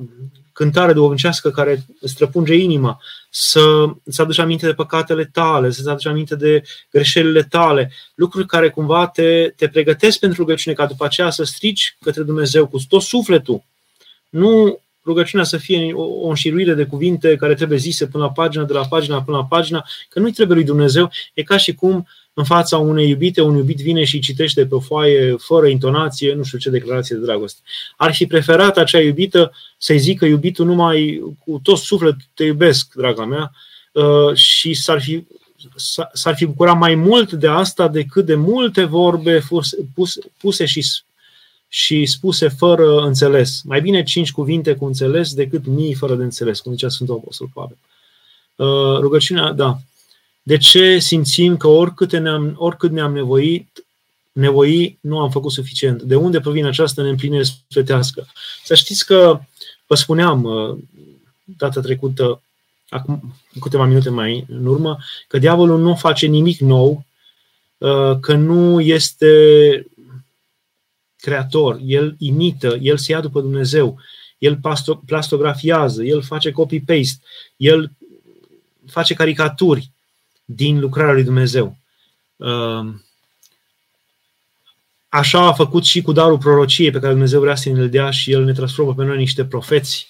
cântare 0.52 0.92
duhovnicească 0.92 1.50
care 1.50 1.84
străpunge 2.02 2.54
inima, 2.54 3.00
să 3.30 3.84
îți 4.04 4.20
aduci 4.20 4.38
aminte 4.38 4.66
de 4.66 4.72
păcatele 4.72 5.24
tale, 5.24 5.70
să-ți 5.70 5.88
aduci 5.88 6.06
aminte 6.06 6.36
de 6.36 6.62
greșelile 6.90 7.42
tale, 7.42 7.92
lucruri 8.14 8.46
care 8.46 8.70
cumva 8.70 9.06
te, 9.06 9.52
te 9.56 9.68
pregătesc 9.68 10.18
pentru 10.18 10.40
rugăciune, 10.40 10.76
ca 10.76 10.86
după 10.86 11.04
aceea 11.04 11.30
să 11.30 11.44
strici 11.44 11.96
către 12.00 12.22
Dumnezeu 12.22 12.66
cu 12.66 12.78
tot 12.88 13.02
sufletul. 13.02 13.62
Nu 14.28 14.80
rugăciunea 15.04 15.44
să 15.44 15.56
fie 15.56 15.92
o, 15.92 16.02
o 16.02 16.28
înșiruire 16.28 16.74
de 16.74 16.84
cuvinte 16.84 17.36
care 17.36 17.54
trebuie 17.54 17.78
zise 17.78 18.06
până 18.06 18.24
la 18.24 18.30
pagina, 18.30 18.64
de 18.64 18.72
la 18.72 18.86
pagina 18.86 19.22
până 19.22 19.36
la 19.36 19.44
pagina, 19.44 19.86
că 20.08 20.20
nu-i 20.20 20.32
trebuie 20.32 20.56
lui 20.56 20.66
Dumnezeu. 20.66 21.10
E 21.34 21.42
ca 21.42 21.56
și 21.56 21.74
cum 21.74 22.06
în 22.34 22.44
fața 22.44 22.78
unei 22.78 23.08
iubite, 23.08 23.40
un 23.40 23.56
iubit 23.56 23.76
vine 23.76 24.04
și 24.04 24.18
citește 24.18 24.66
pe 24.66 24.74
o 24.74 24.80
foaie, 24.80 25.34
fără 25.38 25.66
intonație, 25.66 26.34
nu 26.34 26.42
știu 26.42 26.58
ce 26.58 26.70
declarație 26.70 27.16
de 27.16 27.24
dragoste. 27.24 27.60
Ar 27.96 28.14
fi 28.14 28.26
preferat 28.26 28.76
acea 28.76 29.00
iubită 29.00 29.52
să-i 29.78 29.98
zică 29.98 30.24
iubitul 30.24 30.66
numai 30.66 31.22
cu 31.38 31.60
tot 31.62 31.78
sufletul, 31.78 32.24
te 32.34 32.44
iubesc, 32.44 32.92
draga 32.94 33.24
mea, 33.24 33.52
uh, 33.92 34.34
și 34.34 34.74
s-ar 34.74 35.00
fi, 35.00 35.26
s-ar 36.12 36.34
fi 36.34 36.46
bucurat 36.46 36.78
mai 36.78 36.94
mult 36.94 37.32
de 37.32 37.48
asta 37.48 37.88
decât 37.88 38.26
de 38.26 38.34
multe 38.34 38.84
vorbe 38.84 39.42
puse 40.38 40.64
și 40.64 40.82
și 41.74 42.06
spuse 42.06 42.48
fără 42.48 43.00
înțeles. 43.00 43.60
Mai 43.64 43.80
bine 43.80 44.02
cinci 44.02 44.32
cuvinte 44.32 44.74
cu 44.74 44.84
înțeles 44.84 45.34
decât 45.34 45.66
mii 45.66 45.94
fără 45.94 46.14
de 46.14 46.22
înțeles, 46.22 46.60
cum 46.60 46.72
zicea 46.72 46.88
Sfântul 46.88 47.14
Apostol 47.14 47.48
Pavel. 47.54 47.76
Uh, 48.56 48.98
rugăciunea, 49.00 49.52
da. 49.52 49.78
De 50.42 50.56
ce 50.56 50.98
simțim 50.98 51.56
că 51.56 51.66
oricât 51.66 52.12
ne-am, 52.12 52.54
oricât 52.56 52.90
ne-am 52.90 53.12
nevoit, 53.12 53.84
nevoi, 54.32 54.98
nu 55.00 55.18
am 55.18 55.30
făcut 55.30 55.52
suficient? 55.52 56.02
De 56.02 56.16
unde 56.16 56.40
provine 56.40 56.68
această 56.68 57.02
neîmplinire 57.02 57.42
sufletească? 57.42 58.26
Să 58.64 58.74
știți 58.74 59.06
că, 59.06 59.40
vă 59.86 59.94
spuneam 59.94 60.44
uh, 60.44 60.78
data 61.44 61.80
trecută, 61.80 62.42
acum 62.88 63.34
câteva 63.60 63.84
minute 63.84 64.10
mai 64.10 64.46
în 64.48 64.66
urmă, 64.66 64.98
că 65.28 65.38
diavolul 65.38 65.80
nu 65.80 65.94
face 65.94 66.26
nimic 66.26 66.58
nou, 66.58 67.04
uh, 67.78 68.18
că 68.20 68.34
nu 68.34 68.80
este 68.80 69.86
creator, 71.16 71.80
el 71.84 72.14
imită, 72.18 72.78
el 72.80 72.96
se 72.96 73.12
ia 73.12 73.20
după 73.20 73.40
Dumnezeu, 73.40 73.98
el 74.38 74.60
plastografiază, 75.06 76.02
el 76.04 76.22
face 76.22 76.50
copy-paste, 76.50 77.22
el 77.56 77.90
face 78.86 79.14
caricaturi 79.14 79.90
din 80.44 80.80
lucrarea 80.80 81.12
lui 81.12 81.24
Dumnezeu. 81.24 81.76
Um, 82.36 83.04
așa 85.08 85.46
a 85.46 85.52
făcut 85.52 85.84
și 85.84 86.02
cu 86.02 86.12
darul 86.12 86.38
prorociei 86.38 86.90
pe 86.90 86.98
care 86.98 87.12
Dumnezeu 87.12 87.40
vrea 87.40 87.54
să 87.54 87.68
ne 87.68 87.86
dea 87.86 88.10
și 88.10 88.32
El 88.32 88.44
ne 88.44 88.52
transformă 88.52 88.94
pe 88.94 89.04
noi 89.04 89.16
niște 89.16 89.44
profeți 89.44 90.06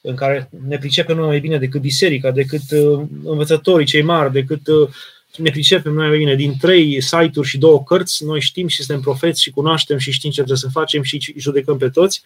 în 0.00 0.14
care 0.14 0.50
ne 0.66 0.78
pricepem 0.78 1.16
noi 1.16 1.26
mai 1.26 1.40
bine 1.40 1.58
decât 1.58 1.80
biserica, 1.80 2.30
decât 2.30 2.70
uh, 2.70 3.06
învățătorii 3.24 3.86
cei 3.86 4.02
mari, 4.02 4.32
decât 4.32 4.66
uh, 4.66 4.88
ne 5.36 5.50
pricepem 5.50 5.92
noi 5.92 6.08
mai 6.08 6.18
bine. 6.18 6.34
Din 6.34 6.56
trei 6.60 7.00
site-uri 7.00 7.48
și 7.48 7.58
două 7.58 7.82
cărți, 7.82 8.24
noi 8.24 8.40
știm 8.40 8.66
și 8.68 8.82
suntem 8.82 9.00
profeți 9.02 9.42
și 9.42 9.50
cunoaștem 9.50 9.98
și 9.98 10.10
știm 10.10 10.30
ce 10.30 10.36
trebuie 10.36 10.56
să 10.56 10.68
facem 10.68 11.02
și 11.02 11.34
judecăm 11.36 11.76
pe 11.76 11.88
toți 11.88 12.22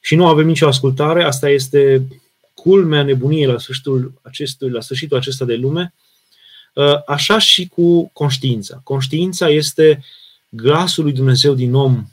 și 0.00 0.14
nu 0.14 0.26
avem 0.26 0.46
nicio 0.46 0.66
ascultare. 0.66 1.22
Asta 1.22 1.48
este 1.48 2.06
culmea 2.54 3.02
nebuniei 3.02 3.46
la 3.46 3.58
sfârșitul, 3.58 4.12
acestui, 4.22 4.70
la 4.70 4.80
sfârșitul 4.80 5.16
acesta 5.16 5.44
de 5.44 5.54
lume. 5.54 5.94
Uh, 6.78 7.04
așa 7.06 7.38
și 7.38 7.68
cu 7.68 8.10
conștiința. 8.12 8.80
Conștiința 8.84 9.48
este 9.48 10.04
glasul 10.48 11.04
lui 11.04 11.12
Dumnezeu 11.12 11.54
din 11.54 11.74
om, 11.74 12.06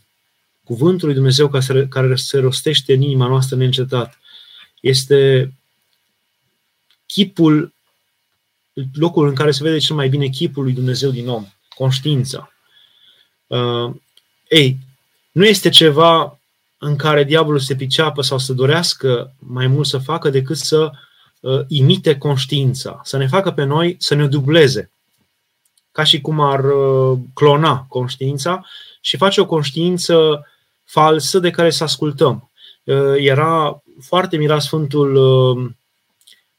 cuvântul 0.64 1.08
lui 1.08 1.16
Dumnezeu 1.16 1.52
care 1.90 2.16
se 2.16 2.38
rostește 2.38 2.94
în 2.94 3.02
inima 3.02 3.28
noastră 3.28 3.56
neîncetat. 3.56 4.20
Este 4.82 5.52
chipul 7.06 7.74
locul 8.94 9.28
în 9.28 9.36
care 9.36 9.52
se 9.52 9.64
vede 9.64 9.78
cel 9.78 9.96
mai 9.96 10.10
bine 10.10 10.28
chipul 10.28 10.64
lui 10.64 10.74
Dumnezeu 10.74 11.10
din 11.10 11.28
om, 11.28 11.48
conștiința. 11.76 12.54
Uh, 13.48 13.94
ei, 14.50 14.78
nu 15.32 15.46
este 15.46 15.70
ceva 15.70 16.40
în 16.78 16.96
care 16.96 17.24
diavolul 17.24 17.60
se 17.60 17.76
piceapă 17.76 18.22
sau 18.22 18.38
să 18.38 18.54
dorească 18.54 19.34
mai 19.40 19.68
mult 19.68 19.88
să 19.88 19.98
facă 19.98 20.30
decât 20.30 20.58
să 20.58 20.90
uh, 20.92 20.98
imite 21.68 22.18
conștiința, 22.18 23.02
să 23.04 23.18
ne 23.18 23.28
facă 23.28 23.52
pe 23.52 23.64
noi 23.64 23.96
să 24.00 24.16
ne 24.16 24.28
dubleze, 24.28 24.92
ca 25.92 26.04
și 26.04 26.22
cum 26.22 26.40
ar 26.40 26.64
uh, 26.64 27.18
clona 27.34 27.86
conștiința 27.90 28.66
și 29.02 29.18
face 29.18 29.42
o 29.42 29.46
conștiință 29.46 30.46
falsă 30.84 31.40
de 31.40 31.50
care 31.50 31.70
să 31.70 31.84
ascultăm. 31.84 32.52
Uh, 32.84 33.14
era 33.18 33.84
foarte 34.02 34.38
mirat 34.38 34.62
Sfântul 34.62 35.16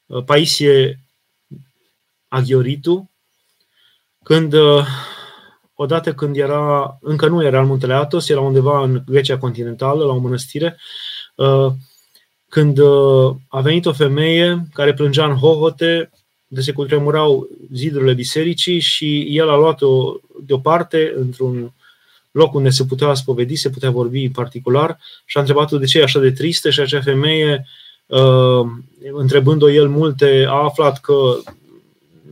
uh, 0.07 0.25
Paisie 0.25 1.01
Aghioritu, 2.29 3.11
când 4.23 4.53
uh, 4.53 4.87
odată 5.75 6.15
când 6.15 6.37
era, 6.37 6.99
încă 7.01 7.29
nu 7.29 7.45
era 7.45 7.61
în 7.61 7.67
muntele 7.67 7.95
Atos, 7.95 8.29
era 8.29 8.41
undeva 8.41 8.83
în 8.83 9.03
Grecia 9.07 9.39
continentală, 9.39 10.05
la 10.05 10.13
o 10.13 10.19
mănăstire, 10.19 10.79
uh, 11.35 11.73
când 12.57 12.79
uh, 12.79 13.35
a 13.49 13.61
venit 13.61 13.87
o 13.87 13.93
femeie 13.93 14.67
care 14.73 14.95
plângea 14.95 15.25
în 15.25 15.37
hohote, 15.37 16.11
de 16.47 16.61
se 16.61 16.73
cutremurau 16.73 17.49
zidurile 17.73 18.13
bisericii 18.13 18.81
și 18.81 19.27
el 19.31 19.51
a 19.51 19.57
luat-o 19.57 20.15
deoparte 20.47 21.13
într-un 21.17 21.73
loc 22.31 22.55
unde 22.55 22.69
se 22.69 22.85
putea 22.85 23.15
spovedi, 23.15 23.57
se 23.57 23.71
putea 23.71 23.91
vorbi 23.91 24.25
în 24.25 24.31
particular 24.31 24.99
și 25.25 25.37
a 25.37 25.41
întrebat-o 25.41 25.79
de 25.79 25.87
ce 25.87 25.99
e 25.99 26.03
așa 26.03 26.19
de 26.21 26.31
tristă 26.31 26.71
și 26.71 26.81
acea 26.81 27.01
femeie, 27.01 27.67
întrebând-o 29.13 29.71
el 29.71 29.89
multe, 29.89 30.45
a 30.49 30.63
aflat 30.65 31.01
că 31.01 31.39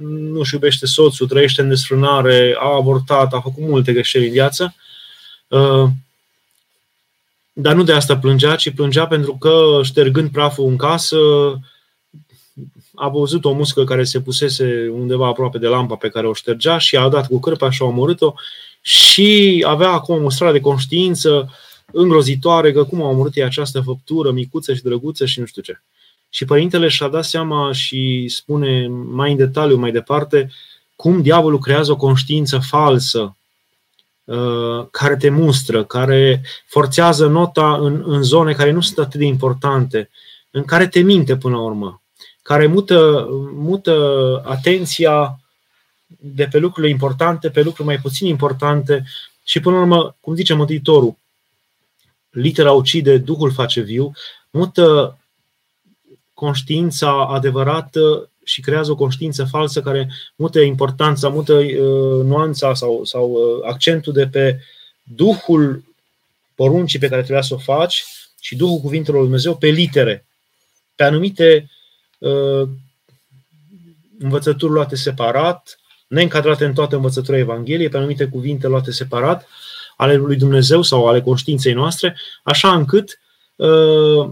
nu-și 0.08 0.54
iubește 0.54 0.86
soțul, 0.86 1.26
trăiește 1.26 1.62
în 1.62 1.68
desfrânare, 1.68 2.56
a 2.58 2.74
avortat, 2.74 3.32
a 3.32 3.40
făcut 3.40 3.62
multe 3.68 3.92
greșeli 3.92 4.26
în 4.26 4.32
viață. 4.32 4.74
Uh, 7.54 7.62
dar 7.62 7.74
nu 7.74 7.82
de 7.82 7.92
asta 7.92 8.18
plângea, 8.18 8.54
ci 8.54 8.70
plângea 8.70 9.06
pentru 9.06 9.36
că, 9.36 9.80
ștergând 9.82 10.30
praful 10.30 10.68
în 10.68 10.76
casă, 10.76 11.16
a 12.94 13.08
văzut 13.08 13.44
o 13.44 13.52
muscă 13.52 13.84
care 13.84 14.04
se 14.04 14.20
pusese 14.20 14.88
undeva 14.92 15.26
aproape 15.26 15.58
de 15.58 15.66
lampa 15.66 15.94
pe 15.94 16.08
care 16.08 16.26
o 16.26 16.32
ștergea 16.32 16.78
și 16.78 16.96
a 16.96 17.08
dat 17.08 17.26
cu 17.26 17.38
cârpa 17.38 17.70
și 17.70 17.82
a 17.82 17.84
omorât-o 17.84 18.34
și 18.80 19.64
avea 19.66 19.90
acum 19.90 20.14
o 20.14 20.20
mustrare 20.20 20.52
de 20.52 20.60
conștiință 20.60 21.52
îngrozitoare 21.92 22.72
că 22.72 22.84
cum 22.84 23.02
a 23.02 23.08
omorât 23.08 23.36
această 23.36 23.80
făptură 23.80 24.30
micuță 24.30 24.74
și 24.74 24.82
drăguță 24.82 25.26
și 25.26 25.40
nu 25.40 25.46
știu 25.46 25.62
ce. 25.62 25.80
Și 26.28 26.44
părintele 26.44 26.88
și-a 26.88 27.08
dat 27.08 27.24
seama 27.24 27.72
și 27.72 28.28
spune 28.28 28.86
mai 28.88 29.30
în 29.30 29.36
detaliu, 29.36 29.76
mai 29.76 29.92
departe, 29.92 30.50
cum 30.96 31.22
diavolul 31.22 31.58
creează 31.58 31.92
o 31.92 31.96
conștiință 31.96 32.58
falsă 32.58 33.20
uh, 33.20 33.43
care 34.90 35.16
te 35.16 35.28
mustră, 35.28 35.84
care 35.84 36.42
forțează 36.66 37.26
nota 37.26 37.76
în, 37.76 38.02
în 38.06 38.22
zone 38.22 38.52
care 38.52 38.70
nu 38.70 38.80
sunt 38.80 38.98
atât 38.98 39.20
de 39.20 39.26
importante, 39.26 40.10
în 40.50 40.64
care 40.64 40.86
te 40.86 41.00
minte 41.00 41.36
până 41.36 41.56
la 41.56 41.62
urmă, 41.62 42.02
care 42.42 42.66
mută, 42.66 43.26
mută 43.54 44.42
atenția 44.44 45.38
de 46.06 46.44
pe 46.50 46.58
lucrurile 46.58 46.92
importante 46.92 47.50
pe 47.50 47.62
lucruri 47.62 47.88
mai 47.88 47.98
puțin 47.98 48.26
importante 48.26 49.04
și 49.44 49.60
până 49.60 49.76
la 49.76 49.82
urmă, 49.82 50.16
cum 50.20 50.34
zice 50.34 50.54
Mântuitorul, 50.54 51.16
litera 52.30 52.72
ucide, 52.72 53.18
Duhul 53.18 53.52
face 53.52 53.80
viu, 53.80 54.12
mută 54.50 55.18
conștiința 56.34 57.26
adevărată 57.26 58.30
și 58.44 58.60
creează 58.60 58.90
o 58.90 58.96
conștiință 58.96 59.44
falsă 59.44 59.80
care 59.80 60.10
mută 60.36 60.60
importanța, 60.60 61.28
mută 61.28 61.52
uh, 61.52 62.24
nuanța 62.24 62.74
sau, 62.74 63.04
sau 63.04 63.30
uh, 63.30 63.68
accentul 63.70 64.12
de 64.12 64.26
pe 64.26 64.60
Duhul 65.02 65.84
poruncii 66.54 66.98
pe 66.98 67.08
care 67.08 67.20
trebuia 67.20 67.42
să 67.42 67.54
o 67.54 67.58
faci 67.58 68.04
și 68.40 68.56
Duhul 68.56 68.78
cuvintelor 68.78 69.20
lui 69.20 69.28
Dumnezeu 69.28 69.56
pe 69.56 69.68
litere, 69.68 70.26
pe 70.94 71.04
anumite 71.04 71.70
uh, 72.18 72.68
învățături 74.18 74.72
luate 74.72 74.96
separat, 74.96 75.78
neîncadrate 76.06 76.64
în 76.64 76.74
toată 76.74 76.96
învățătura 76.96 77.38
Evangheliei, 77.38 77.88
pe 77.88 77.96
anumite 77.96 78.26
cuvinte 78.26 78.66
luate 78.66 78.90
separat, 78.90 79.48
ale 79.96 80.14
lui 80.14 80.36
Dumnezeu 80.36 80.82
sau 80.82 81.06
ale 81.06 81.20
conștiinței 81.20 81.72
noastre, 81.72 82.16
așa 82.42 82.74
încât 82.74 83.20
uh, 83.56 84.30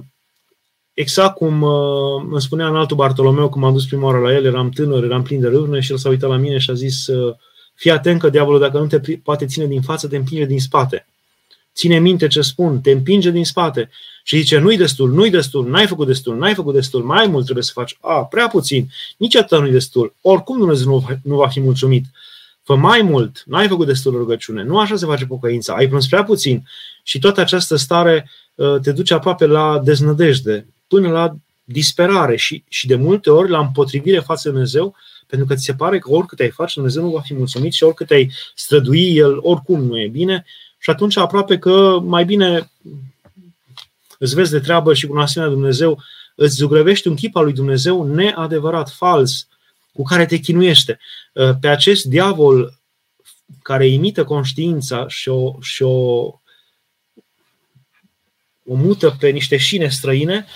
exact 0.94 1.34
cum 1.36 1.62
uh, 1.62 2.22
îmi 2.30 2.40
spunea 2.40 2.68
în 2.68 2.76
altul 2.76 2.96
Bartolomeu, 2.96 3.48
cum 3.48 3.64
am 3.64 3.72
dus 3.72 3.86
prima 3.86 4.06
oară 4.06 4.18
la 4.18 4.32
el, 4.32 4.44
eram 4.44 4.70
tânăr, 4.70 5.04
eram 5.04 5.22
plin 5.22 5.40
de 5.40 5.48
râvne 5.48 5.80
și 5.80 5.90
el 5.90 5.96
s-a 5.96 6.08
uitat 6.08 6.30
la 6.30 6.36
mine 6.36 6.58
și 6.58 6.70
a 6.70 6.74
zis 6.74 7.06
uh, 7.06 7.34
fii 7.74 7.90
atent 7.90 8.20
că 8.20 8.28
diavolul 8.28 8.60
dacă 8.60 8.78
nu 8.78 8.86
te 8.86 9.18
poate 9.22 9.46
ține 9.46 9.66
din 9.66 9.82
față, 9.82 10.08
te 10.08 10.16
împinge 10.16 10.44
din 10.44 10.60
spate. 10.60 11.06
Ține 11.74 11.98
minte 11.98 12.26
ce 12.26 12.40
spun, 12.40 12.80
te 12.80 12.90
împinge 12.90 13.30
din 13.30 13.44
spate 13.44 13.90
și 14.22 14.36
zice 14.36 14.58
nu-i 14.58 14.76
destul, 14.76 15.12
nu-i 15.12 15.30
destul, 15.30 15.68
n-ai 15.68 15.86
făcut 15.86 16.06
destul, 16.06 16.36
n-ai 16.36 16.54
făcut 16.54 16.74
destul, 16.74 17.02
mai 17.02 17.26
mult 17.26 17.42
trebuie 17.44 17.64
să 17.64 17.72
faci. 17.74 17.96
A, 18.00 18.24
prea 18.24 18.48
puțin, 18.48 18.88
nici 19.16 19.36
atât 19.36 19.60
nu-i 19.60 19.70
destul. 19.70 20.14
Oricum 20.20 20.58
Dumnezeu 20.58 20.86
nu, 20.86 21.06
nu 21.22 21.36
va 21.36 21.48
fi 21.48 21.60
mulțumit. 21.60 22.04
Fă 22.62 22.74
mai 22.74 23.02
mult, 23.02 23.42
nu 23.46 23.56
ai 23.56 23.68
făcut 23.68 23.86
destul 23.86 24.12
rugăciune, 24.12 24.62
nu 24.62 24.78
așa 24.78 24.96
se 24.96 25.06
face 25.06 25.26
pocăința, 25.26 25.74
ai 25.74 25.88
plâns 25.88 26.06
prea 26.06 26.24
puțin 26.24 26.62
și 27.02 27.18
toată 27.18 27.40
această 27.40 27.76
stare 27.76 28.30
uh, 28.54 28.80
te 28.82 28.92
duce 28.92 29.14
aproape 29.14 29.46
la 29.46 29.80
deznădejde, 29.84 30.66
până 30.92 31.08
la 31.08 31.34
disperare 31.64 32.36
și, 32.36 32.64
și 32.68 32.86
de 32.86 32.94
multe 32.94 33.30
ori 33.30 33.50
la 33.50 33.58
împotrivire 33.58 34.18
față 34.18 34.40
de 34.44 34.50
Dumnezeu, 34.50 34.94
pentru 35.26 35.46
că 35.46 35.54
ți 35.54 35.64
se 35.64 35.74
pare 35.74 35.98
că 35.98 36.10
oricât 36.10 36.40
ai 36.40 36.50
face, 36.50 36.72
Dumnezeu 36.74 37.02
nu 37.02 37.10
va 37.10 37.20
fi 37.20 37.34
mulțumit 37.34 37.72
și 37.72 37.82
oricât 37.82 38.10
ai 38.10 38.32
strădui, 38.54 39.16
El 39.16 39.38
oricum 39.40 39.84
nu 39.84 40.00
e 40.00 40.08
bine 40.08 40.44
și 40.78 40.90
atunci 40.90 41.16
aproape 41.16 41.58
că 41.58 41.98
mai 42.02 42.24
bine 42.24 42.70
îți 44.18 44.34
vezi 44.34 44.50
de 44.50 44.60
treabă 44.60 44.94
și 44.94 45.06
cu 45.06 45.12
un 45.12 45.20
asemenea 45.20 45.54
Dumnezeu 45.54 46.02
îți 46.34 46.54
zugrăvești 46.54 47.08
un 47.08 47.14
chip 47.14 47.36
al 47.36 47.44
lui 47.44 47.52
Dumnezeu 47.52 48.14
neadevărat, 48.14 48.90
fals, 48.90 49.48
cu 49.92 50.02
care 50.02 50.26
te 50.26 50.36
chinuiește. 50.36 50.98
Pe 51.60 51.68
acest 51.68 52.04
diavol 52.04 52.80
care 53.62 53.86
imită 53.86 54.24
conștiința 54.24 55.08
și 55.08 55.28
o, 55.28 55.56
și 55.60 55.82
o, 55.82 56.20
o 58.66 58.74
mută 58.74 59.16
pe 59.18 59.28
niște 59.28 59.56
șine 59.56 59.88
străine, 59.88 60.46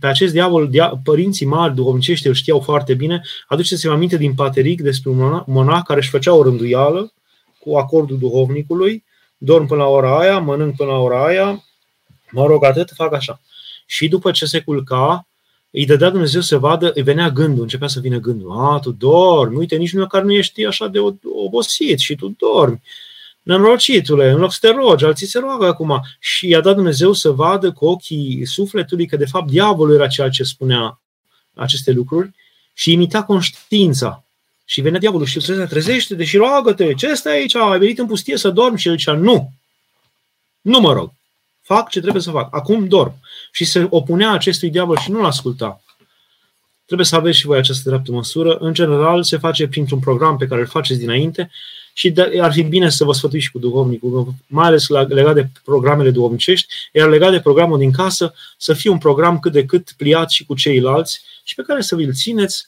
pe 0.00 0.06
acest 0.06 0.32
diavol, 0.32 0.68
dia, 0.68 1.00
părinții 1.04 1.46
mari 1.46 1.74
duhovnicești 1.74 2.26
îl 2.26 2.34
știau 2.34 2.60
foarte 2.60 2.94
bine. 2.94 3.22
Aduceți-vă 3.46 3.92
aminte 3.92 4.16
din 4.16 4.34
Pateric 4.34 4.80
despre 4.80 5.10
un 5.10 5.42
monah 5.46 5.82
care 5.84 5.98
își 5.98 6.10
făcea 6.10 6.34
o 6.34 6.42
rânduială 6.42 7.12
cu 7.58 7.76
acordul 7.76 8.18
duhovnicului, 8.18 9.04
dorm 9.38 9.66
până 9.66 9.82
la 9.82 9.88
ora 9.88 10.18
aia, 10.18 10.38
mănânc 10.38 10.76
până 10.76 10.90
la 10.90 10.98
ora 10.98 11.26
aia, 11.26 11.64
mă 12.30 12.46
rog 12.46 12.64
atât, 12.64 12.90
fac 12.94 13.12
așa. 13.12 13.40
Și 13.86 14.08
după 14.08 14.30
ce 14.30 14.44
se 14.44 14.60
culca, 14.60 15.26
îi 15.70 15.86
dădea 15.86 16.10
Dumnezeu 16.10 16.40
să 16.40 16.58
vadă, 16.58 16.90
îi 16.94 17.02
venea 17.02 17.30
gândul, 17.30 17.62
începea 17.62 17.88
să 17.88 18.00
vină 18.00 18.18
gândul. 18.18 18.50
A, 18.50 18.78
tu 18.82 18.90
dormi, 18.90 19.56
uite, 19.56 19.76
nici 19.76 19.92
nu 19.92 20.00
măcar 20.00 20.22
nu 20.22 20.32
ești 20.32 20.64
așa 20.64 20.86
de 20.86 20.98
obosit 21.44 21.98
și 21.98 22.14
tu 22.14 22.34
dormi. 22.38 22.82
Nenorocitule, 23.48 24.30
în 24.30 24.38
loc 24.38 24.52
să 24.52 24.58
te 24.60 24.70
rogi, 24.70 25.04
alții 25.04 25.26
se 25.26 25.38
roagă 25.38 25.66
acum. 25.66 26.00
Și 26.18 26.48
i-a 26.48 26.60
dat 26.60 26.74
Dumnezeu 26.74 27.12
să 27.12 27.30
vadă 27.30 27.72
cu 27.72 27.86
ochii 27.86 28.46
sufletului 28.46 29.06
că 29.06 29.16
de 29.16 29.26
fapt 29.26 29.50
diavolul 29.50 29.94
era 29.94 30.06
ceea 30.06 30.28
ce 30.28 30.42
spunea 30.42 31.00
aceste 31.54 31.90
lucruri 31.90 32.30
și 32.72 32.92
imita 32.92 33.22
conștiința. 33.22 34.24
Și 34.64 34.80
venea 34.80 34.98
diavolul 34.98 35.26
și 35.26 35.36
îl 35.36 35.42
trezea, 35.42 35.66
trezește 35.66 36.14
deși 36.14 36.36
roagă-te, 36.36 36.94
ce 36.94 37.14
stai 37.14 37.32
aici, 37.32 37.54
ai 37.54 37.78
venit 37.78 37.98
în 37.98 38.06
pustie 38.06 38.36
să 38.36 38.50
dormi? 38.50 38.78
Și 38.78 38.88
el 38.88 38.96
zicea, 38.96 39.12
nu, 39.12 39.52
nu 40.60 40.80
mă 40.80 40.92
rog, 40.92 41.12
fac 41.62 41.88
ce 41.88 42.00
trebuie 42.00 42.22
să 42.22 42.30
fac, 42.30 42.48
acum 42.54 42.86
dorm. 42.86 43.14
Și 43.52 43.64
se 43.64 43.86
opunea 43.90 44.30
acestui 44.30 44.70
diavol 44.70 44.96
și 44.96 45.10
nu-l 45.10 45.24
asculta. 45.24 45.82
Trebuie 46.84 47.06
să 47.06 47.16
aveți 47.16 47.38
și 47.38 47.46
voi 47.46 47.58
această 47.58 47.88
dreaptă 47.88 48.12
măsură. 48.12 48.56
În 48.56 48.74
general, 48.74 49.22
se 49.22 49.36
face 49.36 49.68
printr-un 49.68 49.98
program 49.98 50.36
pe 50.36 50.46
care 50.46 50.60
îl 50.60 50.66
faceți 50.66 50.98
dinainte 50.98 51.50
și 51.98 52.12
ar 52.40 52.52
fi 52.52 52.62
bine 52.62 52.90
să 52.90 53.04
vă 53.04 53.12
sfătuiți 53.12 53.44
și 53.44 53.50
cu 53.50 53.58
duhovnicul, 53.58 54.34
mai 54.46 54.66
ales 54.66 54.88
legat 54.88 55.34
de 55.34 55.48
programele 55.64 56.10
duhovnicești, 56.10 56.74
iar 56.92 57.08
legat 57.08 57.30
de 57.30 57.40
programul 57.40 57.78
din 57.78 57.92
casă, 57.92 58.34
să 58.56 58.72
fie 58.72 58.90
un 58.90 58.98
program 58.98 59.38
cât 59.38 59.52
de 59.52 59.64
cât 59.64 59.94
pliat 59.96 60.30
și 60.30 60.44
cu 60.44 60.54
ceilalți 60.54 61.22
și 61.42 61.54
pe 61.54 61.62
care 61.62 61.80
să 61.80 61.96
vi-l 61.96 62.12
țineți 62.12 62.66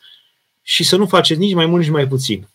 și 0.62 0.84
să 0.84 0.96
nu 0.96 1.06
faceți 1.06 1.40
nici 1.40 1.54
mai 1.54 1.66
mult, 1.66 1.82
nici 1.82 1.90
mai 1.90 2.08
puțin. 2.08 2.48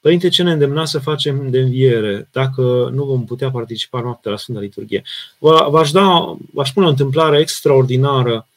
Părinte, 0.00 0.28
ce 0.28 0.42
ne 0.42 0.52
îndemna 0.52 0.84
să 0.84 0.98
facem 0.98 1.50
de 1.50 1.58
înviere 1.58 2.28
dacă 2.32 2.90
nu 2.92 3.04
vom 3.04 3.24
putea 3.24 3.50
participa 3.50 4.00
noaptea 4.00 4.30
la 4.30 4.36
Sfânta 4.36 4.60
Liturghie? 4.60 5.02
V-aș, 5.38 5.90
da, 5.90 6.36
v-aș 6.52 6.72
pune 6.72 6.86
o 6.86 6.90
întâmplare 6.90 7.38
extraordinară, 7.40 8.48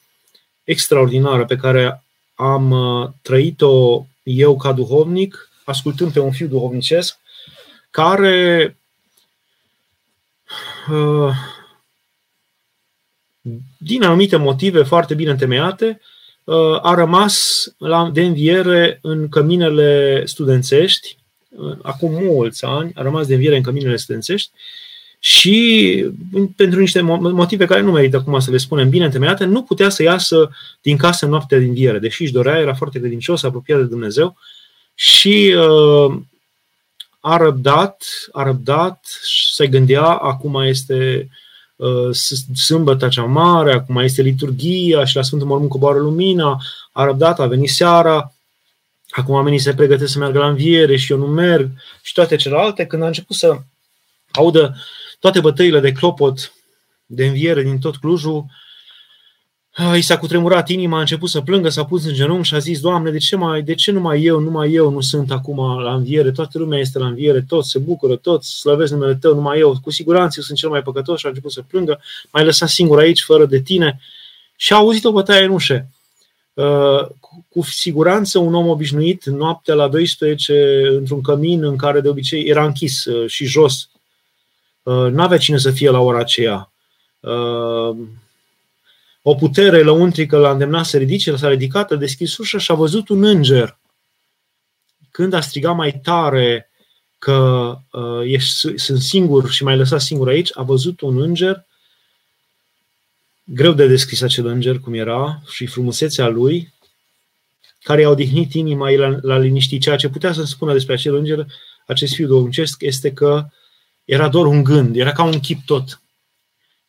extraordinară 0.63 1.45
pe 1.45 1.55
care 1.55 2.03
am 2.35 2.71
uh, 2.71 3.09
trăit-o 3.21 4.05
eu 4.23 4.57
ca 4.57 4.71
duhovnic, 4.71 5.48
ascultând 5.69 6.13
pe 6.13 6.19
un 6.19 6.31
fiu 6.31 6.47
duhovnicesc, 6.47 7.17
care 7.91 8.77
uh, 10.91 11.33
din 13.77 14.03
anumite 14.03 14.35
motive 14.35 14.83
foarte 14.83 15.13
bine 15.13 15.31
întemeiate, 15.31 16.01
uh, 16.43 16.79
a 16.81 16.93
rămas 16.93 17.67
de 18.11 18.21
înviere 18.21 18.99
în 19.01 19.29
căminele 19.29 20.21
studențești, 20.25 21.17
acum 21.81 22.11
mulți 22.11 22.65
ani, 22.65 22.91
a 22.95 23.01
rămas 23.01 23.27
de 23.27 23.33
înviere 23.33 23.55
în 23.55 23.63
căminele 23.63 23.95
studențești 23.95 24.51
și 25.19 26.05
pentru 26.55 26.79
niște 26.79 27.01
motive 27.01 27.65
care 27.65 27.81
nu 27.81 27.91
merită 27.91 28.17
acum 28.17 28.39
să 28.39 28.51
le 28.51 28.57
spunem 28.57 28.89
bine 28.89 29.05
întemeiate, 29.05 29.45
nu 29.45 29.63
putea 29.63 29.89
să 29.89 30.03
iasă 30.03 30.49
din 30.81 30.97
casă 30.97 31.25
în 31.25 31.31
noaptea 31.31 31.59
din 31.59 31.73
viere, 31.73 31.99
deși 31.99 32.21
își 32.21 32.31
dorea, 32.31 32.59
era 32.59 32.73
foarte 32.73 32.99
credincios, 32.99 33.43
apropiat 33.43 33.79
de 33.79 33.85
Dumnezeu 33.85 34.37
și 35.01 35.55
uh, 35.57 36.21
a 37.19 37.37
răbdat, 37.37 38.03
a 38.31 38.43
răbdat, 38.43 39.05
se 39.55 39.67
gândea, 39.67 40.05
acum 40.05 40.55
este 40.55 41.29
uh, 41.75 42.09
sâmbătă 42.53 43.07
cea 43.07 43.23
mare, 43.23 43.73
acum 43.73 43.97
este 43.97 44.21
liturghia 44.21 45.05
și 45.05 45.15
la 45.15 45.21
Sfântul 45.21 45.47
Mormânt 45.47 45.69
coboară 45.69 45.99
lumina, 45.99 46.61
a 46.91 47.03
răbdat, 47.03 47.39
a 47.39 47.47
venit 47.47 47.69
seara, 47.69 48.33
acum 49.09 49.33
oamenii 49.33 49.59
se 49.59 49.73
pregătesc 49.73 50.11
să 50.11 50.19
meargă 50.19 50.39
la 50.39 50.47
înviere 50.47 50.97
și 50.97 51.11
eu 51.11 51.17
nu 51.17 51.27
merg 51.27 51.69
și 52.01 52.13
toate 52.13 52.35
celelalte, 52.35 52.85
când 52.85 53.03
a 53.03 53.07
început 53.07 53.35
să 53.35 53.57
audă 54.31 54.75
toate 55.19 55.39
bătăile 55.39 55.79
de 55.79 55.91
clopot 55.91 56.53
de 57.05 57.25
înviere 57.25 57.63
din 57.63 57.79
tot 57.79 57.95
Clujul, 57.95 58.45
i 59.79 60.01
s-a 60.01 60.17
cutremurat 60.17 60.69
inima, 60.69 60.97
a 60.97 60.99
început 60.99 61.29
să 61.29 61.41
plângă, 61.41 61.69
s-a 61.69 61.85
pus 61.85 62.05
în 62.05 62.13
genunchi 62.13 62.47
și 62.47 62.55
a 62.55 62.57
zis, 62.57 62.79
Doamne, 62.79 63.11
de 63.11 63.17
ce, 63.17 63.35
mai, 63.35 63.61
de 63.61 63.73
ce 63.73 63.91
numai 63.91 64.23
eu, 64.23 64.39
numai 64.39 64.71
eu 64.71 64.89
nu 64.89 65.01
sunt 65.01 65.31
acum 65.31 65.81
la 65.81 65.93
înviere? 65.93 66.31
Toată 66.31 66.57
lumea 66.57 66.79
este 66.79 66.99
la 66.99 67.07
înviere, 67.07 67.41
toți 67.47 67.69
se 67.69 67.79
bucură, 67.79 68.15
toți 68.15 68.49
slăvesc 68.49 68.91
numele 68.91 69.15
Tău, 69.15 69.33
numai 69.33 69.59
eu. 69.59 69.79
Cu 69.81 69.91
siguranță 69.91 70.35
eu 70.37 70.43
sunt 70.43 70.57
cel 70.57 70.69
mai 70.69 70.81
păcătos 70.81 71.19
și 71.19 71.25
a 71.25 71.29
început 71.29 71.51
să 71.51 71.63
plângă. 71.67 72.01
M-ai 72.31 72.43
lăsat 72.43 72.69
singur 72.69 72.99
aici, 72.99 73.21
fără 73.21 73.45
de 73.45 73.59
Tine. 73.59 73.99
Și 74.55 74.73
a 74.73 74.75
auzit 74.75 75.05
o 75.05 75.11
bătaie 75.11 75.43
în 75.43 75.51
ușe. 75.51 75.89
Uh, 76.53 77.07
cu 77.49 77.61
siguranță 77.61 78.39
un 78.39 78.53
om 78.53 78.67
obișnuit, 78.67 79.25
noaptea 79.25 79.75
la 79.75 79.87
12, 79.87 80.87
într-un 80.91 81.21
cămin 81.21 81.63
în 81.63 81.75
care 81.75 82.01
de 82.01 82.09
obicei 82.09 82.43
era 82.43 82.65
închis 82.65 83.05
uh, 83.05 83.29
și 83.29 83.45
jos, 83.45 83.89
uh, 84.83 85.11
n-avea 85.11 85.37
cine 85.37 85.57
să 85.57 85.71
fie 85.71 85.89
la 85.89 85.99
ora 85.99 86.19
aceea 86.19 86.71
o 89.21 89.35
putere 89.35 89.81
lăuntrică 89.81 90.37
l-a 90.37 90.51
îndemnat 90.51 90.85
să 90.85 90.97
ridice, 90.97 91.35
s-a 91.35 91.49
ridicat, 91.49 91.91
a 91.91 91.95
deschis 91.95 92.37
ușa 92.37 92.57
și 92.57 92.71
a 92.71 92.73
văzut 92.73 93.09
un 93.09 93.23
înger. 93.23 93.77
Când 95.11 95.33
a 95.33 95.41
strigat 95.41 95.75
mai 95.75 95.99
tare 96.03 96.69
că 97.19 97.77
uh, 97.91 98.21
ești, 98.23 98.77
sunt 98.77 98.99
singur 98.99 99.49
și 99.49 99.63
mai 99.63 99.77
lăsat 99.77 100.01
singur 100.01 100.27
aici, 100.27 100.49
a 100.53 100.61
văzut 100.61 101.01
un 101.01 101.21
înger, 101.21 101.65
greu 103.43 103.73
de 103.73 103.87
descris 103.87 104.21
acel 104.21 104.45
înger 104.45 104.79
cum 104.79 104.93
era 104.93 105.41
și 105.49 105.65
frumusețea 105.65 106.27
lui, 106.27 106.73
care 107.81 108.01
i-a 108.01 108.09
odihnit 108.09 108.53
inima, 108.53 108.89
l-a, 108.89 109.19
l-a 109.21 109.37
liniștit. 109.37 109.81
Ceea 109.81 109.95
ce 109.95 110.09
putea 110.09 110.33
să 110.33 110.43
spună 110.43 110.73
despre 110.73 110.93
acel 110.93 111.15
înger, 111.15 111.45
acest 111.87 112.13
fiu 112.13 112.27
domnicesc, 112.27 112.81
este 112.81 113.11
că 113.13 113.45
era 114.05 114.29
doar 114.29 114.45
un 114.45 114.63
gând, 114.63 114.95
era 114.95 115.11
ca 115.11 115.23
un 115.23 115.39
chip 115.39 115.65
tot 115.65 116.01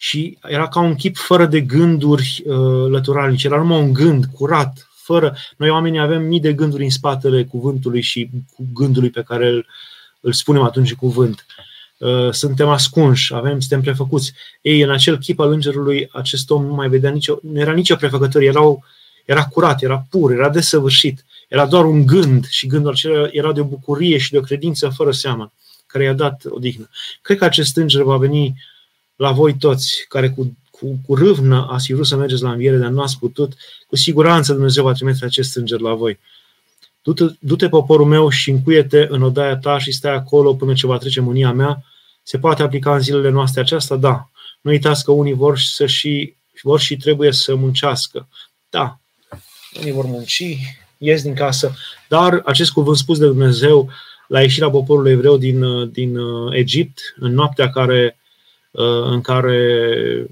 și 0.03 0.39
era 0.43 0.69
ca 0.69 0.81
un 0.81 0.95
chip 0.95 1.17
fără 1.17 1.47
de 1.47 1.61
gânduri 1.61 2.43
uh, 2.47 2.89
lăturalnice, 2.89 3.47
era 3.47 3.57
numai 3.57 3.81
un 3.81 3.93
gând 3.93 4.25
curat, 4.25 4.89
fără. 4.95 5.37
Noi 5.57 5.71
oamenii 5.71 6.01
avem 6.01 6.23
mii 6.23 6.41
de 6.41 6.53
gânduri 6.53 6.85
în 6.85 6.91
spatele 6.91 7.45
cuvântului 7.45 8.01
și 8.01 8.31
cu 8.55 8.69
gândului 8.75 9.11
pe 9.11 9.23
care 9.23 9.49
îl, 9.49 9.67
îl 10.21 10.33
spunem 10.33 10.63
atunci 10.63 10.95
cuvânt. 10.95 11.47
Uh, 11.99 12.31
suntem 12.31 12.69
ascunși, 12.69 13.35
avem, 13.35 13.61
suntem 13.61 13.81
prefăcuți. 13.81 14.33
Ei, 14.61 14.81
în 14.81 14.91
acel 14.91 15.19
chip 15.19 15.41
al 15.41 15.53
îngerului, 15.53 16.09
acest 16.13 16.51
om 16.51 16.65
nu 16.65 16.75
mai 16.75 16.89
vedea 16.89 17.11
nicio, 17.11 17.39
nu 17.43 17.59
era 17.59 17.73
nicio 17.73 17.97
prefăcătorie, 17.97 18.49
era, 18.49 18.63
o, 18.63 18.79
era 19.25 19.45
curat, 19.45 19.83
era 19.83 20.07
pur, 20.11 20.33
era 20.33 20.49
desăvârșit. 20.49 21.25
Era 21.49 21.67
doar 21.67 21.85
un 21.85 22.07
gând 22.07 22.47
și 22.49 22.67
gândul 22.67 22.91
acela 22.91 23.29
era 23.31 23.53
de 23.53 23.61
o 23.61 23.65
bucurie 23.65 24.19
și 24.19 24.31
de 24.31 24.39
o 24.39 24.41
credință 24.41 24.89
fără 24.89 25.13
seamă, 25.13 25.53
care 25.87 26.05
i-a 26.05 26.13
dat 26.13 26.43
odihnă. 26.49 26.89
Cred 27.23 27.39
că 27.39 27.45
acest 27.45 27.77
înger 27.77 28.03
va 28.03 28.17
veni 28.17 28.55
la 29.21 29.33
voi 29.33 29.57
toți 29.57 30.05
care 30.09 30.31
cu, 30.31 30.57
cu, 30.71 31.01
cu 31.07 31.14
râvnă 31.14 31.68
ați 31.71 31.93
vrut 31.93 32.07
să 32.07 32.16
mergeți 32.16 32.43
la 32.43 32.51
înviere, 32.51 32.77
dar 32.77 32.91
nu 32.91 33.01
ați 33.01 33.18
putut, 33.18 33.53
cu 33.87 33.97
siguranță 33.97 34.53
Dumnezeu 34.53 34.85
va 34.85 34.93
trimite 34.93 35.25
acest 35.25 35.57
înger 35.57 35.81
la 35.81 35.95
voi. 35.95 36.18
Du-te, 37.03 37.25
du-te 37.39 37.68
poporul 37.68 38.07
meu 38.07 38.29
și 38.29 38.51
încuiete 38.51 39.07
în 39.11 39.23
odaia 39.23 39.57
ta 39.57 39.79
și 39.79 39.93
stai 39.93 40.14
acolo 40.14 40.55
până 40.55 40.73
ce 40.73 40.87
va 40.87 40.99
trece 40.99 41.21
mânia 41.21 41.53
mea. 41.53 41.85
Se 42.23 42.39
poate 42.39 42.62
aplica 42.62 42.95
în 42.95 43.01
zilele 43.01 43.29
noastre 43.31 43.61
aceasta? 43.61 43.97
Da. 43.97 44.31
Nu 44.61 44.71
uitați 44.71 45.05
că 45.05 45.11
unii 45.11 45.35
vor 45.35 45.59
să 45.59 45.87
și, 45.87 46.35
vor 46.62 46.81
și 46.81 46.97
trebuie 46.97 47.33
să 47.33 47.55
muncească. 47.55 48.29
Da. 48.71 48.99
Unii 49.81 49.93
vor 49.93 50.05
munci, 50.05 50.57
ies 50.99 51.23
din 51.23 51.35
casă, 51.35 51.75
dar 52.09 52.43
acest 52.45 52.71
cuvânt 52.71 52.97
spus 52.97 53.18
de 53.18 53.27
Dumnezeu 53.27 53.91
la 54.27 54.41
ieșirea 54.41 54.71
poporului 54.71 55.12
evreu 55.12 55.37
din, 55.37 55.91
din 55.91 56.16
uh, 56.16 56.55
Egipt, 56.55 57.14
în 57.16 57.33
noaptea 57.33 57.71
care 57.71 58.14
Uh, 58.14 58.20
în 59.11 59.21
care 59.21 60.27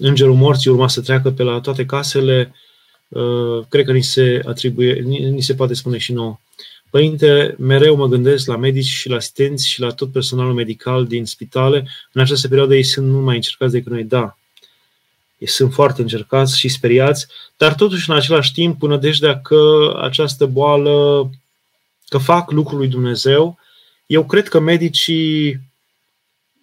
îngerul 0.00 0.34
morții 0.34 0.70
urma 0.70 0.88
să 0.88 1.00
treacă 1.00 1.30
pe 1.30 1.42
la 1.42 1.60
toate 1.60 1.86
casele, 1.86 2.54
uh, 3.08 3.64
cred 3.68 3.84
că 3.84 3.92
ni 3.92 4.02
se 4.02 4.40
atribuie, 4.46 4.92
ni 5.30 5.42
se 5.42 5.54
poate 5.54 5.74
spune 5.74 5.98
și 5.98 6.12
nouă. 6.12 6.38
Părinte, 6.90 7.54
mereu 7.58 7.96
mă 7.96 8.06
gândesc 8.06 8.46
la 8.46 8.56
medici 8.56 8.84
și 8.84 9.08
la 9.08 9.16
asistenți 9.16 9.68
și 9.68 9.80
la 9.80 9.90
tot 9.90 10.12
personalul 10.12 10.54
medical 10.54 11.06
din 11.06 11.24
spitale. 11.24 11.88
În 12.12 12.20
această 12.20 12.48
perioadă 12.48 12.74
ei 12.74 12.82
sunt 12.82 13.08
mult 13.10 13.24
mai 13.24 13.34
încercați 13.34 13.72
decât 13.72 13.92
noi. 13.92 14.04
Da, 14.04 14.36
ei 15.38 15.48
sunt 15.48 15.72
foarte 15.72 16.02
încercați 16.02 16.58
și 16.58 16.68
speriați, 16.68 17.26
dar 17.56 17.74
totuși 17.74 18.10
în 18.10 18.16
același 18.16 18.52
timp 18.52 18.78
până 18.78 18.94
nădejdea 18.94 19.40
că 19.40 19.92
această 20.02 20.46
boală, 20.46 21.30
că 22.08 22.18
fac 22.18 22.50
lucrul 22.50 22.78
lui 22.78 22.88
Dumnezeu. 22.88 23.58
Eu 24.06 24.26
cred 24.26 24.48
că 24.48 24.58
medicii 24.58 25.60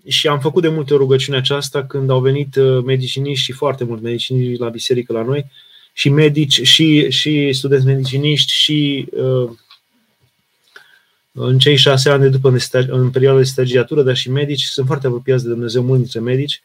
și 0.08 0.28
am 0.28 0.40
făcut 0.40 0.62
de 0.62 0.68
multe 0.68 0.94
rugăciune 0.94 1.38
aceasta 1.38 1.86
când 1.86 2.10
au 2.10 2.20
venit 2.20 2.56
uh, 2.56 2.84
mediciniști 2.84 3.46
și 3.46 3.52
foarte 3.52 3.84
mulți 3.84 4.04
mediciniști 4.04 4.62
la 4.62 4.70
biserică 4.70 5.14
la 5.14 5.24
noi 5.24 5.46
și 5.94 6.10
medici 6.10 6.62
și, 6.62 7.10
și 7.10 7.54
studenți 7.54 7.86
mediciniști 7.86 8.54
și 8.54 9.08
uh, 9.12 9.50
în 11.32 11.60
cei 11.60 11.76
șase 11.76 12.10
ani 12.10 12.22
de 12.22 12.30
după 12.30 12.58
în 12.88 13.10
perioada 13.10 13.38
de 13.38 13.44
stagiatură, 13.44 14.04
dar 14.04 14.16
și 14.16 14.30
medici, 14.30 14.64
sunt 14.64 14.86
foarte 14.86 15.08
apropiați 15.08 15.44
de 15.44 15.50
Dumnezeu, 15.50 15.84
mulți 15.84 16.02
dintre 16.02 16.20
medici. 16.20 16.62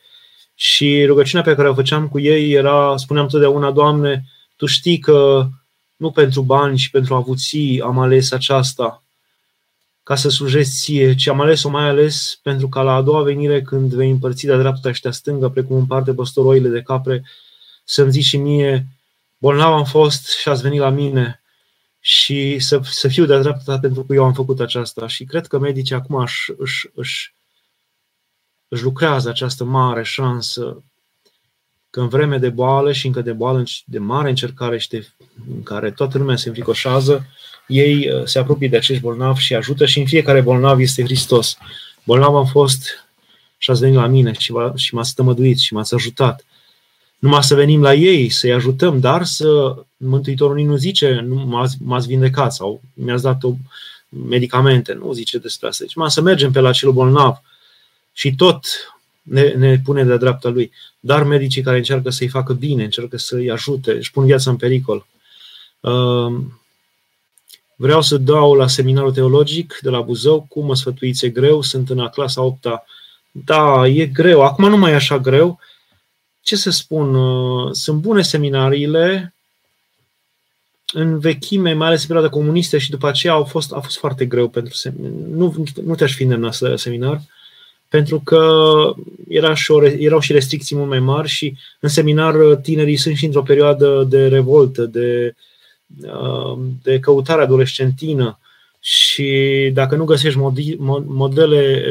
Și 0.55 1.05
rugăciunea 1.05 1.45
pe 1.45 1.55
care 1.55 1.69
o 1.69 1.75
făceam 1.75 2.09
cu 2.09 2.21
ei 2.21 2.53
era, 2.53 2.97
spuneam 2.97 3.27
totdeauna, 3.27 3.71
Doamne, 3.71 4.25
Tu 4.57 4.67
știi 4.67 4.99
că 4.99 5.49
nu 5.97 6.11
pentru 6.11 6.43
bani 6.43 6.79
și 6.79 6.91
pentru 6.91 7.15
avuții 7.15 7.81
am 7.81 7.99
ales 7.99 8.33
aceasta 8.33 9.02
ca 10.03 10.15
să 10.15 10.29
slujesc 10.29 10.81
ție, 10.81 11.15
ci 11.15 11.27
am 11.27 11.41
ales-o 11.41 11.69
mai 11.69 11.89
ales 11.89 12.39
pentru 12.43 12.69
ca 12.69 12.83
la 12.83 12.95
a 12.95 13.03
doua 13.03 13.23
venire, 13.23 13.63
când 13.63 13.93
vei 13.95 14.11
împărți 14.11 14.47
de-a 14.47 14.59
dreapta 14.59 14.93
și 14.93 15.03
de-a 15.03 15.11
stângă, 15.11 15.49
precum 15.49 15.77
împarte 15.77 16.15
păstor 16.15 16.45
oile 16.45 16.69
de 16.69 16.83
capre, 16.83 17.25
să-mi 17.85 18.11
zici 18.11 18.25
și 18.25 18.37
mie, 18.37 18.87
bolnav 19.39 19.73
am 19.73 19.85
fost 19.85 20.29
și 20.39 20.49
ați 20.49 20.63
venit 20.63 20.81
la 20.81 20.91
mine, 20.91 21.43
și 22.05 22.59
să, 22.59 22.81
să 22.83 23.09
fiu 23.09 23.25
de-a 23.25 23.39
dreapta 23.41 23.79
pentru 23.79 24.05
că 24.05 24.15
eu 24.15 24.25
am 24.25 24.33
făcut 24.33 24.61
aceasta. 24.61 25.07
Și 25.07 25.25
cred 25.25 25.47
că 25.47 25.59
medicii 25.59 25.95
acum 25.95 26.17
își, 26.17 26.53
își, 26.59 26.91
își, 26.95 27.35
își 28.69 28.83
lucrează 28.83 29.29
această 29.29 29.65
mare 29.65 30.03
șansă 30.03 30.83
că 31.91 32.01
în 32.01 32.09
vreme 32.09 32.39
de 32.39 32.51
boală 32.51 32.93
și 32.93 33.07
încă 33.07 33.23
de 33.23 33.33
boală, 33.33 33.65
de 33.85 33.99
mare 33.99 34.29
încercare 34.29 34.79
și 34.79 34.89
de, 34.89 35.09
în 35.51 35.63
care 35.63 35.91
toată 35.91 36.19
lumea 36.19 36.37
se 36.37 36.49
înfricoșează, 36.49 37.27
ei 37.67 38.11
uh, 38.11 38.25
se 38.25 38.39
apropie 38.39 38.69
de 38.69 38.77
acești 38.77 39.03
bolnavi 39.03 39.41
și 39.41 39.55
ajută 39.55 39.87
și 39.87 39.99
în 39.99 40.07
fiecare 40.07 40.41
bolnav 40.41 40.81
este 40.81 41.03
Hristos. 41.03 41.57
Bolnav 42.05 42.35
am 42.35 42.47
fost 42.47 43.07
și 43.59 43.71
ați 43.71 43.81
venit 43.81 43.97
la 43.97 44.07
mine 44.07 44.33
și, 44.39 44.53
și 44.75 44.95
m-ați 44.95 45.15
tămăduit 45.15 45.59
și 45.59 45.75
m-ați 45.75 45.95
ajutat 45.95 46.45
numai 47.23 47.43
să 47.43 47.55
venim 47.55 47.83
la 47.83 47.95
ei, 47.95 48.29
să-i 48.29 48.53
ajutăm, 48.53 49.01
dar 49.01 49.25
să 49.25 49.77
Mântuitorul 49.97 50.65
nu 50.65 50.77
zice, 50.77 51.21
nu 51.27 51.35
m-ați, 51.35 51.77
m-ați 51.81 52.07
vindecat 52.07 52.53
sau 52.53 52.81
mi-ați 52.95 53.23
dat 53.23 53.43
o 53.43 53.55
medicamente, 54.09 54.93
nu 54.93 55.13
zice 55.13 55.39
despre 55.39 55.69
asta. 55.69 55.85
Deci, 55.85 55.95
să 56.07 56.21
mergem 56.21 56.53
pe 56.53 56.61
la 56.61 56.73
cel 56.73 56.93
bolnav 56.93 57.43
și 58.13 58.35
tot 58.35 58.65
ne, 59.23 59.49
ne 59.49 59.79
pune 59.85 60.05
de 60.05 60.17
dreapta 60.17 60.49
lui. 60.49 60.73
Dar 61.01 61.23
medicii 61.23 61.63
care 61.63 61.77
încearcă 61.77 62.11
să-i 62.11 62.29
facă 62.29 62.53
bine, 62.53 62.85
încearcă 62.85 63.17
să-i 63.17 63.51
ajute, 63.51 63.93
își 63.93 64.11
pun 64.11 64.25
viața 64.25 64.51
în 64.51 64.57
pericol. 64.57 65.07
Um, 65.81 66.62
vreau 67.83 68.03
să 68.03 68.17
dau 68.17 68.55
la 68.55 68.67
seminarul 68.67 69.13
teologic 69.13 69.79
de 69.81 69.91
la 69.91 70.01
Buzău, 70.01 70.47
cum 70.49 70.67
mă 70.67 70.75
sfătuiți, 70.75 71.25
e 71.25 71.29
greu, 71.29 71.63
sunt 71.63 71.91
în 71.91 71.99
a 71.99 72.09
clasa 72.09 72.43
8 72.43 72.67
Da, 73.31 73.87
e 73.87 74.07
greu, 74.07 74.43
acum 74.43 74.69
nu 74.69 74.77
mai 74.77 74.91
e 74.91 74.95
așa 74.95 75.19
greu, 75.19 75.59
ce 76.41 76.57
să 76.57 76.71
spun, 76.71 77.15
uh, 77.15 77.69
sunt 77.73 78.01
bune 78.01 78.23
seminariile, 78.23 79.35
în 80.93 81.19
vechime, 81.19 81.73
mai 81.73 81.87
ales 81.87 82.01
în 82.01 82.07
perioada 82.07 82.31
comunistă 82.31 82.79
și 82.79 82.91
după 82.91 83.09
aceea 83.09 83.33
au 83.33 83.45
fost, 83.45 83.73
a 83.73 83.81
fost 83.81 83.99
foarte 83.99 84.27
greu 84.27 84.49
pentru 84.49 84.75
nu, 85.31 85.65
nu 85.85 85.95
te-aș 85.95 86.15
fi 86.15 86.23
îndemnat 86.23 86.55
să 86.55 86.75
seminar, 86.77 87.21
pentru 87.89 88.21
că 88.25 88.45
era 89.29 89.55
și 89.55 89.71
o, 89.71 89.87
erau 89.87 90.21
și 90.21 90.33
restricții 90.33 90.77
mult 90.77 90.89
mai 90.89 90.99
mari 90.99 91.29
și 91.29 91.57
în 91.81 91.89
seminar 91.89 92.35
uh, 92.35 92.59
tinerii 92.63 92.97
sunt 92.97 93.17
și 93.17 93.25
într-o 93.25 93.43
perioadă 93.43 94.07
de 94.09 94.29
revoltă, 94.29 94.85
de, 94.85 95.35
uh, 95.37 95.51
de 96.83 96.99
căutare 96.99 97.43
adolescentină 97.43 98.39
și 98.81 99.71
dacă 99.75 99.97
nu 99.97 100.05
găsești 100.05 100.39
modele 101.07 101.85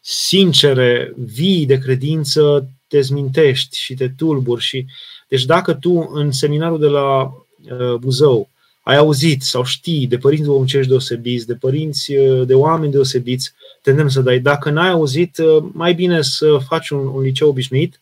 sincere, 0.00 1.12
vii 1.16 1.66
de 1.66 1.78
credință, 1.78 2.68
te 2.86 3.00
zmintești 3.00 3.78
și 3.78 3.94
te 3.94 4.08
tulburi. 4.08 4.62
Și... 4.62 4.86
Deci 5.28 5.44
dacă 5.44 5.74
tu 5.74 6.10
în 6.12 6.32
seminarul 6.32 6.78
de 6.78 6.86
la 6.86 7.22
uh, 7.22 7.94
Buzău 7.94 8.48
ai 8.82 8.96
auzit 8.96 9.42
sau 9.42 9.64
știi 9.64 10.06
de 10.06 10.18
părinți 10.18 10.44
duhovnicești 10.44 10.88
deosebiți, 10.88 11.46
de 11.46 11.54
părinți, 11.54 12.14
uh, 12.14 12.46
de 12.46 12.54
oameni 12.54 12.92
deosebiți, 12.92 13.52
te 13.82 13.90
îndemn 13.90 14.08
să 14.08 14.20
dai. 14.20 14.38
Dacă 14.38 14.70
n-ai 14.70 14.90
auzit, 14.90 15.38
uh, 15.38 15.64
mai 15.72 15.94
bine 15.94 16.22
să 16.22 16.58
faci 16.68 16.88
un, 16.88 17.06
un 17.06 17.22
liceu 17.22 17.48
obișnuit 17.48 18.00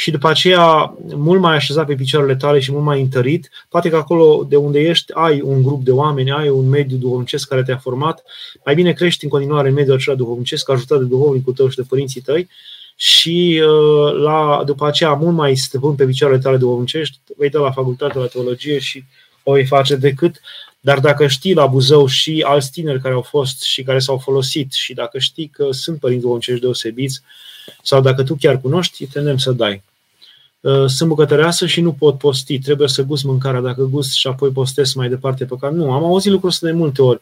și 0.00 0.10
după 0.10 0.28
aceea 0.28 0.96
mult 1.14 1.40
mai 1.40 1.54
așezat 1.54 1.86
pe 1.86 1.94
picioarele 1.94 2.36
tale 2.36 2.60
și 2.60 2.72
mult 2.72 2.84
mai 2.84 3.00
întărit, 3.00 3.50
poate 3.68 3.88
că 3.88 3.96
acolo 3.96 4.46
de 4.48 4.56
unde 4.56 4.80
ești 4.80 5.12
ai 5.12 5.40
un 5.40 5.62
grup 5.62 5.84
de 5.84 5.90
oameni, 5.90 6.32
ai 6.32 6.48
un 6.48 6.68
mediu 6.68 6.96
duhovnicesc 6.96 7.48
care 7.48 7.62
te-a 7.62 7.76
format, 7.76 8.22
mai 8.64 8.74
bine 8.74 8.92
crești 8.92 9.24
în 9.24 9.30
continuare 9.30 9.68
în 9.68 9.74
mediul 9.74 9.96
acela 9.96 10.16
duhovnicesc, 10.16 10.70
ajutat 10.70 10.98
de 10.98 11.04
duhovnicul 11.04 11.52
tău 11.52 11.68
și 11.68 11.76
de 11.76 11.82
părinții 11.88 12.20
tăi. 12.20 12.48
Și 12.96 13.62
uh, 13.64 14.12
la, 14.12 14.62
după 14.66 14.86
aceea 14.86 15.12
mult 15.12 15.36
mai 15.36 15.56
stăpân 15.56 15.94
pe 15.94 16.04
picioarele 16.04 16.40
tale 16.40 16.56
duhovnicești, 16.56 17.18
vei 17.36 17.50
da 17.50 17.60
la 17.60 17.72
facultatea 17.72 18.20
la 18.20 18.26
teologie 18.26 18.78
și 18.78 19.04
o 19.42 19.52
vei 19.52 19.66
face 19.66 19.96
decât. 19.96 20.40
Dar 20.80 20.98
dacă 20.98 21.26
știi 21.26 21.54
la 21.54 21.66
Buzău 21.66 22.06
și 22.06 22.44
alți 22.46 22.70
tineri 22.70 23.00
care 23.00 23.14
au 23.14 23.22
fost 23.22 23.62
și 23.62 23.82
care 23.82 23.98
s-au 23.98 24.18
folosit 24.18 24.72
și 24.72 24.94
dacă 24.94 25.18
știi 25.18 25.46
că 25.46 25.68
sunt 25.70 25.98
părinți 25.98 26.22
duhovnicești 26.22 26.60
deosebiți 26.60 27.20
sau 27.82 28.00
dacă 28.00 28.22
tu 28.22 28.36
chiar 28.40 28.60
cunoști, 28.60 29.06
te 29.06 29.18
îndemn 29.18 29.38
să 29.38 29.52
dai. 29.52 29.82
Uh, 30.60 30.84
sunt 30.86 31.08
bucătăreasă 31.08 31.66
și 31.66 31.80
nu 31.80 31.92
pot 31.92 32.18
posti, 32.18 32.58
trebuie 32.58 32.88
să 32.88 33.02
gust 33.02 33.24
mâncarea, 33.24 33.60
dacă 33.60 33.82
gust 33.82 34.12
și 34.12 34.26
apoi 34.26 34.50
postez 34.50 34.92
mai 34.92 35.08
departe 35.08 35.44
păcat. 35.44 35.72
Nu, 35.74 35.92
am 35.92 36.04
auzit 36.04 36.30
lucrul 36.30 36.48
ăsta 36.48 36.66
de 36.66 36.72
multe 36.72 37.02
ori. 37.02 37.20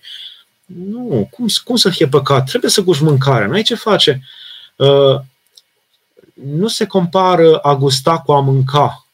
Nu, 0.66 1.28
cum, 1.30 1.46
cum 1.64 1.76
să 1.76 1.90
fie 1.90 2.08
păcat? 2.08 2.48
Trebuie 2.48 2.70
să 2.70 2.80
gusti 2.80 3.04
mâncarea, 3.04 3.46
n-ai 3.46 3.62
ce 3.62 3.74
face. 3.74 4.22
Uh, 4.76 5.20
nu 6.44 6.68
se 6.68 6.86
compară 6.86 7.56
a 7.56 7.76
gusta 7.76 8.18
cu 8.18 8.32
a 8.32 8.40
mânca. 8.40 9.06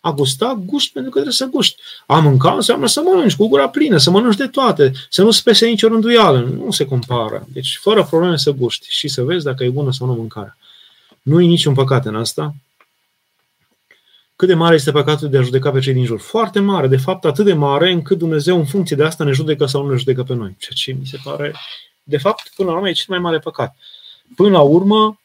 A 0.00 0.12
gusta, 0.12 0.62
gust 0.66 0.92
pentru 0.92 1.10
că 1.10 1.20
trebuie 1.20 1.36
să 1.36 1.48
guști. 1.56 1.82
A 2.06 2.18
mânca 2.18 2.52
înseamnă 2.52 2.86
să 2.86 3.00
mănânci 3.04 3.36
cu 3.36 3.48
gura 3.48 3.68
plină, 3.68 3.96
să 3.96 4.10
mănânci 4.10 4.36
de 4.36 4.46
toate, 4.46 4.92
să 5.10 5.22
nu 5.22 5.30
spese 5.30 5.66
nicio 5.66 5.88
rânduială. 5.88 6.40
Nu 6.40 6.70
se 6.70 6.84
compară. 6.84 7.46
Deci, 7.52 7.78
fără 7.80 8.04
probleme 8.04 8.36
să 8.36 8.50
guști 8.50 8.86
și 8.88 9.08
să 9.08 9.22
vezi 9.22 9.44
dacă 9.44 9.64
e 9.64 9.68
bună 9.68 9.92
sau 9.92 10.06
nu 10.06 10.12
mâncarea. 10.12 10.56
Nu 11.22 11.40
e 11.40 11.44
niciun 11.44 11.74
păcat 11.74 12.06
în 12.06 12.16
asta. 12.16 12.54
Cât 14.42 14.50
de 14.50 14.56
mare 14.56 14.74
este 14.74 14.90
păcatul 14.90 15.28
de 15.28 15.38
a 15.38 15.42
judeca 15.42 15.70
pe 15.70 15.80
cei 15.80 15.92
din 15.92 16.04
jur? 16.04 16.20
Foarte 16.20 16.60
mare, 16.60 16.86
de 16.86 16.96
fapt 16.96 17.24
atât 17.24 17.44
de 17.44 17.52
mare 17.52 17.90
încât 17.90 18.18
Dumnezeu 18.18 18.58
în 18.58 18.66
funcție 18.66 18.96
de 18.96 19.04
asta 19.04 19.24
ne 19.24 19.32
judecă 19.32 19.66
sau 19.66 19.82
nu 19.82 19.90
ne 19.90 19.96
judecă 19.96 20.22
pe 20.22 20.34
noi. 20.34 20.56
Ceea 20.58 20.72
ce 20.74 20.92
mi 20.92 21.06
se 21.06 21.18
pare, 21.24 21.54
de 22.02 22.18
fapt, 22.18 22.52
până 22.54 22.68
la 22.68 22.74
urmă 22.74 22.88
e 22.88 22.92
cel 22.92 23.04
mai 23.08 23.18
mare 23.18 23.38
păcat. 23.38 23.76
Până 24.36 24.50
la 24.50 24.60
urmă, 24.60 25.20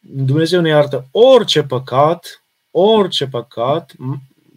Dumnezeu 0.00 0.60
ne 0.60 0.68
iartă 0.68 1.08
orice 1.10 1.62
păcat, 1.62 2.42
orice 2.70 3.26
păcat, 3.26 3.92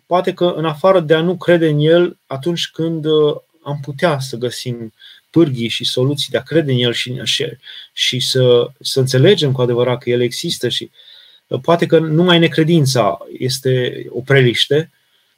poate 0.06 0.34
că 0.34 0.54
în 0.56 0.66
afară 0.66 1.00
de 1.00 1.14
a 1.14 1.22
nu 1.22 1.38
crede 1.38 1.68
în 1.70 1.80
El, 1.80 2.18
atunci 2.26 2.68
când 2.68 3.06
uh, 3.06 3.36
am 3.64 3.80
putea 3.82 4.20
să 4.20 4.36
găsim 4.36 4.94
pârghii 5.30 5.68
și 5.68 5.86
soluții 5.86 6.32
de 6.32 6.38
a 6.38 6.44
crede 6.44 6.72
în 6.72 6.78
El 6.78 6.94
și, 6.94 7.22
și, 7.24 7.46
și 7.94 8.20
să, 8.20 8.70
să 8.80 9.00
înțelegem 9.00 9.52
cu 9.52 9.62
adevărat 9.62 9.98
că 9.98 10.10
El 10.10 10.22
există 10.22 10.70
și 10.70 10.84
uh, 10.84 11.09
poate 11.58 11.86
că 11.86 12.00
numai 12.00 12.40
necredința 12.40 13.18
este 13.38 14.06
o 14.10 14.20
preliște, 14.22 14.92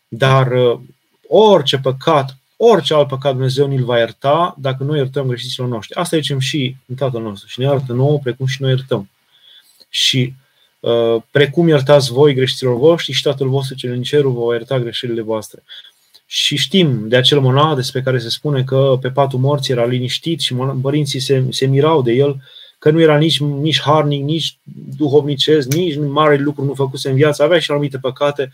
dar 0.07 0.51
uh, 0.51 0.79
orice 1.27 1.77
păcat, 1.77 2.37
orice 2.57 2.93
alt 2.93 3.07
păcat 3.07 3.31
Dumnezeu 3.31 3.67
ni-l 3.67 3.83
va 3.83 3.97
ierta 3.97 4.55
dacă 4.57 4.83
noi 4.83 4.97
iertăm 4.97 5.27
greșiților 5.27 5.67
noștri. 5.67 5.95
Asta 5.95 6.17
zicem 6.17 6.39
și 6.39 6.75
în 6.85 6.95
Tatăl 6.95 7.21
nostru. 7.21 7.47
Și 7.47 7.59
ne 7.59 7.65
iartă 7.65 7.93
nouă 7.93 8.19
precum 8.19 8.45
și 8.45 8.61
noi 8.61 8.69
iertăm 8.69 9.09
și 9.89 10.33
uh, 10.79 11.15
precum 11.31 11.67
iertați 11.67 12.11
voi 12.11 12.33
greșiților 12.33 12.77
voștri 12.77 13.13
și 13.13 13.21
Tatăl 13.21 13.49
vostru 13.49 13.75
cel 13.75 13.91
în 13.91 14.03
cerul 14.03 14.31
vă 14.31 14.39
va 14.45 14.53
ierta 14.53 14.79
greșelile 14.79 15.21
voastre. 15.21 15.63
Și 16.25 16.55
știm 16.55 17.07
de 17.07 17.15
acel 17.15 17.39
monah 17.39 17.75
despre 17.75 18.01
care 18.01 18.19
se 18.19 18.29
spune 18.29 18.63
că 18.63 18.97
pe 19.01 19.09
patul 19.09 19.39
morții 19.39 19.73
era 19.73 19.85
liniștit 19.85 20.39
și 20.39 20.53
părinții 20.81 21.19
se, 21.19 21.43
se 21.49 21.65
mirau 21.65 22.01
de 22.01 22.11
el, 22.11 22.41
că 22.81 22.89
nu 22.89 23.01
era 23.01 23.17
nici, 23.17 23.39
nici 23.39 23.81
harnic, 23.81 24.23
nici 24.23 24.57
duhovnicesc, 24.97 25.73
nici 25.73 25.97
mare 25.97 26.37
lucru 26.37 26.63
nu 26.63 26.73
făcuse 26.73 27.09
în 27.09 27.15
viață, 27.15 27.43
avea 27.43 27.59
și 27.59 27.71
anumite 27.71 27.97
păcate, 27.97 28.51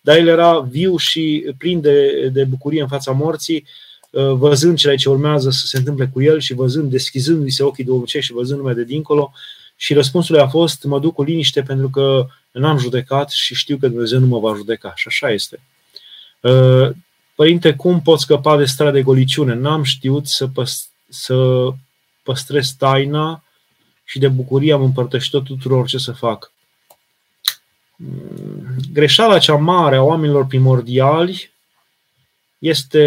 dar 0.00 0.16
el 0.16 0.26
era 0.26 0.60
viu 0.60 0.96
și 0.96 1.54
plin 1.58 1.80
de, 1.80 2.28
de 2.32 2.44
bucurie 2.44 2.80
în 2.80 2.88
fața 2.88 3.12
morții, 3.12 3.66
uh, 4.10 4.32
văzând 4.32 4.76
cele 4.76 4.94
ce 4.94 5.08
urmează 5.08 5.50
să 5.50 5.66
se 5.66 5.76
întâmple 5.76 6.10
cu 6.12 6.22
el 6.22 6.40
și 6.40 6.54
văzând, 6.54 6.90
deschizându-i 6.90 7.50
se 7.50 7.62
ochii 7.62 7.84
duhovnicești 7.84 8.26
și 8.26 8.32
văzând 8.32 8.58
lumea 8.58 8.74
de 8.74 8.84
dincolo, 8.84 9.32
și 9.76 9.94
răspunsul 9.94 10.38
a 10.38 10.48
fost, 10.48 10.84
mă 10.84 11.00
duc 11.00 11.14
cu 11.14 11.22
liniște 11.22 11.62
pentru 11.62 11.88
că 11.88 12.26
n-am 12.50 12.78
judecat 12.78 13.30
și 13.30 13.54
știu 13.54 13.76
că 13.76 13.88
Dumnezeu 13.88 14.18
nu 14.18 14.26
mă 14.26 14.38
va 14.38 14.54
judeca. 14.54 14.92
Și 14.96 15.04
așa 15.08 15.30
este. 15.30 15.60
Uh, 16.40 16.90
Părinte, 17.34 17.72
cum 17.72 18.02
pot 18.02 18.20
scăpa 18.20 18.56
de 18.56 18.64
starea 18.64 18.92
de 18.92 19.02
goliciune? 19.02 19.54
N-am 19.54 19.82
știut 19.82 20.26
să, 20.26 20.46
păs- 20.46 20.88
să 21.08 21.68
păstrez 22.22 22.70
taina 22.78 23.42
și 24.08 24.18
de 24.18 24.28
bucurie 24.28 24.72
am 24.72 24.82
împărtășit 24.82 25.30
tuturor 25.30 25.86
ce 25.86 25.98
să 25.98 26.12
fac. 26.12 26.52
Mm, 27.96 28.76
greșeala 28.92 29.38
cea 29.38 29.56
mare 29.56 29.96
a 29.96 30.02
oamenilor 30.02 30.46
primordiali 30.46 31.50
este 32.58 33.04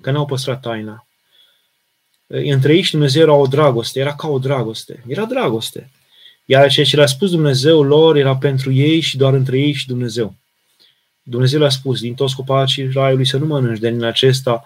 că 0.00 0.10
n-au 0.10 0.26
păstrat 0.26 0.60
taina. 0.60 1.06
Între 2.26 2.74
ei 2.74 2.82
și 2.82 2.90
Dumnezeu 2.90 3.22
era 3.22 3.32
o 3.32 3.46
dragoste, 3.46 4.00
era 4.00 4.14
ca 4.14 4.28
o 4.28 4.38
dragoste, 4.38 5.02
era 5.06 5.24
dragoste. 5.24 5.90
Iar 6.44 6.70
ceea 6.70 6.86
ce 6.86 6.96
le-a 6.96 7.06
spus 7.06 7.30
Dumnezeu 7.30 7.82
lor 7.82 8.16
era 8.16 8.36
pentru 8.36 8.72
ei 8.72 9.00
și 9.00 9.16
doar 9.16 9.32
între 9.32 9.58
ei 9.58 9.72
și 9.72 9.86
Dumnezeu. 9.86 10.34
Dumnezeu 11.22 11.58
le-a 11.58 11.68
spus, 11.68 12.00
din 12.00 12.14
toți 12.14 12.34
copacii 12.34 12.90
raiului 12.90 13.26
să 13.26 13.36
nu 13.36 13.46
mănânci, 13.46 13.78
de 13.78 13.90
din 13.90 14.02
acesta, 14.02 14.64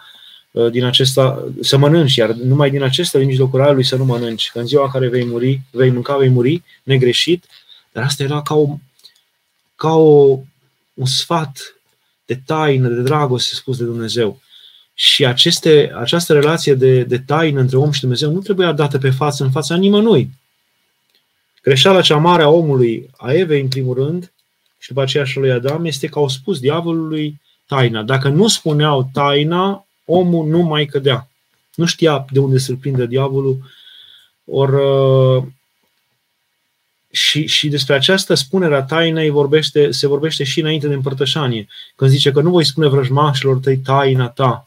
din 0.70 0.84
acesta 0.84 1.49
să 1.61 1.76
mănânci, 1.76 2.14
iar 2.14 2.30
numai 2.30 2.70
din 2.70 2.82
acesta, 2.82 3.18
din 3.18 3.26
mijlocul 3.26 3.59
raiului 3.59 3.84
să 3.84 3.96
nu 3.96 4.05
mănânci, 4.05 4.51
că 4.51 4.59
în 4.59 4.66
ziua 4.66 4.84
în 4.84 4.90
care 4.90 5.09
vei 5.09 5.24
muri, 5.24 5.61
vei 5.70 5.90
mânca, 5.90 6.16
vei 6.16 6.28
muri, 6.28 6.62
negreșit, 6.82 7.44
dar 7.92 8.05
asta 8.05 8.22
era 8.22 8.42
ca, 8.42 8.55
o, 8.55 8.78
ca 9.74 9.94
o, 9.94 10.38
un 10.94 11.07
sfat 11.07 11.74
de 12.26 12.40
taină, 12.46 12.88
de 12.88 13.01
dragoste 13.01 13.55
spus 13.55 13.76
de 13.76 13.84
Dumnezeu. 13.84 14.40
Și 14.94 15.26
aceste, 15.26 15.92
această 15.94 16.32
relație 16.32 16.74
de, 16.74 17.03
de 17.03 17.18
taină 17.18 17.61
între 17.61 17.76
om 17.76 17.90
și 17.90 18.01
Dumnezeu 18.01 18.32
nu 18.32 18.40
trebuia 18.40 18.72
dată 18.72 18.99
pe 18.99 19.11
față, 19.11 19.44
în 19.44 19.51
fața 19.51 19.76
nimănui. 19.76 20.30
Greșeala 21.62 22.01
cea 22.01 22.16
mare 22.16 22.42
a 22.42 22.49
omului, 22.49 23.11
a 23.16 23.32
Evei 23.32 23.61
în 23.61 23.68
primul 23.68 23.94
rând, 23.94 24.32
și 24.78 24.88
după 24.88 25.03
aceea 25.03 25.24
și 25.24 25.38
lui 25.38 25.51
Adam, 25.51 25.84
este 25.84 26.07
că 26.07 26.18
au 26.18 26.28
spus 26.28 26.61
diavolului 26.61 27.40
taina. 27.66 28.03
Dacă 28.03 28.28
nu 28.28 28.49
spuneau 28.49 29.11
taina, 29.12 29.86
omul 30.11 30.46
nu 30.46 30.62
mai 30.62 30.86
cădea. 30.86 31.28
Nu 31.74 31.84
știa 31.84 32.24
de 32.30 32.38
unde 32.38 32.59
să-l 32.59 32.76
prindă 32.76 33.06
diavolul. 33.06 33.59
Or, 34.44 34.68
uh, 34.72 35.44
și, 37.11 37.46
și 37.46 37.68
despre 37.68 37.94
această 37.94 38.34
spunere 38.34 38.74
a 38.74 38.82
tainei 38.82 39.30
vorbește, 39.30 39.90
se 39.90 40.06
vorbește 40.06 40.44
și 40.44 40.61
înainte 40.61 40.88
de 40.88 40.94
împărtășanie. 40.94 41.68
Când 41.96 42.11
zice 42.11 42.30
că 42.30 42.40
nu 42.40 42.50
voi 42.50 42.64
spune 42.64 42.88
vrăjmașilor 42.88 43.59
tăi 43.59 43.78
taina 43.78 44.28
ta. 44.28 44.62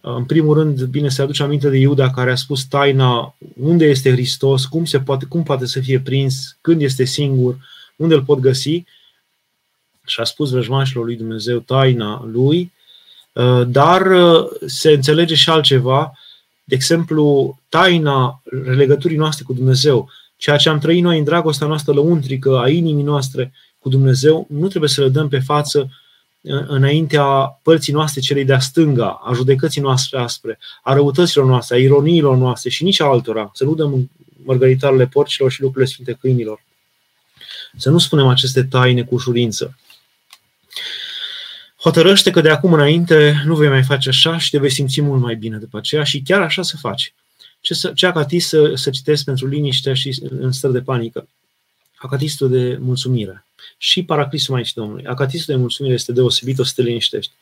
În 0.00 0.24
primul 0.24 0.54
rând, 0.54 0.82
bine 0.82 1.08
se 1.08 1.22
aduce 1.22 1.42
aminte 1.42 1.68
de 1.68 1.76
Iuda 1.76 2.10
care 2.10 2.30
a 2.30 2.34
spus 2.34 2.64
taina 2.64 3.36
unde 3.60 3.84
este 3.84 4.10
Hristos, 4.10 4.64
cum, 4.64 4.84
se 4.84 5.00
poate, 5.00 5.24
cum 5.24 5.42
poate 5.42 5.66
să 5.66 5.80
fie 5.80 6.00
prins, 6.00 6.56
când 6.60 6.82
este 6.82 7.04
singur, 7.04 7.56
unde 7.96 8.14
îl 8.14 8.22
pot 8.22 8.38
găsi. 8.38 8.84
Și 10.06 10.20
a 10.20 10.24
spus 10.24 10.50
vrăjmașilor 10.50 11.04
lui 11.04 11.16
Dumnezeu 11.16 11.58
taina 11.58 12.24
lui, 12.24 12.72
dar 13.66 14.08
se 14.66 14.90
înțelege 14.90 15.34
și 15.34 15.50
altceva, 15.50 16.12
de 16.64 16.74
exemplu, 16.74 17.58
taina 17.68 18.42
legăturii 18.64 19.16
noastre 19.16 19.44
cu 19.44 19.52
Dumnezeu 19.52 20.10
ceea 20.36 20.56
ce 20.56 20.68
am 20.68 20.78
trăit 20.78 21.02
noi 21.02 21.18
în 21.18 21.24
dragostea 21.24 21.66
noastră 21.66 21.92
lăuntrică 21.92 22.58
a 22.58 22.68
inimii 22.68 23.04
noastre 23.04 23.52
cu 23.78 23.88
Dumnezeu, 23.88 24.46
nu 24.48 24.68
trebuie 24.68 24.90
să 24.90 25.00
le 25.00 25.08
dăm 25.08 25.28
pe 25.28 25.38
față 25.38 25.90
înaintea 26.66 27.24
părții 27.62 27.92
noastre 27.92 28.20
celei 28.20 28.44
de-a 28.44 28.58
stânga, 28.58 29.20
a 29.24 29.32
judecății 29.32 29.80
noastre 29.80 30.18
aspre, 30.18 30.58
a 30.82 30.92
răutăților 30.92 31.46
noastre, 31.46 31.76
a 31.76 31.78
ironiilor 31.78 32.36
noastre 32.36 32.70
și 32.70 32.82
nici 32.82 33.00
altora. 33.00 33.50
Să 33.54 33.64
nu 33.64 33.74
dăm 33.74 34.10
mărgăritarele 34.44 35.06
porcilor 35.06 35.50
și 35.50 35.60
lucrurile 35.60 35.90
sfinte 35.90 36.12
câinilor. 36.20 36.64
Să 37.76 37.90
nu 37.90 37.98
spunem 37.98 38.26
aceste 38.26 38.64
taine 38.64 39.02
cu 39.02 39.14
ușurință. 39.14 39.78
Hotărăște 41.84 42.30
că 42.30 42.40
de 42.40 42.50
acum 42.50 42.72
înainte 42.72 43.42
nu 43.44 43.54
vei 43.54 43.68
mai 43.68 43.82
face 43.82 44.08
așa 44.08 44.38
și 44.38 44.50
te 44.50 44.58
vei 44.58 44.70
simți 44.70 45.00
mult 45.00 45.20
mai 45.20 45.34
bine 45.34 45.56
după 45.56 45.76
aceea 45.76 46.04
și 46.04 46.22
chiar 46.22 46.40
așa 46.40 46.62
să 46.62 46.76
faci 46.76 47.14
ce, 47.60 47.74
să, 47.74 47.92
ce 47.94 48.06
acatis 48.06 48.48
să, 48.48 48.72
să 48.74 48.90
citesc 48.90 49.24
pentru 49.24 49.46
liniște 49.46 49.94
și 49.94 50.22
în 50.40 50.52
stări 50.52 50.72
de 50.72 50.80
panică? 50.80 51.28
Acatistul 51.96 52.50
de 52.50 52.78
mulțumire. 52.80 53.44
Și 53.78 54.04
paraclisul 54.04 54.54
Maicii 54.54 54.72
Domnului. 54.76 55.04
Acatistul 55.04 55.54
de 55.54 55.60
mulțumire 55.60 55.94
este 55.94 56.12
deosebit, 56.12 56.58
o 56.58 56.64
să 56.64 56.72
te 56.76 56.82
liniștești. 56.82 57.32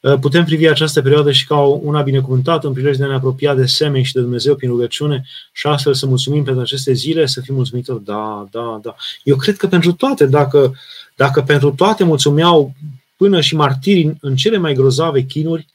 Uh, 0.00 0.18
putem 0.20 0.44
privi 0.44 0.68
această 0.68 1.02
perioadă 1.02 1.32
și 1.32 1.46
ca 1.46 1.60
una 1.60 2.02
binecuvântată, 2.02 2.66
în 2.66 2.72
prilej 2.72 2.96
de 2.96 3.04
a 3.04 3.06
ne 3.06 3.14
apropia 3.14 3.54
de 3.54 3.66
semeni 3.66 4.04
și 4.04 4.12
de 4.12 4.20
Dumnezeu 4.20 4.54
prin 4.54 4.68
rugăciune 4.68 5.24
și 5.52 5.66
astfel 5.66 5.94
să 5.94 6.06
mulțumim 6.06 6.44
pentru 6.44 6.62
aceste 6.62 6.92
zile, 6.92 7.26
să 7.26 7.40
fim 7.40 7.54
mulțumitori. 7.54 8.04
Da, 8.04 8.48
da, 8.50 8.80
da. 8.82 8.94
Eu 9.22 9.36
cred 9.36 9.56
că 9.56 9.66
pentru 9.66 9.92
toate, 9.92 10.26
dacă, 10.26 10.74
dacă 11.16 11.42
pentru 11.42 11.70
toate 11.70 12.04
mulțumeau 12.04 12.74
până 13.20 13.40
și 13.40 13.54
martirii 13.54 14.16
în 14.20 14.36
cele 14.36 14.56
mai 14.56 14.74
grozave 14.74 15.22
chinuri, 15.22 15.66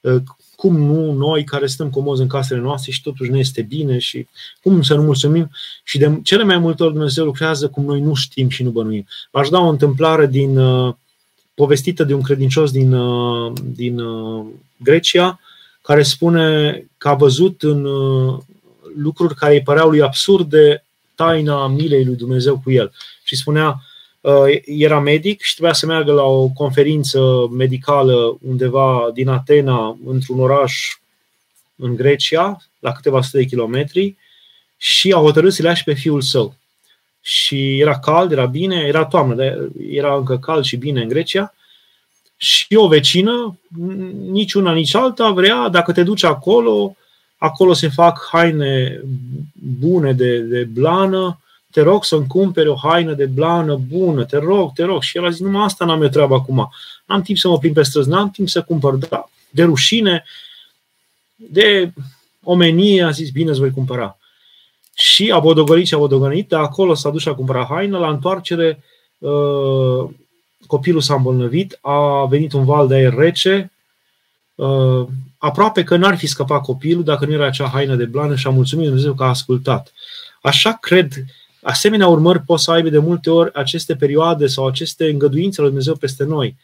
uh, 0.00 0.22
cum 0.56 0.76
nu 0.76 1.12
noi 1.12 1.44
care 1.44 1.66
stăm 1.66 1.90
comozi 1.90 2.22
în 2.22 2.28
casele 2.28 2.60
noastre 2.60 2.92
și 2.92 3.02
totuși 3.02 3.30
ne 3.30 3.38
este 3.38 3.62
bine 3.62 3.98
și 3.98 4.26
cum 4.62 4.82
să 4.82 4.94
nu 4.94 5.02
mulțumim 5.02 5.50
și 5.84 5.98
de 5.98 6.20
cele 6.22 6.42
mai 6.42 6.58
multe 6.58 6.82
ori 6.82 6.92
Dumnezeu 6.92 7.24
lucrează 7.24 7.68
cum 7.68 7.84
noi 7.84 8.00
nu 8.00 8.14
știm 8.14 8.48
și 8.48 8.62
nu 8.62 8.70
bănuim. 8.70 9.06
V-aș 9.30 9.48
da 9.48 9.58
o 9.58 9.68
întâmplare 9.68 10.26
din 10.26 10.56
uh, 10.56 10.94
povestită 11.54 12.04
de 12.04 12.14
un 12.14 12.22
credincios 12.22 12.70
din, 12.70 12.92
uh, 12.92 13.52
din 13.62 13.98
uh, 13.98 14.46
Grecia 14.76 15.40
care 15.82 16.02
spune 16.02 16.84
că 16.98 17.08
a 17.08 17.14
văzut 17.14 17.62
în 17.62 17.84
uh, 17.84 18.38
lucruri 18.96 19.34
care 19.34 19.54
îi 19.54 19.62
păreau 19.62 19.88
lui 19.88 20.02
absurde 20.02 20.84
taina 21.14 21.66
milei 21.66 22.04
lui 22.04 22.16
Dumnezeu 22.16 22.60
cu 22.64 22.70
el. 22.70 22.92
Și 23.22 23.36
spunea, 23.36 23.68
Uh, 23.68 23.89
era 24.64 25.00
medic 25.00 25.40
și 25.40 25.52
trebuia 25.52 25.74
să 25.74 25.86
meargă 25.86 26.12
la 26.12 26.22
o 26.22 26.48
conferință 26.48 27.48
medicală 27.50 28.38
undeva 28.40 29.10
din 29.14 29.28
Atena, 29.28 29.98
într-un 30.06 30.40
oraș 30.40 30.98
în 31.76 31.94
Grecia, 31.96 32.56
la 32.78 32.92
câteva 32.92 33.22
sute 33.22 33.38
de 33.38 33.44
kilometri, 33.44 34.16
și 34.76 35.12
a 35.12 35.18
hotărât 35.18 35.52
să 35.52 35.62
le 35.62 35.74
și 35.74 35.84
pe 35.84 35.94
fiul 35.94 36.20
său. 36.20 36.54
Și 37.20 37.78
era 37.78 37.98
cald, 37.98 38.32
era 38.32 38.46
bine, 38.46 38.76
era 38.76 39.04
toamnă, 39.04 39.34
dar 39.34 39.58
era 39.90 40.16
încă 40.16 40.38
cald 40.38 40.64
și 40.64 40.76
bine 40.76 41.02
în 41.02 41.08
Grecia. 41.08 41.54
Și 42.36 42.74
o 42.74 42.88
vecină, 42.88 43.58
nici 44.28 44.52
una, 44.52 44.72
nici 44.72 44.94
alta, 44.94 45.30
vrea, 45.30 45.68
dacă 45.68 45.92
te 45.92 46.02
duci 46.02 46.22
acolo, 46.22 46.96
acolo 47.36 47.72
se 47.72 47.88
fac 47.88 48.28
haine 48.30 49.00
bune 49.52 50.12
de, 50.12 50.38
de 50.38 50.64
blană, 50.64 51.40
te 51.70 51.80
rog 51.80 52.04
să-mi 52.04 52.26
cumpere 52.26 52.68
o 52.68 52.74
haină 52.74 53.12
de 53.12 53.26
blană 53.26 53.76
bună, 53.76 54.24
te 54.24 54.36
rog, 54.36 54.72
te 54.72 54.84
rog. 54.84 55.02
Și 55.02 55.16
el 55.16 55.24
a 55.24 55.30
zis, 55.30 55.40
numai 55.40 55.64
asta 55.64 55.84
n-am 55.84 56.02
eu 56.02 56.08
treabă 56.08 56.34
acum. 56.34 56.70
N-am 57.06 57.22
timp 57.22 57.38
să 57.38 57.48
mă 57.48 57.58
plimb 57.58 57.74
pe 57.74 57.82
străzi, 57.82 58.08
n-am 58.08 58.30
timp 58.30 58.48
să 58.48 58.62
cumpăr, 58.62 58.94
da, 58.94 59.30
de 59.50 59.62
rușine, 59.62 60.24
de 61.34 61.92
omenie, 62.42 63.02
a 63.02 63.10
zis, 63.10 63.30
bine, 63.30 63.50
îți 63.50 63.60
voi 63.60 63.70
cumpăra. 63.70 64.18
Și 64.94 65.30
a 65.30 65.38
bodogolit 65.38 65.86
și 65.86 65.94
a 65.94 65.98
bodogolit, 65.98 66.48
de 66.48 66.56
acolo 66.56 66.94
s-a 66.94 67.10
dus 67.10 67.20
și 67.20 67.28
a 67.28 67.34
cumpărat 67.34 67.66
haină, 67.66 67.98
la 67.98 68.08
întoarcere 68.08 68.82
uh, 69.18 70.10
copilul 70.66 71.00
s-a 71.00 71.14
îmbolnăvit, 71.14 71.78
a 71.80 72.24
venit 72.24 72.52
un 72.52 72.64
val 72.64 72.88
de 72.88 72.94
aer 72.94 73.14
rece, 73.14 73.72
uh, 74.54 75.06
aproape 75.38 75.82
că 75.82 75.96
n-ar 75.96 76.16
fi 76.16 76.26
scăpat 76.26 76.62
copilul 76.62 77.04
dacă 77.04 77.26
nu 77.26 77.32
era 77.32 77.46
acea 77.46 77.68
haină 77.68 77.94
de 77.94 78.04
blană 78.04 78.36
și 78.36 78.46
a 78.46 78.50
mulțumit 78.50 78.86
Dumnezeu 78.86 79.14
că 79.14 79.22
a 79.22 79.28
ascultat. 79.28 79.92
Așa 80.42 80.72
cred 80.72 81.12
Asemenea 81.62 82.06
urmări 82.06 82.40
pot 82.40 82.60
să 82.60 82.70
aibă 82.70 82.88
de 82.88 82.98
multe 82.98 83.30
ori 83.30 83.54
aceste 83.54 83.96
perioade 83.96 84.46
sau 84.46 84.66
aceste 84.66 85.08
îngăduințe 85.08 85.60
lui 85.60 85.70
Dumnezeu 85.70 85.94
peste 85.94 86.24
noi, 86.24 86.56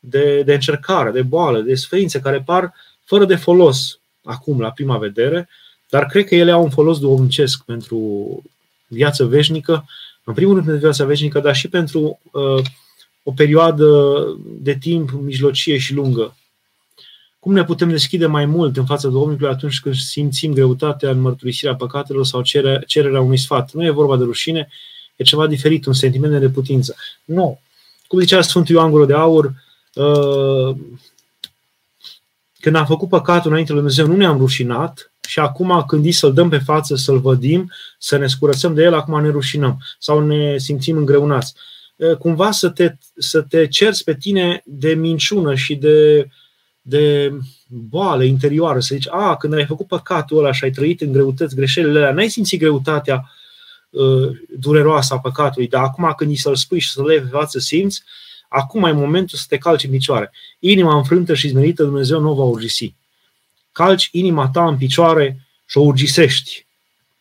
de, 0.00 0.42
de 0.42 0.54
încercare, 0.54 1.10
de 1.10 1.22
boală, 1.22 1.60
de 1.60 1.74
sferințe 1.74 2.20
care 2.20 2.42
par 2.46 2.74
fără 3.04 3.24
de 3.24 3.36
folos 3.36 3.98
acum, 4.24 4.60
la 4.60 4.70
prima 4.70 4.98
vedere, 4.98 5.48
dar 5.88 6.06
cred 6.06 6.24
că 6.24 6.34
ele 6.34 6.50
au 6.50 6.62
un 6.62 6.70
folos 6.70 6.98
duhovnicesc 6.98 7.64
pentru 7.64 8.42
viață 8.86 9.24
veșnică, 9.24 9.84
în 10.24 10.34
primul 10.34 10.52
rând 10.52 10.66
pentru 10.66 10.82
viața 10.82 11.04
veșnică, 11.04 11.40
dar 11.40 11.54
și 11.54 11.68
pentru 11.68 12.20
uh, 12.32 12.64
o 13.22 13.32
perioadă 13.32 14.24
de 14.44 14.74
timp 14.74 15.10
mijlocie 15.10 15.78
și 15.78 15.94
lungă 15.94 16.36
cum 17.42 17.52
ne 17.52 17.64
putem 17.64 17.88
deschide 17.88 18.26
mai 18.26 18.46
mult 18.46 18.76
în 18.76 18.84
fața 18.84 19.08
Domnului 19.08 19.48
atunci 19.48 19.80
când 19.80 19.94
simțim 19.94 20.52
greutatea 20.52 21.10
în 21.10 21.20
mărturisirea 21.20 21.74
păcatelor 21.74 22.24
sau 22.24 22.42
cererea 22.86 23.20
unui 23.20 23.38
sfat? 23.38 23.72
Nu 23.72 23.84
e 23.84 23.90
vorba 23.90 24.16
de 24.16 24.24
rușine, 24.24 24.68
e 25.16 25.24
ceva 25.24 25.46
diferit, 25.46 25.86
un 25.86 25.92
sentiment 25.92 26.32
de 26.32 26.38
neputință. 26.38 26.94
Nu. 27.24 27.60
Cum 28.06 28.20
zicea 28.20 28.40
Sfântul 28.42 28.74
Ioan 28.74 28.90
Gură 28.90 29.06
de 29.06 29.14
Aur, 29.14 29.52
uh, 29.94 30.76
când 32.60 32.76
am 32.76 32.86
făcut 32.86 33.08
păcatul 33.08 33.50
înainte 33.50 33.72
lui 33.72 33.80
Dumnezeu, 33.80 34.06
nu 34.06 34.16
ne-am 34.16 34.38
rușinat 34.38 35.12
și 35.28 35.38
acum 35.38 35.84
când 35.86 36.04
îi 36.04 36.12
să-l 36.12 36.32
dăm 36.32 36.48
pe 36.48 36.58
față, 36.58 36.96
să-l 36.96 37.18
vădim, 37.18 37.70
să 37.98 38.16
ne 38.16 38.26
scurățăm 38.26 38.74
de 38.74 38.82
el, 38.82 38.94
acum 38.94 39.22
ne 39.22 39.30
rușinăm 39.30 39.82
sau 39.98 40.26
ne 40.26 40.58
simțim 40.58 40.96
îngreunați. 40.96 41.54
Uh, 41.96 42.16
cumva 42.16 42.50
să 42.50 42.68
te, 42.68 42.94
să 43.16 43.40
te 43.40 43.66
cerți 43.66 44.04
pe 44.04 44.14
tine 44.14 44.62
de 44.64 44.94
minciună 44.94 45.54
și 45.54 45.74
de 45.74 46.28
de 46.82 47.32
boală 47.68 48.24
interioară, 48.24 48.80
să 48.80 48.94
zici, 48.94 49.08
a, 49.10 49.36
când 49.36 49.54
ai 49.54 49.66
făcut 49.66 49.86
păcatul 49.86 50.38
ăla 50.38 50.52
și 50.52 50.64
ai 50.64 50.70
trăit 50.70 51.00
în 51.00 51.12
greutăți, 51.12 51.54
greșelile 51.54 51.98
alea, 51.98 52.12
n-ai 52.12 52.28
simțit 52.28 52.58
greutatea 52.58 53.30
uh, 53.90 54.30
dureroasă 54.58 55.14
a 55.14 55.20
păcatului, 55.20 55.68
dar 55.68 55.82
acum 55.82 56.12
când 56.16 56.30
îi 56.30 56.36
să-l 56.36 56.56
spui 56.56 56.78
și 56.78 56.90
să-l 56.90 57.04
levi 57.04 57.24
pe 57.24 57.36
față, 57.36 57.58
simți, 57.58 58.02
acum 58.48 58.84
e 58.84 58.92
momentul 58.92 59.38
să 59.38 59.44
te 59.48 59.58
calci 59.58 59.84
în 59.84 59.90
picioare. 59.90 60.32
Inima 60.58 60.96
înfrântă 60.96 61.34
și 61.34 61.48
zmerită 61.48 61.82
Dumnezeu 61.82 62.20
nu 62.20 62.34
va 62.34 62.42
urgisi. 62.42 62.94
Calci 63.72 64.08
inima 64.12 64.48
ta 64.48 64.66
în 64.66 64.76
picioare 64.76 65.46
și 65.66 65.78
o 65.78 65.80
urgisești. 65.80 66.66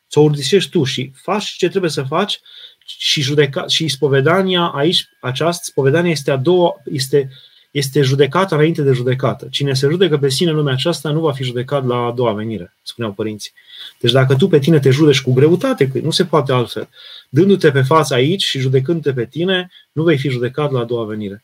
Să 0.08 0.20
o 0.20 0.24
urgisești 0.24 0.70
tu 0.70 0.84
și 0.84 1.12
faci 1.16 1.46
ce 1.46 1.70
trebuie 1.70 1.92
să 1.92 2.04
faci 2.04 2.42
și, 2.86 3.22
judeca, 3.22 3.68
și 3.68 3.88
spovedania 3.88 4.62
aici, 4.62 5.10
această 5.22 5.64
spovedania 5.66 6.12
este 6.12 6.32
a 6.32 6.38
doua, 6.38 6.74
este, 6.92 7.30
este 7.72 8.02
judecată 8.02 8.56
înainte 8.56 8.82
de 8.82 8.92
judecată. 8.92 9.48
Cine 9.52 9.74
se 9.74 9.88
judecă 9.90 10.18
pe 10.18 10.30
sine 10.30 10.50
în 10.50 10.56
lumea 10.56 10.74
aceasta 10.74 11.12
nu 11.12 11.20
va 11.20 11.32
fi 11.32 11.44
judecat 11.44 11.86
la 11.86 11.96
a 11.96 12.12
doua 12.12 12.34
venire, 12.34 12.76
spuneau 12.84 13.14
părinții. 13.14 13.52
Deci 14.00 14.12
dacă 14.12 14.36
tu 14.36 14.48
pe 14.48 14.60
tine 14.60 14.80
te 14.80 14.90
judeci 14.90 15.22
cu 15.22 15.34
greutate, 15.34 15.88
că 15.88 16.00
nu 16.02 16.12
se 16.12 16.26
poate 16.26 16.52
altfel, 16.52 16.90
dându-te 17.30 17.72
pe 17.72 17.82
față 17.82 18.14
aici 18.14 18.44
și 18.44 18.60
judecându-te 18.60 19.14
pe 19.14 19.26
tine, 19.26 19.72
nu 19.92 20.04
vei 20.04 20.18
fi 20.18 20.30
judecat 20.30 20.72
la 20.72 20.80
a 20.80 20.84
doua 20.84 21.06
venire. 21.06 21.44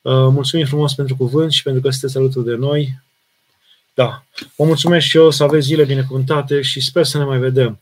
Uh, 0.00 0.12
mulțumim 0.12 0.66
frumos 0.66 0.94
pentru 0.94 1.16
cuvânt 1.16 1.52
și 1.52 1.62
pentru 1.62 1.82
că 1.82 1.90
sunteți 1.90 2.16
alături 2.16 2.44
de 2.44 2.54
noi. 2.54 3.02
Da, 3.94 4.24
vă 4.56 4.64
mulțumesc 4.64 5.06
și 5.06 5.16
eu 5.16 5.30
să 5.30 5.42
aveți 5.42 5.66
zile 5.66 5.84
binecuvântate 5.84 6.62
și 6.62 6.80
sper 6.80 7.04
să 7.04 7.18
ne 7.18 7.24
mai 7.24 7.38
vedem. 7.38 7.80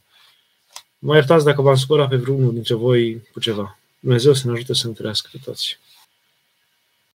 Mă 0.99 1.15
iertați 1.15 1.45
dacă 1.45 1.63
v-am 1.63 1.75
supărat 1.75 2.09
pe 2.09 2.17
vreunul 2.17 2.53
dintre 2.53 2.75
voi 2.75 3.23
cu 3.33 3.41
ceva. 3.41 3.79
Dumnezeu 4.01 4.33
să 4.33 4.47
ne 4.47 4.53
ajute 4.53 4.75
să 4.75 4.87
întâlnească 4.87 5.29
pe 5.33 5.39
toți. 5.45 5.79